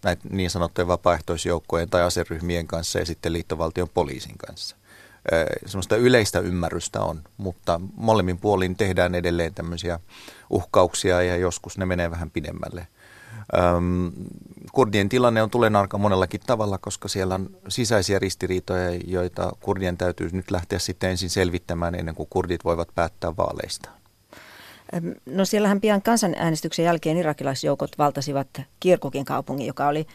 näitä 0.04 0.28
niin 0.30 0.50
sanottujen 0.50 0.88
vapaaehtoisjoukkojen 0.88 1.90
tai 1.90 2.02
aseryhmien 2.02 2.66
kanssa 2.66 2.98
ja 2.98 3.06
sitten 3.06 3.32
liittovaltion 3.32 3.88
poliisin 3.94 4.38
kanssa. 4.38 4.76
Semmoista 5.66 5.96
yleistä 5.96 6.38
ymmärrystä 6.38 7.00
on, 7.00 7.22
mutta 7.36 7.80
molemmin 7.96 8.38
puolin 8.38 8.76
tehdään 8.76 9.14
edelleen 9.14 9.54
tämmöisiä 9.54 10.00
uhkauksia 10.50 11.22
ja 11.22 11.36
joskus 11.36 11.78
ne 11.78 11.86
menee 11.86 12.10
vähän 12.10 12.30
pidemmälle. 12.30 12.86
kurdien 14.72 15.08
tilanne 15.08 15.42
on 15.42 15.50
tulenarka 15.50 15.98
monellakin 15.98 16.40
tavalla, 16.46 16.78
koska 16.78 17.08
siellä 17.08 17.34
on 17.34 17.50
sisäisiä 17.68 18.18
ristiriitoja, 18.18 19.00
joita 19.06 19.52
kurdien 19.60 19.98
täytyy 19.98 20.28
nyt 20.32 20.50
lähteä 20.50 20.78
sitten 20.78 21.10
ensin 21.10 21.30
selvittämään 21.30 21.94
ennen 21.94 22.14
kuin 22.14 22.28
kurdit 22.30 22.64
voivat 22.64 22.88
päättää 22.94 23.36
vaaleista. 23.36 24.03
No 25.26 25.44
siellähän 25.44 25.80
pian 25.80 26.02
kansanäänestyksen 26.02 26.84
jälkeen 26.84 27.16
irakilaisjoukot 27.16 27.98
valtasivat 27.98 28.48
Kirkukin 28.80 29.24
kaupungin, 29.24 29.66
joka 29.66 29.88
oli 29.88 30.06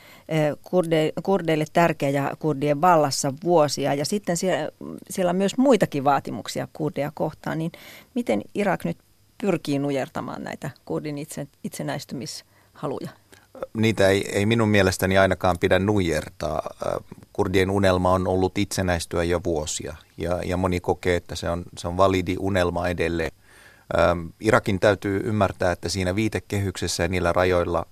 kurde, 0.63 1.13
kurdeille 1.23 1.65
tärkeä 1.73 2.09
ja 2.09 2.35
kurdien 2.39 2.81
vallassa 2.81 3.33
vuosia. 3.43 3.93
Ja 3.93 4.05
sitten 4.05 4.37
siellä, 4.37 4.71
siellä 5.09 5.29
on 5.29 5.35
myös 5.35 5.57
muitakin 5.57 6.03
vaatimuksia 6.03 6.67
kurdeja 6.73 7.11
kohtaan. 7.13 7.57
Niin 7.57 7.71
miten 8.15 8.41
Irak 8.55 8.85
nyt 8.85 8.97
pyrkii 9.41 9.79
nujertamaan 9.79 10.43
näitä 10.43 10.69
kurdin 10.85 11.17
itse, 11.17 11.47
itsenäistymishaluja? 11.63 13.09
Niitä 13.73 14.07
ei, 14.07 14.29
ei 14.31 14.45
minun 14.45 14.69
mielestäni 14.69 15.17
ainakaan 15.17 15.57
pidä 15.59 15.79
nujertaa. 15.79 16.69
Kurdien 17.33 17.71
unelma 17.71 18.11
on 18.11 18.27
ollut 18.27 18.57
itsenäistyä 18.57 19.23
jo 19.23 19.41
vuosia 19.43 19.95
ja, 20.17 20.39
ja 20.45 20.57
moni 20.57 20.79
kokee, 20.79 21.15
että 21.15 21.35
se 21.35 21.49
on, 21.49 21.63
se 21.77 21.87
on 21.87 21.97
validi 21.97 22.35
unelma 22.39 22.87
edelleen. 22.87 23.31
Irakin 24.39 24.79
täytyy 24.79 25.21
ymmärtää, 25.23 25.71
että 25.71 25.89
siinä 25.89 26.15
viitekehyksessä 26.15 27.03
ja 27.03 27.09
niillä 27.09 27.33
rajoilla, 27.33 27.85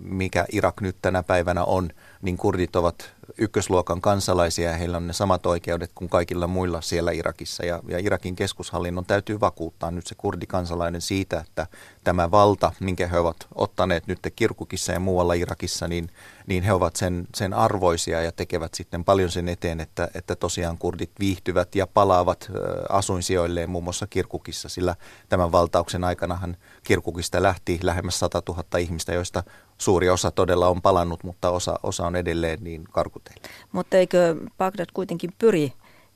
mikä 0.00 0.44
Irak 0.52 0.80
nyt 0.80 0.96
tänä 1.02 1.22
päivänä 1.22 1.64
on, 1.64 1.90
niin 2.22 2.36
kurdit 2.36 2.76
ovat 2.76 3.14
ykkösluokan 3.38 4.00
kansalaisia 4.00 4.70
ja 4.70 4.76
heillä 4.76 4.96
on 4.96 5.06
ne 5.06 5.12
samat 5.12 5.46
oikeudet 5.46 5.90
kuin 5.94 6.08
kaikilla 6.08 6.46
muilla 6.46 6.80
siellä 6.80 7.10
Irakissa. 7.10 7.64
Ja, 7.64 7.80
ja 7.88 7.98
Irakin 7.98 8.36
keskushallinnon 8.36 9.06
täytyy 9.06 9.40
vakuuttaa 9.40 9.90
nyt 9.90 10.06
se 10.06 10.14
kurdikansalainen 10.14 11.00
siitä, 11.00 11.40
että 11.40 11.66
tämä 12.04 12.30
valta, 12.30 12.72
minkä 12.80 13.06
he 13.06 13.18
ovat 13.18 13.36
ottaneet 13.54 14.06
nyt 14.06 14.18
Kirkukissa 14.36 14.92
ja 14.92 15.00
muualla 15.00 15.34
Irakissa, 15.34 15.88
niin, 15.88 16.08
niin 16.46 16.62
he 16.62 16.72
ovat 16.72 16.96
sen, 16.96 17.26
sen 17.34 17.54
arvoisia 17.54 18.22
ja 18.22 18.32
tekevät 18.32 18.74
sitten 18.74 19.04
paljon 19.04 19.30
sen 19.30 19.48
eteen, 19.48 19.80
että, 19.80 20.08
että 20.14 20.36
tosiaan 20.36 20.78
kurdit 20.78 21.10
viihtyvät 21.20 21.74
ja 21.74 21.86
palaavat 21.86 22.50
asuinsijoilleen 22.88 23.70
muun 23.70 23.84
muassa 23.84 24.06
Kirkukissa, 24.06 24.68
sillä 24.68 24.96
tämän 25.28 25.52
valtauksen 25.52 26.04
aikanahan 26.04 26.56
Kirkukista 26.84 27.42
lähti 27.42 27.80
lähemmäs 27.82 28.18
100 28.18 28.42
000 28.48 28.78
ihmistä, 28.78 29.12
joista 29.12 29.42
suuri 29.80 30.10
osa 30.10 30.30
todella 30.30 30.68
on 30.68 30.82
palannut, 30.82 31.24
mutta 31.24 31.50
osa, 31.50 31.78
osa 31.82 32.06
on 32.06 32.16
edelleen 32.16 32.58
niin 32.60 32.84
karkuteilla. 32.84 33.48
Mutta 33.72 33.96
eikö 33.96 34.36
Bagdad 34.58 34.88
kuitenkin 34.94 35.32
pyri 35.38 35.72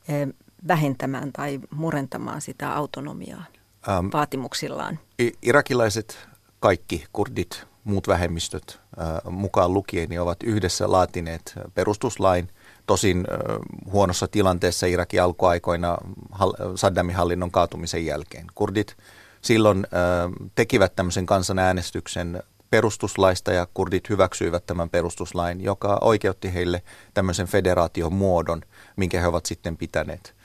eh, 0.07 0.27
vähentämään 0.67 1.31
tai 1.33 1.59
murentamaan 1.71 2.41
sitä 2.41 2.75
autonomiaa 2.75 3.45
ähm, 3.89 4.07
vaatimuksillaan? 4.13 4.99
Irakilaiset 5.41 6.27
kaikki 6.59 7.05
kurdit, 7.13 7.65
muut 7.83 8.07
vähemmistöt 8.07 8.79
äh, 8.99 9.31
mukaan 9.31 9.73
lukien, 9.73 10.09
niin 10.09 10.21
ovat 10.21 10.43
yhdessä 10.43 10.91
laatineet 10.91 11.53
perustuslain. 11.73 12.49
Tosin 12.85 13.17
äh, 13.31 13.57
huonossa 13.91 14.27
tilanteessa 14.27 14.85
Irakin 14.85 15.21
alkuaikoina 15.21 15.97
Saddamin 16.75 17.15
hallinnon 17.15 17.51
kaatumisen 17.51 18.05
jälkeen. 18.05 18.45
Kurdit 18.55 18.97
silloin 19.41 19.77
äh, 19.77 20.49
tekivät 20.55 20.95
tämmöisen 20.95 21.25
kansanäänestyksen 21.25 22.43
perustuslaista 22.69 23.53
ja 23.53 23.67
kurdit 23.73 24.09
hyväksyivät 24.09 24.65
tämän 24.65 24.89
perustuslain, 24.89 25.63
joka 25.63 25.97
oikeutti 26.01 26.53
heille 26.53 26.83
tämmöisen 27.13 27.47
federaation 27.47 28.13
muodon, 28.13 28.61
minkä 28.95 29.21
he 29.21 29.27
ovat 29.27 29.45
sitten 29.45 29.77
pitäneet. 29.77 30.35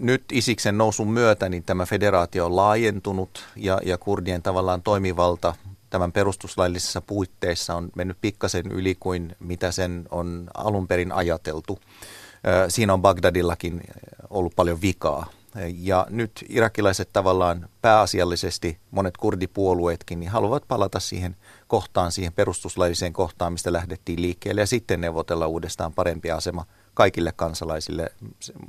Nyt 0.00 0.24
Isiksen 0.32 0.78
nousun 0.78 1.10
myötä 1.10 1.48
niin 1.48 1.62
tämä 1.62 1.86
federaatio 1.86 2.46
on 2.46 2.56
laajentunut 2.56 3.44
ja, 3.56 3.80
ja 3.84 3.98
kurdien 3.98 4.42
tavallaan 4.42 4.82
toimivalta 4.82 5.54
tämän 5.90 6.12
perustuslaillisissa 6.12 7.00
puitteissa 7.00 7.74
on 7.74 7.90
mennyt 7.96 8.16
pikkasen 8.20 8.72
yli 8.72 8.96
kuin 9.00 9.36
mitä 9.40 9.72
sen 9.72 10.04
on 10.10 10.50
alun 10.54 10.88
perin 10.88 11.12
ajateltu. 11.12 11.78
Siinä 12.68 12.92
on 12.92 13.02
Bagdadillakin 13.02 13.80
ollut 14.30 14.52
paljon 14.56 14.80
vikaa. 14.80 15.26
Ja 15.78 16.06
nyt 16.10 16.44
irakilaiset 16.48 17.08
tavallaan 17.12 17.68
pääasiallisesti, 17.82 18.78
monet 18.90 19.16
kurdipuolueetkin, 19.16 20.20
niin 20.20 20.30
haluavat 20.30 20.64
palata 20.68 21.00
siihen 21.00 21.36
kohtaan, 21.66 22.12
siihen 22.12 22.32
perustuslailliseen 22.32 23.12
kohtaan, 23.12 23.52
mistä 23.52 23.72
lähdettiin 23.72 24.22
liikkeelle 24.22 24.60
ja 24.60 24.66
sitten 24.66 25.00
neuvotella 25.00 25.46
uudestaan 25.46 25.92
parempi 25.92 26.30
asema 26.30 26.66
kaikille 26.94 27.32
kansalaisille, 27.36 28.12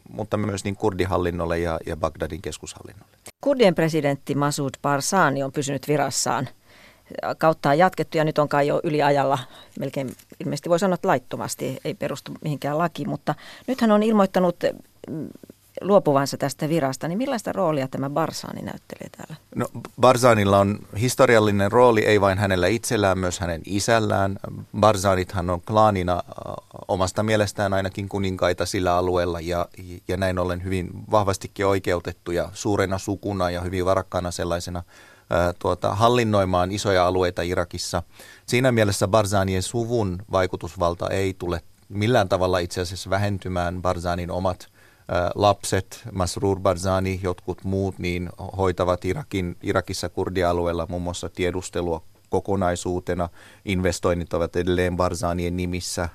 mutta 0.10 0.38
myös 0.38 0.64
niin 0.64 0.76
kurdihallinnolle 0.76 1.60
ja, 1.60 1.80
ja 1.86 1.98
Bagdadin 1.98 2.42
keskushallinnolle. 2.42 3.18
Kurdien 3.42 3.76
presidentti 3.76 4.36
Masud 4.36 4.74
Barzani 4.82 5.44
on 5.44 5.52
pysynyt 5.52 5.88
virassaan. 5.88 6.50
Kautta 7.38 7.70
on 7.70 7.78
jatkettu 7.78 8.18
ja 8.18 8.24
nyt 8.24 8.38
on 8.38 8.50
kai 8.50 8.68
jo 8.68 8.82
yliajalla, 8.84 9.40
melkein 9.80 10.16
ilmeisesti 10.40 10.70
voi 10.70 10.80
sanoa 10.80 10.96
että 10.96 11.08
laittomasti, 11.08 11.78
ei 11.86 11.94
perustu 11.94 12.32
mihinkään 12.44 12.78
lakiin, 12.78 13.10
mutta 13.10 13.36
nyt 13.68 13.82
hän 13.82 13.92
on 13.92 14.04
ilmoittanut 14.04 14.56
luopuvansa 15.82 16.38
tästä 16.38 16.70
virasta, 16.70 17.08
niin 17.08 17.18
millaista 17.18 17.52
roolia 17.52 17.88
tämä 17.88 18.10
Barzani 18.10 18.62
näyttelee 18.62 19.10
täällä? 19.18 19.36
No, 19.56 19.66
Barzanilla 20.02 20.60
on 20.60 20.80
historiallinen 21.00 21.72
rooli, 21.72 22.06
ei 22.06 22.22
vain 22.22 22.38
hänellä 22.38 22.68
itsellään, 22.68 23.18
myös 23.18 23.40
hänen 23.40 23.62
isällään. 23.66 24.40
Barzanithan 24.80 25.50
on 25.50 25.62
klaanina 25.62 26.24
omasta 26.88 27.24
mielestään 27.24 27.74
ainakin 27.74 28.10
kuninkaita 28.10 28.66
sillä 28.66 28.96
alueella 28.96 29.40
ja, 29.40 29.68
ja 30.08 30.18
näin 30.18 30.40
ollen 30.40 30.64
hyvin 30.64 30.90
vahvastikin 31.12 31.66
oikeutettuja 31.66 32.50
suurena 32.54 32.98
sukuna 32.98 33.50
ja 33.50 33.62
hyvin 33.62 33.86
varakkaana 33.86 34.32
sellaisena 34.32 34.84
tuota, 35.60 35.96
hallinnoimaan 35.96 36.72
isoja 36.72 37.08
alueita 37.08 37.42
Irakissa. 37.42 38.04
Siinä 38.46 38.72
mielessä 38.72 39.08
Barzanien 39.08 39.64
suvun 39.64 40.18
vaikutusvalta 40.32 41.10
ei 41.10 41.34
tule 41.34 41.62
millään 41.90 42.30
tavalla 42.30 42.60
itse 42.60 42.82
asiassa 42.82 43.10
vähentymään. 43.10 43.82
Barzanin 43.82 44.32
omat 44.32 44.73
lapset, 45.36 46.02
Masrur 46.12 46.60
Barzani, 46.60 47.20
jotkut 47.24 47.64
muut, 47.64 48.00
niin 48.00 48.30
hoitavat 48.58 49.06
Irakin, 49.06 49.58
Irakissa 49.64 50.10
kurdialueella 50.10 50.86
muun 50.90 51.02
muassa 51.02 51.30
tiedustelua 51.30 52.02
kokonaisuutena. 52.30 53.30
Investoinnit 53.66 54.34
ovat 54.34 54.56
edelleen 54.56 54.98
Barzanien 54.98 55.58
nimissä, 55.58 56.10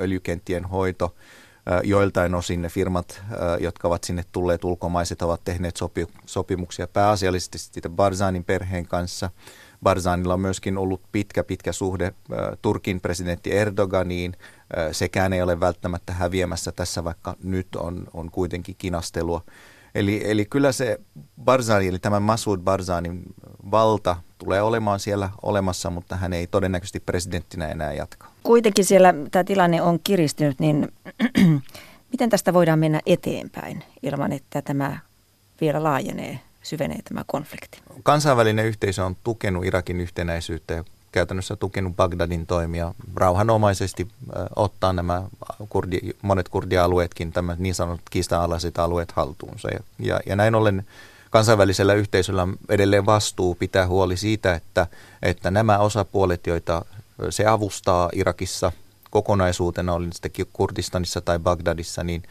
öljykenttien 0.00 0.64
hoito. 0.64 1.14
Joiltain 1.84 2.34
osin 2.34 2.62
ne 2.62 2.68
firmat, 2.68 3.22
jotka 3.60 3.88
ovat 3.88 4.04
sinne 4.04 4.24
tulleet 4.32 4.64
ulkomaiset, 4.64 5.22
ovat 5.22 5.44
tehneet 5.44 5.76
sopi, 5.76 6.06
sopimuksia 6.26 6.86
pääasiallisesti 6.88 7.58
siitä 7.58 7.88
Barzanin 7.88 8.44
perheen 8.44 8.86
kanssa. 8.86 9.30
Barzanilla 9.82 10.34
on 10.34 10.40
myöskin 10.40 10.78
ollut 10.78 11.02
pitkä, 11.12 11.44
pitkä 11.44 11.72
suhde 11.72 12.14
Turkin 12.62 13.00
presidentti 13.00 13.52
Erdoganiin. 13.52 14.36
Sekään 14.92 15.32
ei 15.32 15.42
ole 15.42 15.60
välttämättä 15.60 16.12
häviämässä 16.12 16.72
tässä, 16.72 17.04
vaikka 17.04 17.36
nyt 17.42 17.76
on, 17.76 18.06
on 18.14 18.30
kuitenkin 18.30 18.74
kinastelua. 18.78 19.42
Eli, 19.94 20.22
eli 20.24 20.44
kyllä 20.44 20.72
se 20.72 21.00
Barzani, 21.44 21.88
eli 21.88 21.98
tämä 21.98 22.20
Masud 22.20 22.60
Barzanin 22.60 23.22
valta 23.70 24.16
tulee 24.38 24.62
olemaan 24.62 25.00
siellä 25.00 25.30
olemassa, 25.42 25.90
mutta 25.90 26.16
hän 26.16 26.32
ei 26.32 26.46
todennäköisesti 26.46 27.00
presidenttinä 27.00 27.68
enää 27.68 27.92
jatka. 27.92 28.26
Kuitenkin 28.42 28.84
siellä 28.84 29.14
tämä 29.30 29.44
tilanne 29.44 29.82
on 29.82 30.00
kiristynyt, 30.04 30.60
niin 30.60 30.92
miten 32.12 32.30
tästä 32.30 32.52
voidaan 32.52 32.78
mennä 32.78 33.00
eteenpäin 33.06 33.84
ilman, 34.02 34.32
että 34.32 34.62
tämä 34.62 34.98
vielä 35.60 35.82
laajenee 35.82 36.40
syvenee 36.62 36.98
tämä 37.08 37.24
konflikti? 37.26 37.82
Kansainvälinen 38.02 38.66
yhteisö 38.66 39.04
on 39.04 39.16
tukenut 39.24 39.64
Irakin 39.64 40.00
yhtenäisyyttä 40.00 40.74
ja 40.74 40.84
käytännössä 41.12 41.56
tukenut 41.56 41.96
Bagdadin 41.96 42.46
toimia 42.46 42.94
rauhanomaisesti 43.16 44.08
ottaa 44.56 44.92
nämä 44.92 45.22
kurdi, 45.68 45.98
monet 46.22 46.48
kurdialueetkin, 46.48 47.32
tämä 47.32 47.56
niin 47.58 47.74
sanotut 47.74 48.10
kiistanalaiset 48.10 48.78
alueet 48.78 49.12
haltuunsa. 49.12 49.68
Ja, 49.68 49.80
ja, 49.98 50.20
ja 50.26 50.36
näin 50.36 50.54
ollen 50.54 50.86
kansainvälisellä 51.30 51.94
yhteisöllä 51.94 52.42
on 52.42 52.56
edelleen 52.68 53.06
vastuu 53.06 53.54
pitää 53.54 53.86
huoli 53.86 54.16
siitä, 54.16 54.54
että, 54.54 54.86
että 55.22 55.50
nämä 55.50 55.78
osapuolet, 55.78 56.46
joita 56.46 56.84
se 57.30 57.46
avustaa 57.46 58.10
Irakissa 58.12 58.72
kokonaisuutena, 59.10 59.92
oli 59.92 60.08
sitten 60.12 60.46
Kurdistanissa 60.52 61.20
tai 61.20 61.38
Bagdadissa, 61.38 62.04
niin, 62.04 62.22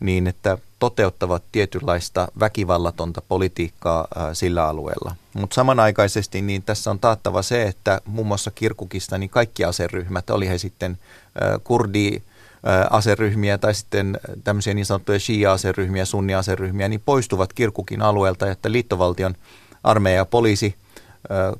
niin 0.00 0.26
että 0.26 0.58
toteuttavat 0.80 1.42
tietynlaista 1.52 2.28
väkivallatonta 2.40 3.22
politiikkaa 3.28 4.08
sillä 4.32 4.68
alueella. 4.68 5.16
Mutta 5.34 5.54
samanaikaisesti 5.54 6.42
niin 6.42 6.62
tässä 6.62 6.90
on 6.90 6.98
taattava 6.98 7.42
se, 7.42 7.62
että 7.62 8.00
muun 8.04 8.26
muassa 8.26 8.50
Kirkukista 8.50 9.18
niin 9.18 9.30
kaikki 9.30 9.64
aseryhmät, 9.64 10.30
oli 10.30 10.48
he 10.48 10.58
sitten 10.58 10.98
kurdi 11.64 12.22
aseryhmiä 12.90 13.58
tai 13.58 13.74
sitten 13.74 14.20
tämmöisiä 14.44 14.74
niin 14.74 14.86
sanottuja 14.86 15.18
shia-aseryhmiä, 15.18 16.04
sunni-aseryhmiä, 16.04 16.88
niin 16.88 17.02
poistuvat 17.04 17.52
Kirkukin 17.52 18.02
alueelta, 18.02 18.50
että 18.50 18.72
liittovaltion 18.72 19.34
armeija 19.84 20.16
ja 20.16 20.24
poliisi 20.24 20.74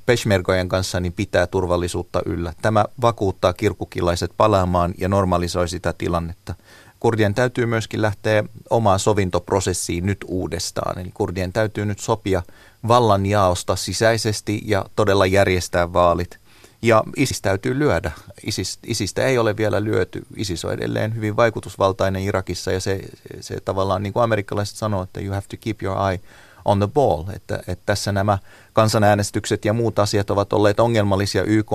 peshmergojen 0.07 0.68
kanssa 0.68 1.01
niin 1.01 1.12
pitää 1.12 1.47
turvallisuutta 1.47 2.23
yllä. 2.27 2.53
Tämä 2.62 2.85
vakuuttaa 3.01 3.53
kirkukilaiset 3.53 4.31
palaamaan 4.37 4.95
ja 4.99 5.09
normalisoi 5.09 5.68
sitä 5.68 5.93
tilannetta. 5.93 6.55
Kurdien 7.01 7.34
täytyy 7.34 7.66
myöskin 7.66 8.03
lähteä 8.03 8.44
omaan 8.70 8.98
sovintoprosessiin 8.98 10.07
nyt 10.07 10.18
uudestaan. 10.26 10.98
Eli 10.98 11.11
kurdien 11.14 11.53
täytyy 11.53 11.84
nyt 11.84 11.98
sopia 11.98 12.42
vallanjaosta 12.88 13.76
sisäisesti 13.76 14.61
ja 14.64 14.84
todella 14.96 15.26
järjestää 15.26 15.92
vaalit. 15.92 16.38
Ja 16.82 17.05
ISIS 17.16 17.42
täytyy 17.42 17.78
lyödä. 17.78 18.11
ISIS, 18.46 18.78
ISISistä 18.86 19.24
ei 19.24 19.38
ole 19.38 19.57
vielä 19.57 19.84
lyöty. 19.84 20.26
ISIS 20.36 20.64
on 20.64 20.72
edelleen 20.72 21.14
hyvin 21.14 21.36
vaikutusvaltainen 21.36 22.22
Irakissa 22.22 22.72
ja 22.72 22.80
se, 22.80 23.01
se 23.40 23.61
tavallaan 23.61 24.03
niin 24.03 24.12
kuin 24.12 24.22
amerikkalaiset 24.22 24.76
sanoo, 24.76 25.03
että 25.03 25.20
you 25.20 25.34
have 25.34 25.46
to 25.48 25.57
keep 25.61 25.82
your 25.82 26.11
eye 26.11 26.20
on 26.64 26.78
the 26.78 26.88
ball. 26.94 27.24
Että, 27.32 27.62
että 27.66 27.82
tässä 27.86 28.12
nämä 28.12 28.38
kansanäänestykset 28.72 29.64
ja 29.64 29.72
muut 29.72 29.98
asiat 29.98 30.30
ovat 30.30 30.53
olleet 30.53 30.80
ongelmallisia 30.80 31.42
YK 31.42 31.72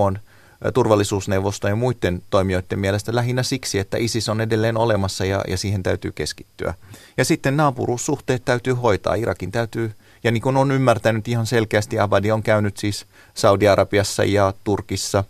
turvallisuusneuvoston 0.74 1.70
ja 1.70 1.76
muiden 1.76 2.22
toimijoiden 2.30 2.78
mielestä 2.78 3.14
lähinnä 3.14 3.42
siksi, 3.42 3.78
että 3.78 3.96
ISIS 3.96 4.28
on 4.28 4.40
edelleen 4.40 4.76
olemassa 4.76 5.24
ja, 5.24 5.44
ja 5.48 5.56
siihen 5.56 5.82
täytyy 5.82 6.12
keskittyä. 6.12 6.74
Ja 7.16 7.24
sitten 7.24 7.56
naapuruussuhteet 7.56 8.44
täytyy 8.44 8.72
hoitaa. 8.72 9.14
Irakin 9.14 9.52
täytyy, 9.52 9.92
ja 10.24 10.30
niin 10.30 10.42
kuin 10.42 10.56
on 10.56 10.72
ymmärtänyt 10.72 11.28
ihan 11.28 11.46
selkeästi, 11.46 11.98
Abadi 11.98 12.30
on 12.30 12.42
käynyt 12.42 12.76
siis 12.76 13.06
Saudi-Arabiassa 13.34 14.24
ja 14.24 14.54
Turkissa, 14.64 15.24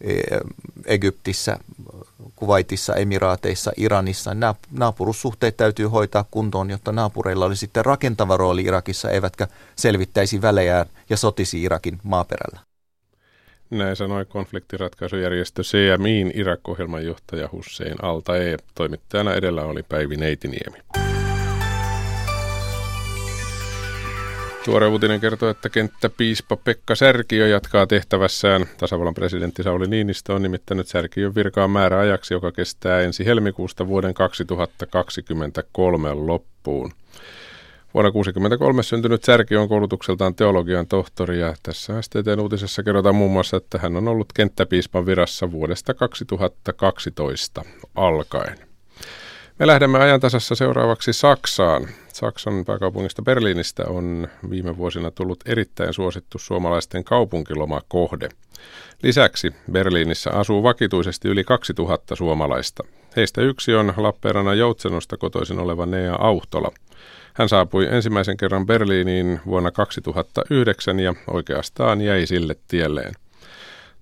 e, 0.00 0.14
Egyptissä, 0.86 1.58
Kuwaitissa, 2.36 2.94
Emiraateissa, 2.94 3.72
Iranissa. 3.76 4.34
Nämä 4.34 4.54
naapurussuhteet 4.70 5.56
täytyy 5.56 5.86
hoitaa 5.86 6.24
kuntoon, 6.30 6.70
jotta 6.70 6.92
naapureilla 6.92 7.44
oli 7.44 7.56
sitten 7.56 7.84
rakentava 7.84 8.36
rooli 8.36 8.62
Irakissa, 8.62 9.10
eivätkä 9.10 9.48
selvittäisi 9.76 10.42
välejään 10.42 10.86
ja 11.10 11.16
sotisi 11.16 11.62
Irakin 11.62 11.98
maaperällä. 12.02 12.60
Näin 13.70 13.96
sanoi 13.96 14.24
konfliktiratkaisujärjestö 14.24 15.62
CMIin 15.62 16.32
Irak-ohjelman 16.34 17.04
johtaja 17.04 17.48
Hussein 17.52 18.04
Altae. 18.04 18.56
Toimittajana 18.74 19.34
edellä 19.34 19.64
oli 19.64 19.82
Päivi 19.82 20.16
Neitiniemi. 20.16 20.78
Tuore 24.64 24.86
uutinen 24.86 25.20
kertoo, 25.20 25.50
että 25.50 25.68
kenttäpiispa 25.68 26.56
Pekka 26.56 26.94
Särkiö 26.94 27.48
jatkaa 27.48 27.86
tehtävässään. 27.86 28.66
Tasavallan 28.78 29.14
presidentti 29.14 29.62
Sauli 29.62 29.86
Niinistö 29.86 30.34
on 30.34 30.42
nimittänyt 30.42 30.88
Särkiön 30.88 31.34
virkaan 31.34 31.70
määräajaksi, 31.70 32.34
joka 32.34 32.52
kestää 32.52 33.00
ensi 33.00 33.24
helmikuusta 33.24 33.86
vuoden 33.86 34.14
2023 34.14 36.14
loppuun. 36.14 36.92
Vuonna 37.96 38.10
1963 38.12 38.82
syntynyt 38.82 39.24
Särki 39.24 39.56
on 39.56 39.68
koulutukseltaan 39.68 40.34
teologian 40.34 40.86
tohtori 40.86 41.40
ja 41.40 41.54
tässä 41.62 42.02
STTn 42.02 42.40
uutisessa 42.40 42.82
kerrotaan 42.82 43.14
muun 43.14 43.32
muassa, 43.32 43.56
että 43.56 43.78
hän 43.78 43.96
on 43.96 44.08
ollut 44.08 44.32
kenttäpiispan 44.32 45.06
virassa 45.06 45.52
vuodesta 45.52 45.94
2012 45.94 47.64
alkaen. 47.94 48.58
Me 49.58 49.66
lähdemme 49.66 49.98
ajantasassa 49.98 50.54
seuraavaksi 50.54 51.12
Saksaan. 51.12 51.88
Saksan 52.12 52.64
pääkaupungista 52.64 53.22
Berliinistä 53.22 53.84
on 53.88 54.28
viime 54.50 54.76
vuosina 54.76 55.10
tullut 55.10 55.38
erittäin 55.46 55.92
suosittu 55.92 56.38
suomalaisten 56.38 57.04
kaupunkilomakohde. 57.04 58.28
Lisäksi 59.02 59.54
Berliinissä 59.72 60.30
asuu 60.30 60.62
vakituisesti 60.62 61.28
yli 61.28 61.44
2000 61.44 62.16
suomalaista. 62.16 62.82
Heistä 63.16 63.40
yksi 63.40 63.74
on 63.74 63.94
Lappeenrannan 63.96 64.58
Joutsenosta 64.58 65.16
kotoisin 65.16 65.58
oleva 65.58 65.86
Nea 65.86 66.16
Auhtola– 66.18 66.72
hän 67.36 67.48
saapui 67.48 67.86
ensimmäisen 67.90 68.36
kerran 68.36 68.66
Berliiniin 68.66 69.40
vuonna 69.46 69.70
2009 69.70 71.00
ja 71.00 71.14
oikeastaan 71.30 72.00
jäi 72.00 72.26
sille 72.26 72.56
tielleen. 72.68 73.12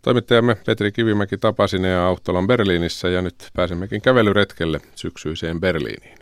Toimittajamme 0.03 0.57
Petri 0.66 0.93
Kivimäki 0.93 1.39
tapasi 1.39 1.78
Nea 1.78 2.07
Auhtolan 2.07 2.47
Berliinissä 2.47 3.09
ja 3.09 3.22
nyt 3.22 3.35
pääsemmekin 3.55 4.03
kävelyretkelle 4.03 4.80
syksyiseen 4.95 5.61
Berliiniin. 5.61 6.18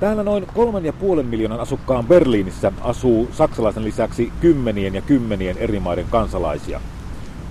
Täällä 0.00 0.22
noin 0.22 0.46
kolmen 0.54 0.84
ja 0.84 0.92
puolen 0.92 1.26
miljoonan 1.26 1.60
asukkaan 1.60 2.06
Berliinissä 2.06 2.72
asuu 2.80 3.28
saksalaisen 3.32 3.84
lisäksi 3.84 4.32
kymmenien 4.40 4.94
ja 4.94 5.02
kymmenien 5.02 5.58
eri 5.58 5.80
maiden 5.80 6.06
kansalaisia. 6.10 6.80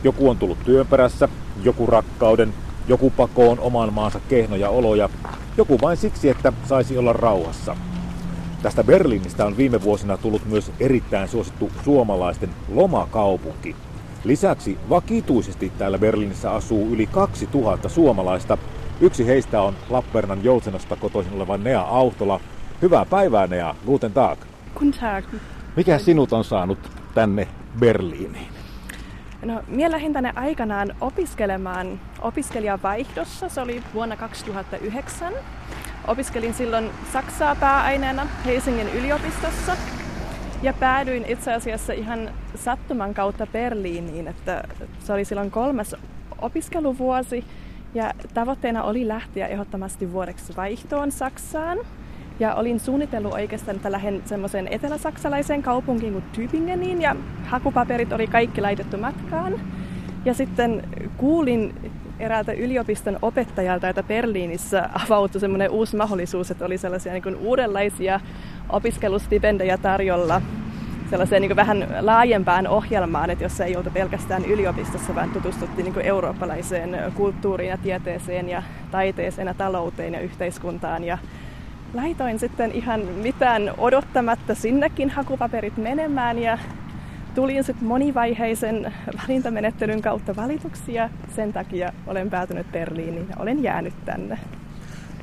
Joku 0.03 0.29
on 0.29 0.37
tullut 0.37 0.63
työn 0.65 0.87
perässä, 0.87 1.29
joku 1.63 1.85
rakkauden, 1.85 2.53
joku 2.87 3.09
pakoon 3.09 3.59
oman 3.59 3.93
maansa 3.93 4.19
kehnoja 4.29 4.69
oloja, 4.69 5.09
joku 5.57 5.81
vain 5.81 5.97
siksi, 5.97 6.29
että 6.29 6.53
saisi 6.65 6.97
olla 6.97 7.13
rauhassa– 7.13 7.75
Tästä 8.61 8.83
Berliinistä 8.83 9.45
on 9.45 9.57
viime 9.57 9.81
vuosina 9.81 10.17
tullut 10.17 10.45
myös 10.45 10.71
erittäin 10.79 11.27
suosittu 11.27 11.71
suomalaisten 11.83 12.49
lomakaupunki. 12.69 13.75
Lisäksi 14.23 14.77
vakituisesti 14.89 15.71
täällä 15.77 15.97
Berliinissä 15.97 16.51
asuu 16.51 16.87
yli 16.87 17.07
2000 17.07 17.89
suomalaista. 17.89 18.57
Yksi 19.01 19.27
heistä 19.27 19.61
on 19.61 19.75
Lappeenrannan 19.89 20.45
Joutsenosta 20.45 20.95
kotoisin 20.95 21.33
oleva 21.33 21.57
Nea 21.57 21.81
Autola. 21.81 22.39
Hyvää 22.81 23.05
päivää 23.05 23.47
Nea, 23.47 23.75
guten 23.85 24.13
tag. 24.13 24.39
Guten 24.73 24.99
tag. 24.99 25.25
Mikä 25.75 25.99
sinut 25.99 26.33
on 26.33 26.43
saanut 26.43 26.91
tänne 27.13 27.47
Berliiniin? 27.79 28.47
No, 29.45 29.63
minä 29.67 29.91
lähdin 29.91 30.13
tänne 30.13 30.33
aikanaan 30.35 30.95
opiskelemaan 31.01 31.99
opiskelijavaihdossa. 32.21 33.49
Se 33.49 33.61
oli 33.61 33.83
vuonna 33.93 34.17
2009. 34.17 35.33
Opiskelin 36.09 36.53
silloin 36.53 36.89
Saksaa 37.13 37.55
pääaineena 37.55 38.27
Helsingin 38.45 38.89
yliopistossa 38.89 39.77
ja 40.61 40.73
päädyin 40.73 41.25
itse 41.27 41.53
asiassa 41.53 41.93
ihan 41.93 42.29
sattuman 42.55 43.13
kautta 43.13 43.47
Berliiniin, 43.47 44.27
että 44.27 44.63
se 44.99 45.13
oli 45.13 45.25
silloin 45.25 45.51
kolmas 45.51 45.95
opiskeluvuosi 46.41 47.45
ja 47.93 48.13
tavoitteena 48.33 48.83
oli 48.83 49.07
lähteä 49.07 49.47
ehdottomasti 49.47 50.11
vuodeksi 50.11 50.55
vaihtoon 50.55 51.11
Saksaan. 51.11 51.77
Ja 52.39 52.55
olin 52.55 52.79
suunnitellut 52.79 53.33
oikeastaan, 53.33 53.75
että 53.75 53.91
lähden 53.91 54.21
semmoiseen 54.25 54.67
etelä-saksalaiseen 54.67 55.63
kaupunkiin 55.63 56.13
kuin 56.13 56.23
Tübingeniin 56.37 57.01
ja 57.01 57.15
hakupaperit 57.45 58.13
oli 58.13 58.27
kaikki 58.27 58.61
laitettu 58.61 58.97
matkaan. 58.97 59.53
Ja 60.25 60.33
sitten 60.33 60.83
kuulin 61.17 61.91
eräältä 62.19 62.51
yliopiston 62.51 63.19
opettajalta, 63.21 63.89
että 63.89 64.03
Berliinissä 64.03 64.89
avautui 65.05 65.41
semmoinen 65.41 65.69
uusi 65.69 65.95
mahdollisuus, 65.95 66.51
että 66.51 66.65
oli 66.65 66.77
sellaisia 66.77 67.13
niin 67.13 67.23
kuin 67.23 67.35
uudenlaisia 67.35 68.19
opiskelustipendejä 68.69 69.77
tarjolla 69.77 70.41
sellaiseen 71.09 71.41
niin 71.41 71.55
vähän 71.55 71.87
laajempaan 71.99 72.67
ohjelmaan, 72.67 73.29
että 73.29 73.43
jossa 73.43 73.65
ei 73.65 73.75
oltu 73.75 73.89
pelkästään 73.91 74.45
yliopistossa, 74.45 75.15
vaan 75.15 75.29
tutustuttiin 75.29 75.85
niin 75.85 76.05
eurooppalaiseen 76.05 76.97
kulttuuriin 77.15 77.69
ja 77.69 77.77
tieteeseen 77.77 78.49
ja 78.49 78.63
taiteeseen 78.91 79.47
ja 79.47 79.53
talouteen 79.53 80.13
ja 80.13 80.19
yhteiskuntaan. 80.19 81.03
Ja 81.03 81.17
laitoin 81.93 82.39
sitten 82.39 82.71
ihan 82.71 83.01
mitään 83.01 83.71
odottamatta 83.77 84.55
sinnekin 84.55 85.09
hakupaperit 85.09 85.77
menemään 85.77 86.39
ja 86.39 86.57
tulin 87.35 87.63
sitten 87.63 87.87
monivaiheisen 87.87 88.93
valintamenettelyn 89.23 90.01
kautta 90.01 90.35
valituksi 90.35 90.93
ja 90.93 91.09
sen 91.35 91.53
takia 91.53 91.93
olen 92.07 92.29
päätynyt 92.29 92.71
Berliiniin 92.71 93.27
ja 93.29 93.35
olen 93.39 93.63
jäänyt 93.63 93.93
tänne. 94.05 94.39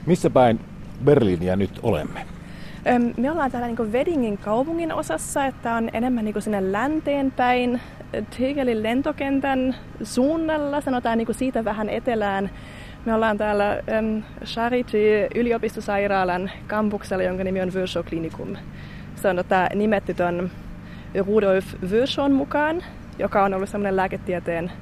Missä 0.06 0.30
päin 0.30 0.60
Berliiniä 1.04 1.56
nyt 1.56 1.80
olemme? 1.82 2.20
Me 3.16 3.30
ollaan 3.30 3.50
täällä 3.50 3.68
niin 3.68 3.92
Vedingin 3.92 4.38
kaupungin 4.38 4.92
osassa, 4.92 5.46
että 5.46 5.74
on 5.74 5.90
enemmän 5.92 6.24
niin 6.24 6.42
sinne 6.42 6.72
länteen 6.72 7.32
päin, 7.32 7.80
Tegelin 8.38 8.82
lentokentän 8.82 9.76
suunnalla, 10.02 10.80
sanotaan 10.80 11.18
niin 11.18 11.34
siitä 11.34 11.64
vähän 11.64 11.88
etelään. 11.88 12.50
Me 13.04 13.14
ollaan 13.14 13.38
täällä 13.38 13.70
ähm, 13.72 14.18
Charité 14.44 15.28
yliopistosairaalan 15.34 16.50
kampuksella, 16.66 17.24
jonka 17.24 17.44
nimi 17.44 17.60
on 17.60 17.74
Virchow 17.74 18.04
Klinikum. 18.04 18.56
Se 19.16 19.28
on 19.28 19.36
tota, 19.36 19.68
nimetty 19.74 20.14
ton 20.14 20.50
Rudolf 21.26 21.74
Virchown 21.90 22.32
mukaan, 22.32 22.82
joka 23.18 23.44
on 23.44 23.54
ollut 23.54 23.68
semmoinen 23.68 23.96
lääketieteen 23.96 24.72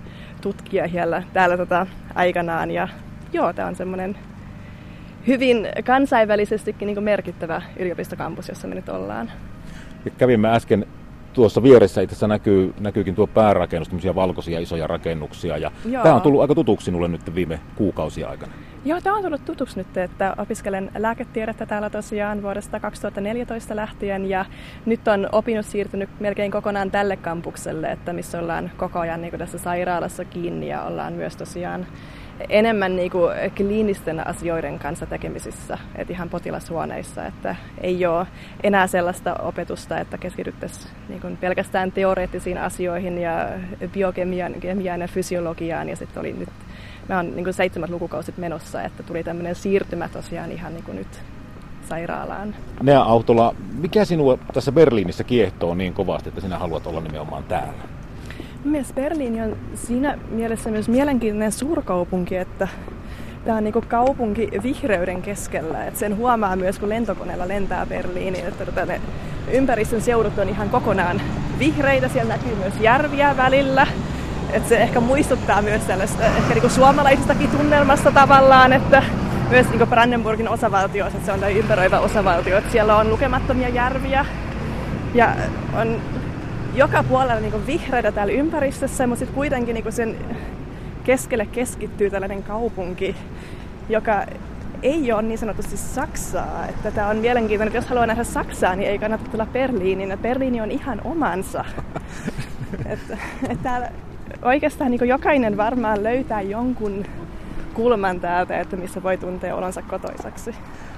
tutkija 0.41 0.89
siellä, 0.89 1.23
täällä 1.33 1.57
tota, 1.57 1.87
aikanaan. 2.15 2.71
Ja 2.71 2.89
joo, 3.33 3.53
tämä 3.53 3.69
on 3.69 3.77
semmoinen 3.77 4.17
hyvin 5.27 5.69
kansainvälisestikin 5.85 6.87
niin 6.87 7.03
merkittävä 7.03 7.63
yliopistokampus, 7.79 8.49
jossa 8.49 8.69
me 8.69 8.75
nyt 8.75 8.89
ollaan. 8.89 9.31
Ja 10.05 10.11
kävimme 10.11 10.49
äsken 10.55 10.87
tuossa 11.33 11.63
vieressä 11.63 12.01
itse 12.01 12.13
asiassa 12.13 12.29
näkyy, 12.29 12.75
näkyykin 12.81 13.15
tuo 13.15 13.27
päärakennus, 13.27 13.89
tämmöisiä 13.89 14.15
valkoisia 14.15 14.61
isoja 14.61 14.87
rakennuksia. 14.87 15.57
Ja 15.57 15.71
tämä 16.03 16.15
on 16.15 16.23
tullut 16.23 16.41
aika 16.41 16.55
tutuksi 16.55 16.85
sinulle 16.85 17.09
nyt 17.09 17.35
viime 17.35 17.61
kuukausia 17.75 18.29
aikana. 18.29 18.53
Joo, 18.87 19.01
tämä 19.01 19.17
on 19.17 19.23
tullut 19.23 19.45
tutuksi 19.45 19.77
nyt, 19.77 19.97
että 19.97 20.35
opiskelen 20.39 20.91
lääketiedettä 20.99 21.67
täällä 21.67 21.91
tosiaan 21.91 22.43
vuodesta 22.43 22.81
2014 22.81 23.77
lähtien 23.77 24.29
ja 24.29 24.45
nyt 24.87 25.09
on 25.09 25.29
opinnot 25.33 25.67
siirtynyt 25.67 26.11
melkein 26.21 26.51
kokonaan 26.51 26.91
tälle 26.91 27.17
kampukselle, 27.17 27.93
että 27.93 28.13
missä 28.13 28.39
ollaan 28.39 28.71
koko 28.77 28.99
ajan 28.99 29.23
niin 29.23 29.39
tässä 29.39 29.59
sairaalassa 29.59 30.25
kiinni 30.25 30.69
ja 30.69 30.83
ollaan 30.83 31.13
myös 31.13 31.37
tosiaan 31.37 31.87
enemmän 32.49 32.97
niin 32.97 33.11
kuin 33.11 33.35
kliinisten 33.57 34.27
asioiden 34.27 34.79
kanssa 34.79 35.07
tekemisissä, 35.07 35.79
että 35.97 36.13
ihan 36.13 36.31
potilashuoneissa, 36.31 37.27
että 37.27 37.57
ei 37.81 38.07
ole 38.07 38.27
enää 38.63 38.87
sellaista 38.87 39.35
opetusta, 39.35 39.99
että 39.99 40.19
keskityttäisiin 40.19 40.95
niin 41.09 41.21
kuin 41.21 41.37
pelkästään 41.37 41.93
teoreettisiin 41.93 42.59
asioihin 42.59 43.19
ja 43.19 43.49
biokemiaan 43.93 44.55
kemiaan 44.55 45.01
ja 45.01 45.09
fysiologiaan 45.09 45.89
ja 45.89 45.97
sitten 45.97 46.21
oli 46.21 46.33
nyt 46.33 46.49
mä 47.09 47.17
oon 47.17 47.37
niin 47.37 47.55
seitsemät 47.55 47.91
lukukausit 47.91 48.39
menossa, 48.39 48.83
että 48.83 49.03
tuli 49.03 49.25
tämmöinen 49.25 49.55
siirtymä 49.55 50.09
tosiaan 50.09 50.53
ihan 50.53 50.75
niin 50.75 50.85
kuin 50.85 50.97
nyt 50.97 51.23
sairaalaan. 51.89 52.55
Nea 52.83 53.03
Autola, 53.03 53.55
mikä 53.79 54.05
sinua 54.05 54.39
tässä 54.53 54.73
Berliinissä 54.73 55.25
kiehtoo 55.25 55.75
niin 55.75 55.95
kovasti, 55.95 56.29
että 56.29 56.41
sinä 56.41 56.59
haluat 56.59 56.87
olla 56.87 57.01
nimenomaan 57.01 57.45
täällä? 57.45 57.83
Mielestäni 58.65 59.03
Berliini 59.03 59.43
on 59.43 59.57
siinä 59.75 60.19
mielessä 60.31 60.71
myös 60.71 60.89
mielenkiintoinen 60.89 61.53
suurkaupunki, 61.53 62.37
että 62.37 62.69
tämä 63.45 63.57
on 63.57 63.65
niin 63.65 63.75
kaupunki 63.89 64.49
vihreyden 64.63 65.23
keskellä. 65.23 65.85
että 65.85 66.01
sen 66.01 66.17
huomaa 66.17 66.57
myös, 66.57 66.79
kun 66.79 66.89
lentokoneella 66.89 67.49
lentää 67.49 67.87
Berliiniin, 67.87 68.47
että 68.47 68.67
tota 68.67 68.87
ne 68.87 69.01
ympäristön 69.53 70.01
seudut 70.01 70.39
on 70.39 70.49
ihan 70.49 70.71
kokonaan 70.71 71.21
vihreitä. 71.59 72.09
Siellä 72.09 72.37
näkyy 72.37 72.55
myös 72.55 72.75
järviä 72.81 73.37
välillä. 73.37 73.87
Että 74.53 74.69
se 74.69 74.77
ehkä 74.77 75.01
muistuttaa 75.01 75.63
myös 75.63 75.83
tällaista 75.83 76.25
ehkä 76.25 76.55
niin 76.55 76.71
suomalaisistakin 76.71 77.51
tunnelmasta 77.51 78.11
tavallaan, 78.11 78.73
että 78.73 79.03
myös 79.51 79.71
niin 79.71 79.89
Brandenburgin 79.89 80.49
osavaltioissa, 80.49 81.19
että 81.19 81.27
se 81.27 81.33
on 81.33 81.41
tämä 81.41 81.51
ympäröivä 81.51 82.01
osavaltio, 82.01 82.59
että 82.59 82.73
siellä 82.73 82.97
on 82.97 83.11
lukemattomia 83.11 83.69
järviä 83.69 84.27
ja 85.15 85.37
on 85.81 86.01
joka 86.75 87.03
puolella 87.03 87.41
niin 87.41 87.67
vihreitä 87.67 88.13
täällä 88.13 88.33
ympäristössä, 88.33 89.07
mutta 89.07 89.19
sitten 89.19 89.35
kuitenkin 89.35 89.75
niin 89.75 89.93
sen 89.93 90.17
keskelle 91.05 91.47
keskittyy 91.47 92.11
tällainen 92.11 92.43
kaupunki, 92.43 93.17
joka 93.89 94.27
ei 94.83 95.13
ole 95.13 95.23
niin 95.23 95.39
sanotusti 95.39 95.77
Saksaa. 95.77 96.67
Että 96.69 96.91
tämä 96.91 97.09
on 97.09 97.17
mielenkiintoinen, 97.17 97.69
että 97.69 97.79
jos 97.79 97.89
haluaa 97.89 98.07
nähdä 98.07 98.25
Saksaa, 98.25 98.77
niin 98.77 98.91
ei 98.91 98.99
kannata 98.99 99.31
tulla 99.31 99.47
Berliiniin. 99.47 100.19
Berliini 100.19 100.61
on 100.61 100.71
ihan 100.71 101.01
omansa. 101.05 101.65
että, 102.87 103.19
että 103.43 103.63
täällä 103.63 103.91
oikeastaan 104.45 104.91
niin 104.91 105.09
jokainen 105.09 105.57
varmaan 105.57 106.03
löytää 106.03 106.41
jonkun 106.41 107.05
kulman 107.75 108.21
täältä, 108.21 108.59
että 108.59 108.77
missä 108.77 109.03
voi 109.03 109.17
tuntea 109.17 109.57
olonsa 109.57 109.83
kotoisaksi. 109.83 110.55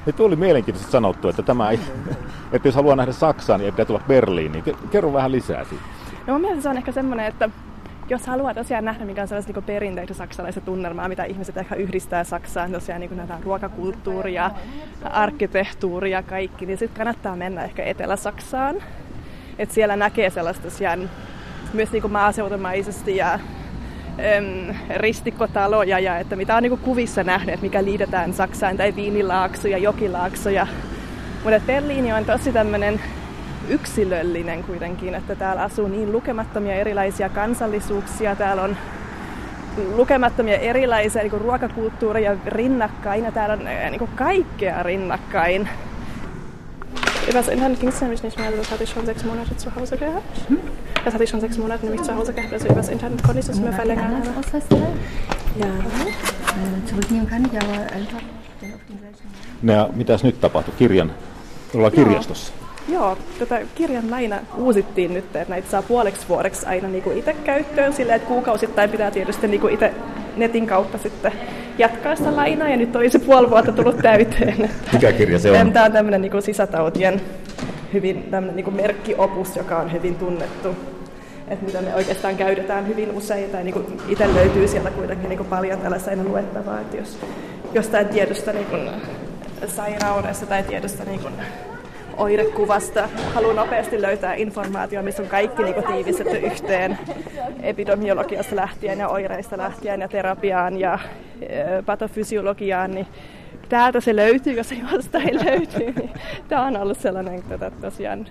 Ja 0.06 0.12
tuo 0.12 0.26
oli 0.26 0.36
mielenkiintoisesti 0.36 0.92
sanottu, 0.92 1.28
että, 1.28 1.42
tämä 1.42 1.70
ei, 1.70 1.80
että 2.52 2.68
jos 2.68 2.74
haluaa 2.74 2.96
nähdä 2.96 3.12
Saksaa, 3.12 3.58
niin 3.58 3.64
ei 3.64 3.70
pitää 3.70 3.84
tulla 3.84 4.02
Berliiniin. 4.08 4.64
Kerro 4.90 5.12
vähän 5.12 5.32
lisää 5.32 5.64
siitä. 5.64 5.84
No 6.26 6.32
mun 6.32 6.40
mielestä 6.40 6.62
se 6.62 6.68
on 6.68 6.76
ehkä 6.76 6.92
semmoinen, 6.92 7.26
että 7.26 7.50
jos 8.08 8.26
haluaa 8.26 8.54
tosiaan 8.54 8.84
nähdä, 8.84 9.04
mikä 9.04 9.22
on 9.22 9.28
sellaista 9.28 9.52
niin 9.52 9.64
perinteistä 9.64 10.14
saksalaista 10.14 10.60
tunnelmaa, 10.60 11.08
mitä 11.08 11.24
ihmiset 11.24 11.56
ehkä 11.56 11.74
yhdistää 11.74 12.24
Saksaan, 12.24 12.72
tosiaan 12.72 13.00
niin 13.00 13.16
näitä 13.16 13.38
ruokakulttuuria, 13.44 14.50
arkkitehtuuria 15.04 16.18
ja 16.18 16.22
kaikki, 16.22 16.66
niin 16.66 16.78
sitten 16.78 16.96
kannattaa 16.96 17.36
mennä 17.36 17.64
ehkä 17.64 17.84
Etelä-Saksaan. 17.84 18.76
Et 19.58 19.70
siellä 19.70 19.96
näkee 19.96 20.30
sellaista 20.30 20.62
tosiaan 20.62 21.10
myös 21.76 21.92
niin 21.92 22.10
maaseutumaisesti 22.10 23.16
ja 23.16 23.32
äm, 23.32 24.74
ristikkotaloja 24.96 25.98
ja 25.98 26.18
että 26.18 26.36
mitä 26.36 26.56
on 26.56 26.62
niin 26.62 26.78
kuvissa 26.78 27.24
nähnyt, 27.24 27.62
mikä 27.62 27.84
liitetään 27.84 28.32
Saksaan 28.32 28.76
tai 28.76 28.96
Viinilaakso 28.96 29.68
ja 29.68 29.78
Jokilaakso. 29.78 30.50
mutta 31.44 31.60
Berliini 31.66 32.12
on 32.12 32.24
tosi 32.24 32.52
tämmöinen 32.52 33.00
yksilöllinen 33.68 34.64
kuitenkin, 34.64 35.14
että 35.14 35.34
täällä 35.34 35.62
asuu 35.62 35.88
niin 35.88 36.12
lukemattomia 36.12 36.74
erilaisia 36.74 37.28
kansallisuuksia. 37.28 38.36
Täällä 38.36 38.62
on 38.62 38.76
lukemattomia 39.94 40.56
erilaisia 40.56 41.22
niin 41.22 41.40
ruokakulttuureja 41.40 42.36
rinnakkain 42.46 43.24
ja 43.24 43.32
täällä 43.32 43.52
on 43.52 43.90
niin 43.90 44.08
kaikkea 44.16 44.82
rinnakkain. 44.82 45.68
Übers 47.30 47.48
Internet 47.48 47.80
ging 47.80 47.88
es 47.88 48.00
nämlich 48.00 48.22
nicht 48.22 48.38
mehr, 48.38 48.46
also 48.46 48.58
das 48.58 48.70
hatte 48.70 48.84
ich 48.84 48.90
schon 48.90 49.04
sechs 49.06 49.24
Monate 49.24 49.56
zu 49.56 49.74
Hause 49.74 49.96
gehabt. 49.96 50.48
Hm? 50.48 50.58
Das 51.04 51.12
hatte 51.14 51.24
ich 51.24 51.30
schon 51.30 51.40
sechs 51.40 51.58
Monate 51.58 51.84
nämlich 51.84 52.02
zu 52.02 52.14
Hause 52.14 52.32
gehabt, 52.32 52.52
also 52.52 52.68
übers 52.68 52.88
Internet 52.88 53.22
konnte 53.22 53.40
ich 53.40 53.46
das 53.46 53.60
mehr 53.60 53.72
verlängern. 53.72 54.22
Ja, 55.58 55.66
zurücknehmen 56.86 57.28
kann 57.28 57.44
ich, 57.44 57.60
aber 57.60 57.72
einfach 57.72 58.18
auf 58.18 58.80
den 58.88 58.98
gleichen... 58.98 59.26
Ja, 59.62 59.88
mitäs 59.94 60.22
nyt 60.22 60.40
tapahtui? 60.40 60.74
Kirjan, 60.78 61.12
ollaan 61.74 61.92
kirjastossa. 61.92 62.52
Joo, 62.88 63.16
tätä 63.38 63.60
kirjan 63.74 64.10
laina 64.10 64.38
uusittiin 64.56 65.14
nyt, 65.14 65.24
että 65.24 65.44
näitä 65.48 65.70
saa 65.70 65.82
puoleksi 65.82 66.28
vuodeksi 66.28 66.66
aina 66.66 66.88
niin 66.88 67.18
itse 67.18 67.36
käyttöön 67.44 67.92
silleen, 67.92 68.16
että 68.16 68.28
kuukausittain 68.28 68.90
pitää 68.90 69.10
tietysti 69.10 69.48
niin 69.48 69.70
itse 69.70 69.94
netin 70.36 70.66
kautta 70.66 70.98
sitten 70.98 71.32
jatkaa 71.78 72.16
sitä 72.16 72.36
lainaa 72.36 72.68
ja 72.68 72.76
nyt 72.76 72.96
on 72.96 73.10
se 73.10 73.18
puoli 73.18 73.50
vuotta 73.50 73.72
tullut 73.72 73.96
täyteen. 73.96 74.70
Mikä 74.92 75.12
kirja 75.12 75.38
se 75.38 75.60
on? 75.60 75.72
Tämä 75.72 75.84
on 75.84 75.92
tämmöinen 75.92 76.20
niin 76.20 76.42
sisätautien 76.42 77.20
hyvin 77.92 78.22
tämmöinen 78.30 78.56
niin 78.56 78.76
merkkiopus, 78.76 79.56
joka 79.56 79.78
on 79.78 79.92
hyvin 79.92 80.14
tunnettu. 80.14 80.68
Että 81.48 81.66
mitä 81.66 81.82
me 81.82 81.94
oikeastaan 81.94 82.36
käytetään 82.36 82.88
hyvin 82.88 83.10
usein, 83.10 83.50
tai 83.50 83.64
niin 83.64 83.98
itse 84.08 84.34
löytyy 84.34 84.68
sieltä 84.68 84.90
kuitenkin 84.90 85.28
niin 85.28 85.44
paljon 85.44 85.80
tällaista 85.80 86.10
luettavaa, 86.24 86.80
että 86.80 86.96
jos 86.96 87.18
jostain 87.72 88.08
tietystä 88.08 88.52
niin 88.52 88.66
kuin, 88.66 88.90
sairaudesta 89.66 90.46
tai 90.46 90.62
tietystä 90.62 91.04
niin 91.04 91.20
kuin, 91.20 91.32
oirekuvasta. 92.16 93.08
Haluan 93.34 93.56
nopeasti 93.56 94.02
löytää 94.02 94.34
informaatiota, 94.34 95.04
missä 95.04 95.22
on 95.22 95.28
kaikki 95.28 95.62
niin 95.62 95.84
tiivistetty 95.84 96.36
yhteen 96.36 96.98
epidemiologiasta 97.62 98.56
lähtien 98.56 98.98
ja 98.98 99.08
oireista 99.08 99.58
lähtien 99.58 100.00
ja 100.00 100.08
terapiaan 100.08 100.80
ja 100.80 100.98
patofysiologiaan, 101.86 102.90
niin 102.90 103.06
täältä 103.68 104.00
se 104.00 104.16
löytyy, 104.16 104.52
jos 104.52 104.72
ei 104.72 104.82
jostain 104.92 105.44
löytyy. 105.44 105.92
Niin 105.92 106.10
tämä 106.48 106.64
on 106.64 106.76
ollut 106.76 107.00
sellainen 107.00 107.42
tätä 107.42 107.70
tosiaan 107.80 108.26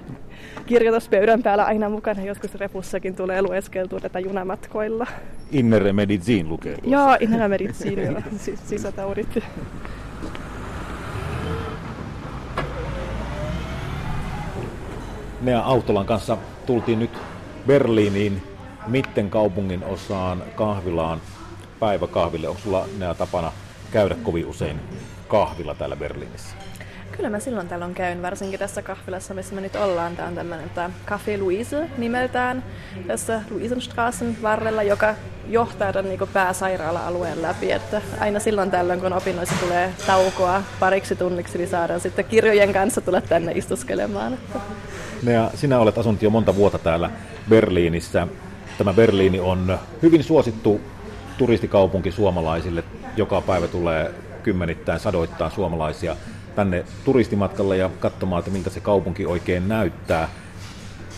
kirjoituspöydän 0.66 1.44
päällä 1.44 1.64
aina 1.64 1.90
mukana. 1.90 2.24
Joskus 2.24 2.56
repussakin 2.56 3.16
tulee 3.16 3.42
lueskeltua 3.42 4.00
tätä 4.00 4.20
junamatkoilla. 4.20 5.08
Innere 5.52 5.94
Medizin 5.94 6.50
lukee 6.50 6.74
tuossa. 6.74 6.90
Joo, 6.90 7.18
Innere 7.20 7.48
Medizin, 7.48 8.24
sisätaudit. 8.66 9.44
Nea 15.42 15.60
Autolan 15.60 16.06
kanssa 16.06 16.38
tultiin 16.66 17.00
nyt 17.00 17.12
Berliiniin 17.68 18.44
Mitten 18.88 19.30
kaupungin 19.30 19.84
osaan 19.84 20.44
kahvilaan 20.56 21.22
päiväkahville. 21.80 22.48
Onko 22.48 22.62
sulla 22.62 22.86
Nea 22.98 23.14
tapana 23.14 23.52
käydä 23.92 24.16
kovin 24.24 24.46
usein 24.46 24.80
kahvilla 25.28 25.76
täällä 25.76 25.96
Berliinissä? 25.96 26.56
Kyllä 27.12 27.30
mä 27.30 27.40
silloin 27.40 27.68
tällöin 27.68 27.94
käyn, 27.94 28.22
varsinkin 28.22 28.60
tässä 28.60 28.82
kahvilassa, 28.82 29.34
missä 29.34 29.56
me 29.56 29.62
nyt 29.62 29.76
ollaan. 29.76 30.16
Tämä 30.16 30.28
on 30.28 30.36
tämmöinen 30.36 30.70
tämä 30.70 30.90
Café 31.08 31.42
Louise 31.42 31.90
nimeltään 31.98 32.64
tässä 33.08 33.42
Luisenstraßen 33.50 34.38
varrella, 34.42 34.84
joka 34.84 35.16
johtaa 35.48 35.94
tämän 35.94 36.10
niin 36.10 36.30
pääsairaala-alueen 36.34 37.42
läpi. 37.42 37.72
Että 37.72 38.02
aina 38.20 38.40
silloin 38.40 38.72
tällöin, 38.72 39.02
kun 39.02 39.14
opinnoissa 39.14 39.56
tulee 39.60 39.94
taukoa 40.08 40.64
pariksi 40.80 41.16
tunniksi, 41.16 41.58
niin 41.58 41.70
saadaan 41.70 42.00
sitten 42.00 42.26
kirjojen 42.26 42.74
kanssa 42.74 43.02
tulla 43.02 43.22
tänne 43.22 43.52
istuskelemaan. 43.52 44.34
Että. 44.34 44.60
Ja 45.24 45.51
sinä 45.55 45.80
olet 45.80 45.97
asunut 45.97 46.22
jo 46.22 46.30
monta 46.30 46.55
vuotta 46.55 46.80
täällä 46.80 47.09
Berliinissä. 47.49 48.28
Tämä 48.78 48.93
Berliini 48.93 49.39
on 49.39 49.80
hyvin 50.01 50.24
suosittu 50.24 50.82
turistikaupunki 51.38 52.11
suomalaisille. 52.11 52.84
Joka 53.18 53.41
päivä 53.41 53.68
tulee 53.68 54.11
kymmenittäin, 54.43 54.99
sadoittain 54.99 55.51
suomalaisia 55.51 56.16
tänne 56.55 56.86
turistimatkalle 57.05 57.78
ja 57.78 57.89
katsomaan, 57.99 58.39
että 58.39 58.51
miltä 58.51 58.70
se 58.70 58.80
kaupunki 58.80 59.26
oikein 59.26 59.68
näyttää. 59.68 60.30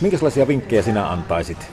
Minkälaisia 0.01 0.47
vinkkejä 0.47 0.81
sinä 0.81 1.09
antaisit 1.09 1.71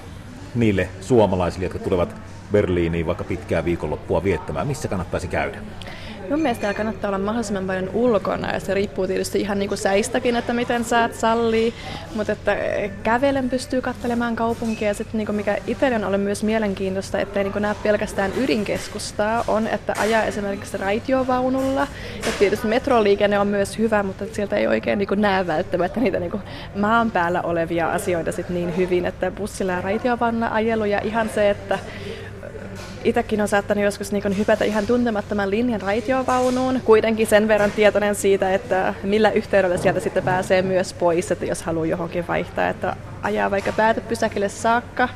niille 0.54 0.88
suomalaisille, 1.00 1.64
jotka 1.64 1.78
tulevat 1.78 2.16
Berliiniin 2.54 3.06
vaikka 3.06 3.24
pitkää 3.24 3.64
viikonloppua 3.64 4.24
viettämään? 4.24 4.66
Missä 4.66 4.88
kannattaisi 4.88 5.28
käydä? 5.28 5.58
Mun 6.30 6.40
mielestä 6.40 6.74
kannattaa 6.74 7.08
olla 7.08 7.18
mahdollisimman 7.18 7.66
paljon 7.66 7.90
ulkona 7.92 8.52
ja 8.52 8.60
se 8.60 8.74
riippuu 8.74 9.06
tietysti 9.06 9.40
ihan 9.40 9.58
niin 9.58 9.68
kuin 9.68 9.78
säistäkin, 9.78 10.36
että 10.36 10.52
miten 10.52 10.84
saat 10.84 11.14
sallii, 11.14 11.74
mutta 12.14 12.32
että 12.32 12.56
kävelen 13.02 13.50
pystyy 13.50 13.80
katselemaan 13.80 14.36
kaupunkia 14.36 14.88
ja 14.88 14.94
sitten 14.94 15.18
niin 15.18 15.34
mikä 15.34 15.56
itselle 15.66 15.96
on 15.96 16.04
ollut 16.04 16.20
myös 16.22 16.42
mielenkiintoista, 16.42 17.20
ettei 17.20 17.44
niin 17.44 17.62
näe 17.62 17.74
pelkästään 17.82 18.32
ydinkeskustaa, 18.36 19.44
on, 19.48 19.66
että 19.66 19.94
ajaa 19.98 20.22
esimerkiksi 20.22 20.76
raitiovaunulla 20.76 21.86
ja 22.26 22.32
tietysti 22.38 22.66
metroliikenne 22.66 23.38
on 23.38 23.46
myös 23.46 23.78
hyvä, 23.78 24.02
mutta 24.02 24.24
sieltä 24.32 24.56
ei 24.56 24.66
oikein 24.66 24.98
niin 24.98 25.08
näe 25.16 25.46
välttämättä 25.46 26.00
niitä 26.00 26.20
niin 26.20 26.42
maan 26.76 27.10
päällä 27.10 27.42
olevia 27.42 27.92
asioita 27.92 28.32
sit 28.32 28.48
niin 28.48 28.76
hyvin, 28.76 29.06
että 29.06 29.30
bussilla 29.30 29.72
ja 29.72 29.80
raitiovaunulla 29.80 30.48
ajelu 30.48 30.84
ja 30.84 31.00
ihan 31.00 31.28
se, 31.28 31.50
että 31.50 31.78
itsekin 33.04 33.40
on 33.40 33.48
saattanut 33.48 33.84
joskus 33.84 34.12
niin 34.12 34.38
hypätä 34.38 34.64
ihan 34.64 34.86
tuntemattoman 34.86 35.50
linjan 35.50 35.80
raitiovaunuun, 35.80 36.80
kuitenkin 36.84 37.26
sen 37.26 37.48
verran 37.48 37.72
tietoinen 37.72 38.14
siitä, 38.14 38.54
että 38.54 38.94
millä 39.02 39.30
yhteydellä 39.30 39.76
sieltä 39.76 40.00
sitten 40.00 40.22
pääsee 40.22 40.62
myös 40.62 40.92
pois, 40.92 41.30
että 41.30 41.44
jos 41.44 41.62
haluaa 41.62 41.86
johonkin 41.86 42.28
vaihtaa, 42.28 42.68
että 42.68 42.96
ajaa 43.22 43.50
vaikka 43.50 43.72
päätepysäkille 43.72 44.48
saakka, 44.48 45.08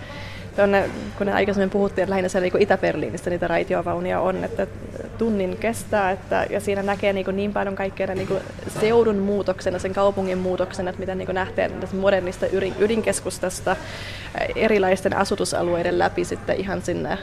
Tuonne, 0.58 0.90
kun 1.18 1.28
aikaisemmin 1.28 1.70
puhuttiin, 1.70 2.02
että 2.02 2.10
lähinnä 2.10 2.28
siellä 2.28 2.48
niin 2.52 2.62
Itä-Berliinissä 2.62 3.30
niitä 3.30 3.48
raitiovaunia 3.48 4.20
on, 4.20 4.44
että 4.44 4.66
tunnin 5.18 5.56
kestää, 5.56 6.10
että, 6.10 6.46
ja 6.50 6.60
siinä 6.60 6.82
näkee 6.82 7.12
niin, 7.12 7.26
niin 7.32 7.52
paljon 7.52 7.76
kaikkea 7.76 8.06
niin 8.06 8.28
seudun 8.80 9.18
muutoksena, 9.18 9.78
sen 9.78 9.92
kaupungin 9.92 10.38
muutoksena, 10.38 10.90
että 10.90 11.00
miten 11.00 11.18
niin 11.18 11.34
nähtee 11.34 11.70
modernista 11.92 12.46
ydinkeskustasta 12.78 13.76
erilaisten 14.56 15.16
asutusalueiden 15.16 15.98
läpi 15.98 16.24
sitten 16.24 16.56
ihan 16.56 16.82
sinne 16.82 17.18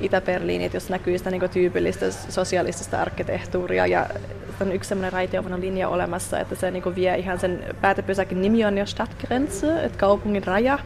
Itä-Berliiniin, 0.00 0.66
että 0.66 0.76
jos 0.76 0.88
näkyy 0.88 1.18
sitä 1.18 1.30
niin 1.30 1.50
tyypillistä 1.50 2.10
sosiaalistista 2.10 3.00
arkkitehtuuria 3.00 3.86
ja 3.86 4.06
on 4.60 4.72
yksi 4.72 4.88
sellainen 4.88 5.12
raitiovana 5.12 5.60
linja 5.60 5.88
olemassa, 5.88 6.40
että 6.40 6.54
se 6.54 6.70
niin 6.70 6.94
vie 6.94 7.18
ihan 7.18 7.40
sen 7.40 7.64
päätepysäkin 7.80 8.42
nimi 8.42 8.64
on 8.64 8.78
jo 8.78 8.86
Stadtgrenze, 8.86 9.84
että 9.84 9.98
kaupungin 9.98 10.44
raja, 10.44 10.78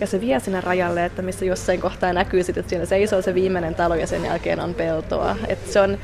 ja 0.00 0.06
se 0.06 0.20
vie 0.20 0.40
sinne 0.40 0.60
rajalle, 0.60 1.04
että 1.04 1.22
missä 1.22 1.44
jossain 1.44 1.80
kohtaa 1.80 2.12
näkyy 2.12 2.42
sitten, 2.42 2.60
että 2.60 2.70
siinä 2.70 2.86
seisoo 2.86 3.22
se 3.22 3.34
viimeinen 3.34 3.74
talo 3.74 3.94
ja 3.94 4.06
sen 4.06 4.24
jälkeen 4.24 4.60
on 4.60 4.74
peltoa. 4.74 5.36
Että 5.48 5.72
se 5.72 5.80
on 5.80 5.98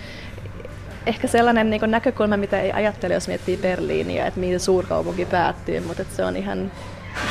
ehkä 1.07 1.29
sellainen 1.29 1.71
niin 1.71 1.81
näkökulma, 1.87 2.37
mitä 2.37 2.61
ei 2.61 2.73
ajattele, 2.73 3.15
jos 3.15 3.29
miettii 3.29 3.57
Berliiniä, 3.57 4.27
että 4.27 4.41
mihin 4.41 4.61
suurkaupunki 4.61 5.25
päättyy, 5.25 5.81
mutta 5.81 6.03
että 6.03 6.17
se 6.17 6.25
on 6.25 6.37
ihan 6.37 6.73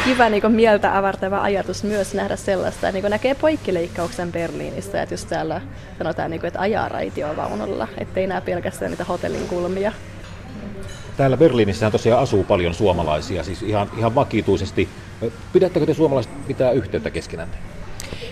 kiva 0.05 0.29
niin 0.29 0.51
mieltä 0.51 0.97
avartava 0.97 1.41
ajatus 1.41 1.83
myös 1.83 2.13
nähdä 2.13 2.35
sellaista. 2.35 2.91
Niin 2.91 3.05
näkee 3.09 3.35
poikkileikkauksen 3.35 4.31
Berliinissä, 4.31 5.01
että 5.01 5.13
jos 5.13 5.25
täällä 5.25 5.61
sanotaan, 5.97 6.31
niin 6.31 6.39
kuin, 6.39 6.47
että 6.47 6.59
ajaa 6.59 6.89
raitiovaunulla, 6.89 7.87
ettei 7.97 8.27
näe 8.27 8.41
pelkästään 8.41 8.91
niitä 8.91 9.03
hotellin 9.03 9.47
kulmia. 9.47 9.91
Täällä 11.17 11.37
Berliinissä 11.37 11.91
tosiaan 11.91 12.21
asuu 12.21 12.43
paljon 12.43 12.73
suomalaisia, 12.73 13.43
siis 13.43 13.63
ihan, 13.63 13.89
ihan 13.97 14.15
vakituisesti. 14.15 14.89
Pidättekö 15.53 15.85
te 15.85 15.93
suomalaiset 15.93 16.47
pitää 16.47 16.71
yhteyttä 16.71 17.09
keskenään? 17.09 17.49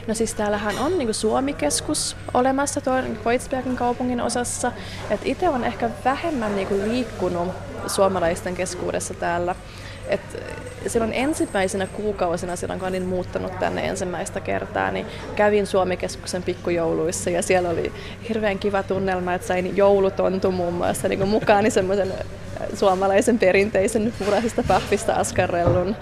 No 0.07 0.13
siis 0.13 0.33
täällähän 0.33 0.79
on 0.79 0.97
niin 0.97 1.13
Suomikeskus 1.13 2.17
olemassa 2.33 2.81
tuon 2.81 3.17
Kreuzbergin 3.23 3.75
kaupungin 3.75 4.21
osassa. 4.21 4.71
itse 5.23 5.49
on 5.49 5.63
ehkä 5.63 5.89
vähemmän 6.05 6.55
niin 6.55 6.91
liikkunut 6.91 7.47
suomalaisten 7.87 8.55
keskuudessa 8.55 9.13
täällä. 9.13 9.55
Et 10.07 10.21
silloin 10.89 11.13
ensimmäisenä 11.13 11.87
kuukausina, 11.87 12.55
silloin 12.55 12.79
kun 12.79 12.89
olin 12.89 13.05
muuttanut 13.05 13.59
tänne 13.59 13.87
ensimmäistä 13.87 14.39
kertaa, 14.39 14.91
niin 14.91 15.05
kävin 15.35 15.67
Suomikeskuksen 15.67 16.43
pikkujouluissa 16.43 17.29
ja 17.29 17.41
siellä 17.41 17.69
oli 17.69 17.91
hirveän 18.29 18.59
kiva 18.59 18.83
tunnelma, 18.83 19.33
että 19.33 19.47
sain 19.47 19.77
joulutontu 19.77 20.51
muun 20.51 20.73
muassa 20.73 21.07
niin 21.07 21.27
mukaan 21.27 21.71
semmoisen 21.71 22.13
suomalaisen 22.73 23.39
perinteisen 23.39 24.13
puraisesta 24.25 24.63
pahvista 24.67 25.13
askarellun. 25.13 25.95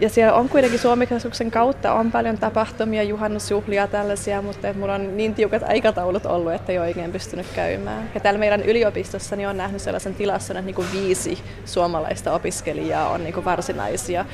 Ja 0.00 0.08
siellä 0.08 0.34
on 0.34 0.48
kuitenkin 0.48 0.78
Suomikeskuksen 0.78 1.50
kautta 1.50 1.92
on 1.92 2.12
paljon 2.12 2.38
tapahtumia, 2.38 3.02
juhannusjuhlia 3.02 3.86
tällaisia, 3.86 4.42
mutta 4.42 4.72
mulla 4.72 4.94
on 4.94 5.16
niin 5.16 5.34
tiukat 5.34 5.62
aikataulut 5.62 6.26
ollut, 6.26 6.52
että 6.52 6.72
ei 6.72 6.78
oikein 6.78 7.12
pystynyt 7.12 7.46
käymään. 7.54 8.10
Ja 8.14 8.20
täällä 8.20 8.40
meidän 8.40 8.62
yliopistossa 8.62 9.36
niin 9.36 9.48
on 9.48 9.56
nähnyt 9.56 9.82
sellaisen 9.82 10.14
tilassa, 10.14 10.58
että 10.58 10.62
niin 10.62 10.92
viisi 10.92 11.38
suomalaista 11.64 12.32
opiskelijaa 12.32 13.08
on 13.08 13.24
niin 13.24 13.44
varsinaisia 13.44 14.24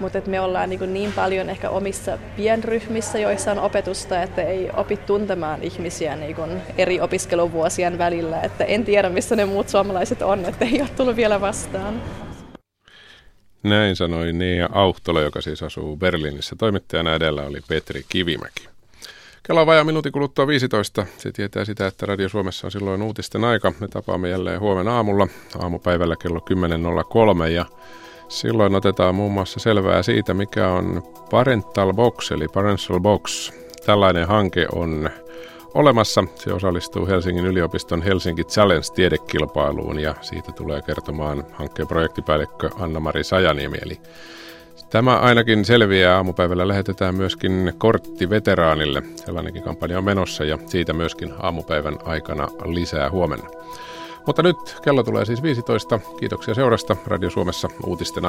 mutta 0.00 0.20
me 0.26 0.40
ollaan 0.40 0.70
niin, 0.70 0.92
niin 0.92 1.12
paljon 1.12 1.50
ehkä 1.50 1.70
omissa 1.70 2.18
pienryhmissä, 2.36 3.18
joissa 3.18 3.52
on 3.52 3.58
opetusta, 3.58 4.22
että 4.22 4.42
ei 4.42 4.70
opi 4.76 4.96
tuntemaan 4.96 5.62
ihmisiä 5.62 6.16
niin 6.16 6.36
eri 6.78 7.00
opiskeluvuosien 7.00 7.98
välillä. 7.98 8.40
Että 8.40 8.64
en 8.64 8.84
tiedä, 8.84 9.08
missä 9.08 9.36
ne 9.36 9.44
muut 9.44 9.68
suomalaiset 9.68 10.22
on, 10.22 10.44
että 10.44 10.64
ei 10.64 10.82
tullut 10.90 11.16
vielä 11.16 11.40
vastaan. 11.40 12.02
Näin 13.62 13.96
sanoi 13.96 14.32
Nia 14.32 14.68
Auhtola, 14.72 15.20
joka 15.20 15.40
siis 15.40 15.62
asuu 15.62 15.96
Berliinissä. 15.96 16.56
Toimittajana 16.58 17.14
edellä 17.14 17.42
oli 17.42 17.60
Petri 17.68 18.04
Kivimäki. 18.08 18.68
Kello 19.46 19.60
on 19.60 19.66
vajaa 19.66 19.84
minuutin 19.84 20.12
kuluttua 20.12 20.46
15. 20.46 21.06
Se 21.18 21.32
tietää 21.32 21.64
sitä, 21.64 21.86
että 21.86 22.06
Radio 22.06 22.28
Suomessa 22.28 22.66
on 22.66 22.70
silloin 22.70 23.02
uutisten 23.02 23.44
aika. 23.44 23.72
Me 23.80 23.88
tapaamme 23.88 24.28
jälleen 24.28 24.60
huomenna 24.60 24.96
aamulla, 24.96 25.28
aamupäivällä 25.58 26.16
kello 26.16 26.40
10.03 27.44 27.48
ja 27.48 27.66
Silloin 28.28 28.74
otetaan 28.74 29.14
muun 29.14 29.32
muassa 29.32 29.60
selvää 29.60 30.02
siitä, 30.02 30.34
mikä 30.34 30.68
on 30.68 31.02
Parental 31.30 31.92
Box 31.92 32.32
eli 32.32 32.48
Parental 32.48 33.00
Box. 33.00 33.52
Tällainen 33.86 34.26
hanke 34.28 34.66
on 34.72 35.10
olemassa. 35.74 36.24
Se 36.34 36.52
osallistuu 36.52 37.06
Helsingin 37.06 37.46
yliopiston 37.46 38.02
Helsinki 38.02 38.44
Challenge-tiedekilpailuun 38.44 40.00
ja 40.00 40.14
siitä 40.20 40.52
tulee 40.52 40.82
kertomaan 40.82 41.44
hankkeen 41.52 41.88
projektipäällikkö 41.88 42.70
Anna-Mari 42.78 43.24
Sajaniemi. 43.24 43.78
Eli 43.82 44.00
tämä 44.90 45.16
ainakin 45.16 45.64
selviää. 45.64 46.16
Aamupäivällä 46.16 46.68
lähetetään 46.68 47.14
myöskin 47.14 47.72
kortti 47.78 48.30
veteraanille. 48.30 49.02
Sellainenkin 49.16 49.62
kampanja 49.62 49.98
on 49.98 50.04
menossa 50.04 50.44
ja 50.44 50.58
siitä 50.66 50.92
myöskin 50.92 51.34
aamupäivän 51.38 51.98
aikana 52.04 52.48
lisää 52.64 53.10
huomenna. 53.10 53.48
Mutta 54.26 54.42
nyt 54.42 54.76
kello 54.82 55.02
tulee 55.02 55.24
siis 55.24 55.42
15. 55.42 56.00
Kiitoksia 56.20 56.54
seurasta 56.54 56.96
Radio 57.06 57.30
Suomessa 57.30 57.68
uutisten 57.86 58.24